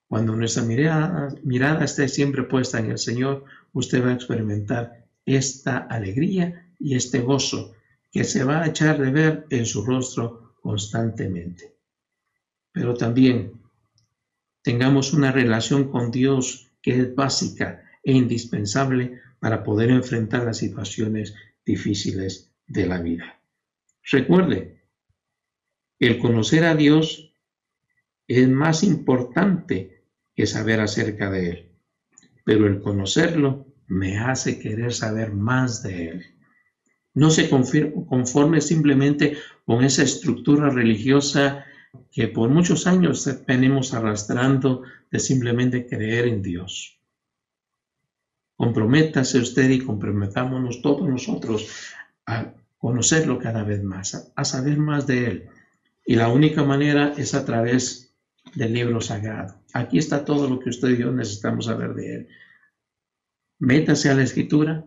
Cuando 0.07 0.35
nuestra 0.35 0.63
mirada, 0.63 1.29
mirada 1.43 1.85
esté 1.85 2.09
siempre 2.09 2.45
puesta 2.45 2.79
en 2.79 2.91
el 2.91 2.99
Señor, 2.99 3.45
usted 3.73 4.05
va 4.05 4.11
a 4.11 4.15
experimentar 4.15 5.07
esta 5.27 5.79
alegría 5.79 6.73
y 6.79 6.97
este 6.97 7.21
gozo 7.21 7.75
que 8.11 8.25
se 8.25 8.45
va 8.45 8.63
a 8.63 8.67
echar 8.69 8.99
de 9.01 9.11
ver 9.11 9.47
en 9.51 9.67
su 9.67 9.85
rostro 9.85 10.55
constantemente. 10.63 11.75
Pero 12.73 12.95
también 12.95 13.61
tengamos 14.63 15.13
una 15.13 15.31
relación 15.31 15.91
con 15.91 16.11
Dios 16.11 16.71
que 16.81 16.99
es 16.99 17.15
básica 17.15 17.83
e 18.03 18.13
indispensable 18.13 19.21
para 19.41 19.63
poder 19.63 19.91
enfrentar 19.91 20.45
las 20.45 20.59
situaciones 20.59 21.35
difíciles 21.65 22.51
de 22.67 22.87
la 22.87 23.01
vida. 23.01 23.41
Recuerde, 24.11 24.83
el 25.99 26.19
conocer 26.19 26.65
a 26.65 26.75
Dios 26.75 27.33
es 28.29 28.49
más 28.49 28.83
importante 28.83 30.05
que 30.35 30.47
saber 30.47 30.81
acerca 30.81 31.31
de 31.31 31.51
Él, 31.51 31.73
pero 32.45 32.67
el 32.67 32.81
conocerlo 32.81 33.67
me 33.89 34.19
hace 34.19 34.61
querer 34.61 34.93
saber 34.93 35.33
más 35.33 35.83
de 35.83 36.09
Él. 36.11 36.27
No 37.15 37.31
se 37.31 37.49
conforme 37.51 38.61
simplemente 38.61 39.39
con 39.65 39.83
esa 39.83 40.03
estructura 40.03 40.71
religiosa 40.71 41.65
que 42.13 42.29
por 42.29 42.51
muchos 42.51 42.87
años 42.87 43.29
venimos 43.47 43.95
arrastrando 43.95 44.83
de 45.11 45.19
simplemente 45.19 45.87
creer 45.87 46.29
en 46.29 46.43
Dios. 46.43 47.01
Comprométase 48.57 49.39
usted 49.39 49.71
y 49.71 49.81
comprometámonos 49.81 50.83
todos 50.83 51.09
nosotros 51.09 51.95
a 52.27 52.53
conocerlo 52.77 53.39
cada 53.39 53.65
vez 53.65 53.83
más, 53.83 54.33
a 54.37 54.45
saber 54.45 54.77
más 54.79 55.07
de 55.07 55.27
Él. 55.27 55.49
Y 56.05 56.17
la 56.17 56.29
única 56.29 56.63
manera 56.63 57.15
es 57.17 57.35
a 57.35 57.45
través 57.45 58.08
del 58.55 58.73
libro 58.73 59.01
sagrado. 59.01 59.55
Aquí 59.73 59.99
está 59.99 60.25
todo 60.25 60.49
lo 60.49 60.59
que 60.59 60.71
usted 60.71 60.91
y 60.91 60.99
yo 60.99 61.13
necesitamos 61.13 61.67
saber 61.67 61.95
de 61.95 62.15
Él. 62.15 62.29
Métase 63.59 64.11
a 64.11 64.15
la 64.15 64.23
escritura, 64.23 64.85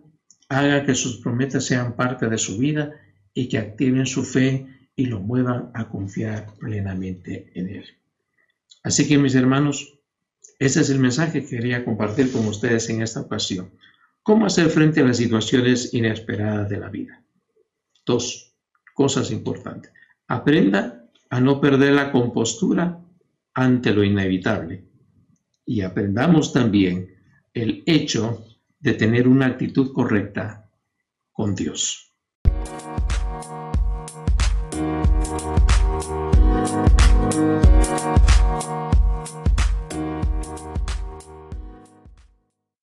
haga 0.49 0.85
que 0.85 0.95
sus 0.95 1.17
promesas 1.17 1.65
sean 1.65 1.95
parte 1.95 2.27
de 2.27 2.37
su 2.37 2.57
vida 2.57 2.91
y 3.33 3.47
que 3.47 3.57
activen 3.57 4.05
su 4.05 4.23
fe 4.23 4.67
y 4.95 5.05
lo 5.05 5.19
muevan 5.19 5.71
a 5.73 5.89
confiar 5.89 6.53
plenamente 6.59 7.51
en 7.55 7.69
Él. 7.69 7.85
Así 8.83 9.07
que 9.07 9.17
mis 9.17 9.35
hermanos, 9.35 9.99
ese 10.59 10.81
es 10.81 10.89
el 10.89 10.99
mensaje 10.99 11.41
que 11.41 11.49
quería 11.49 11.85
compartir 11.85 12.31
con 12.31 12.47
ustedes 12.47 12.89
en 12.89 13.01
esta 13.01 13.21
ocasión. 13.21 13.71
¿Cómo 14.23 14.45
hacer 14.45 14.69
frente 14.69 15.01
a 15.01 15.05
las 15.05 15.17
situaciones 15.17 15.93
inesperadas 15.93 16.69
de 16.69 16.77
la 16.77 16.89
vida? 16.89 17.23
Dos 18.05 18.53
cosas 18.93 19.31
importantes. 19.31 19.91
Aprenda 20.27 21.09
a 21.29 21.39
no 21.39 21.59
perder 21.59 21.93
la 21.93 22.11
compostura 22.11 22.99
ante 23.53 23.91
lo 23.93 24.03
inevitable. 24.03 24.85
Y 25.65 25.81
aprendamos 25.81 26.53
también 26.53 27.07
el 27.53 27.83
hecho 27.85 28.45
de 28.79 28.93
tener 28.93 29.27
una 29.27 29.47
actitud 29.47 29.93
correcta 29.93 30.69
con 31.31 31.55
Dios. 31.55 32.10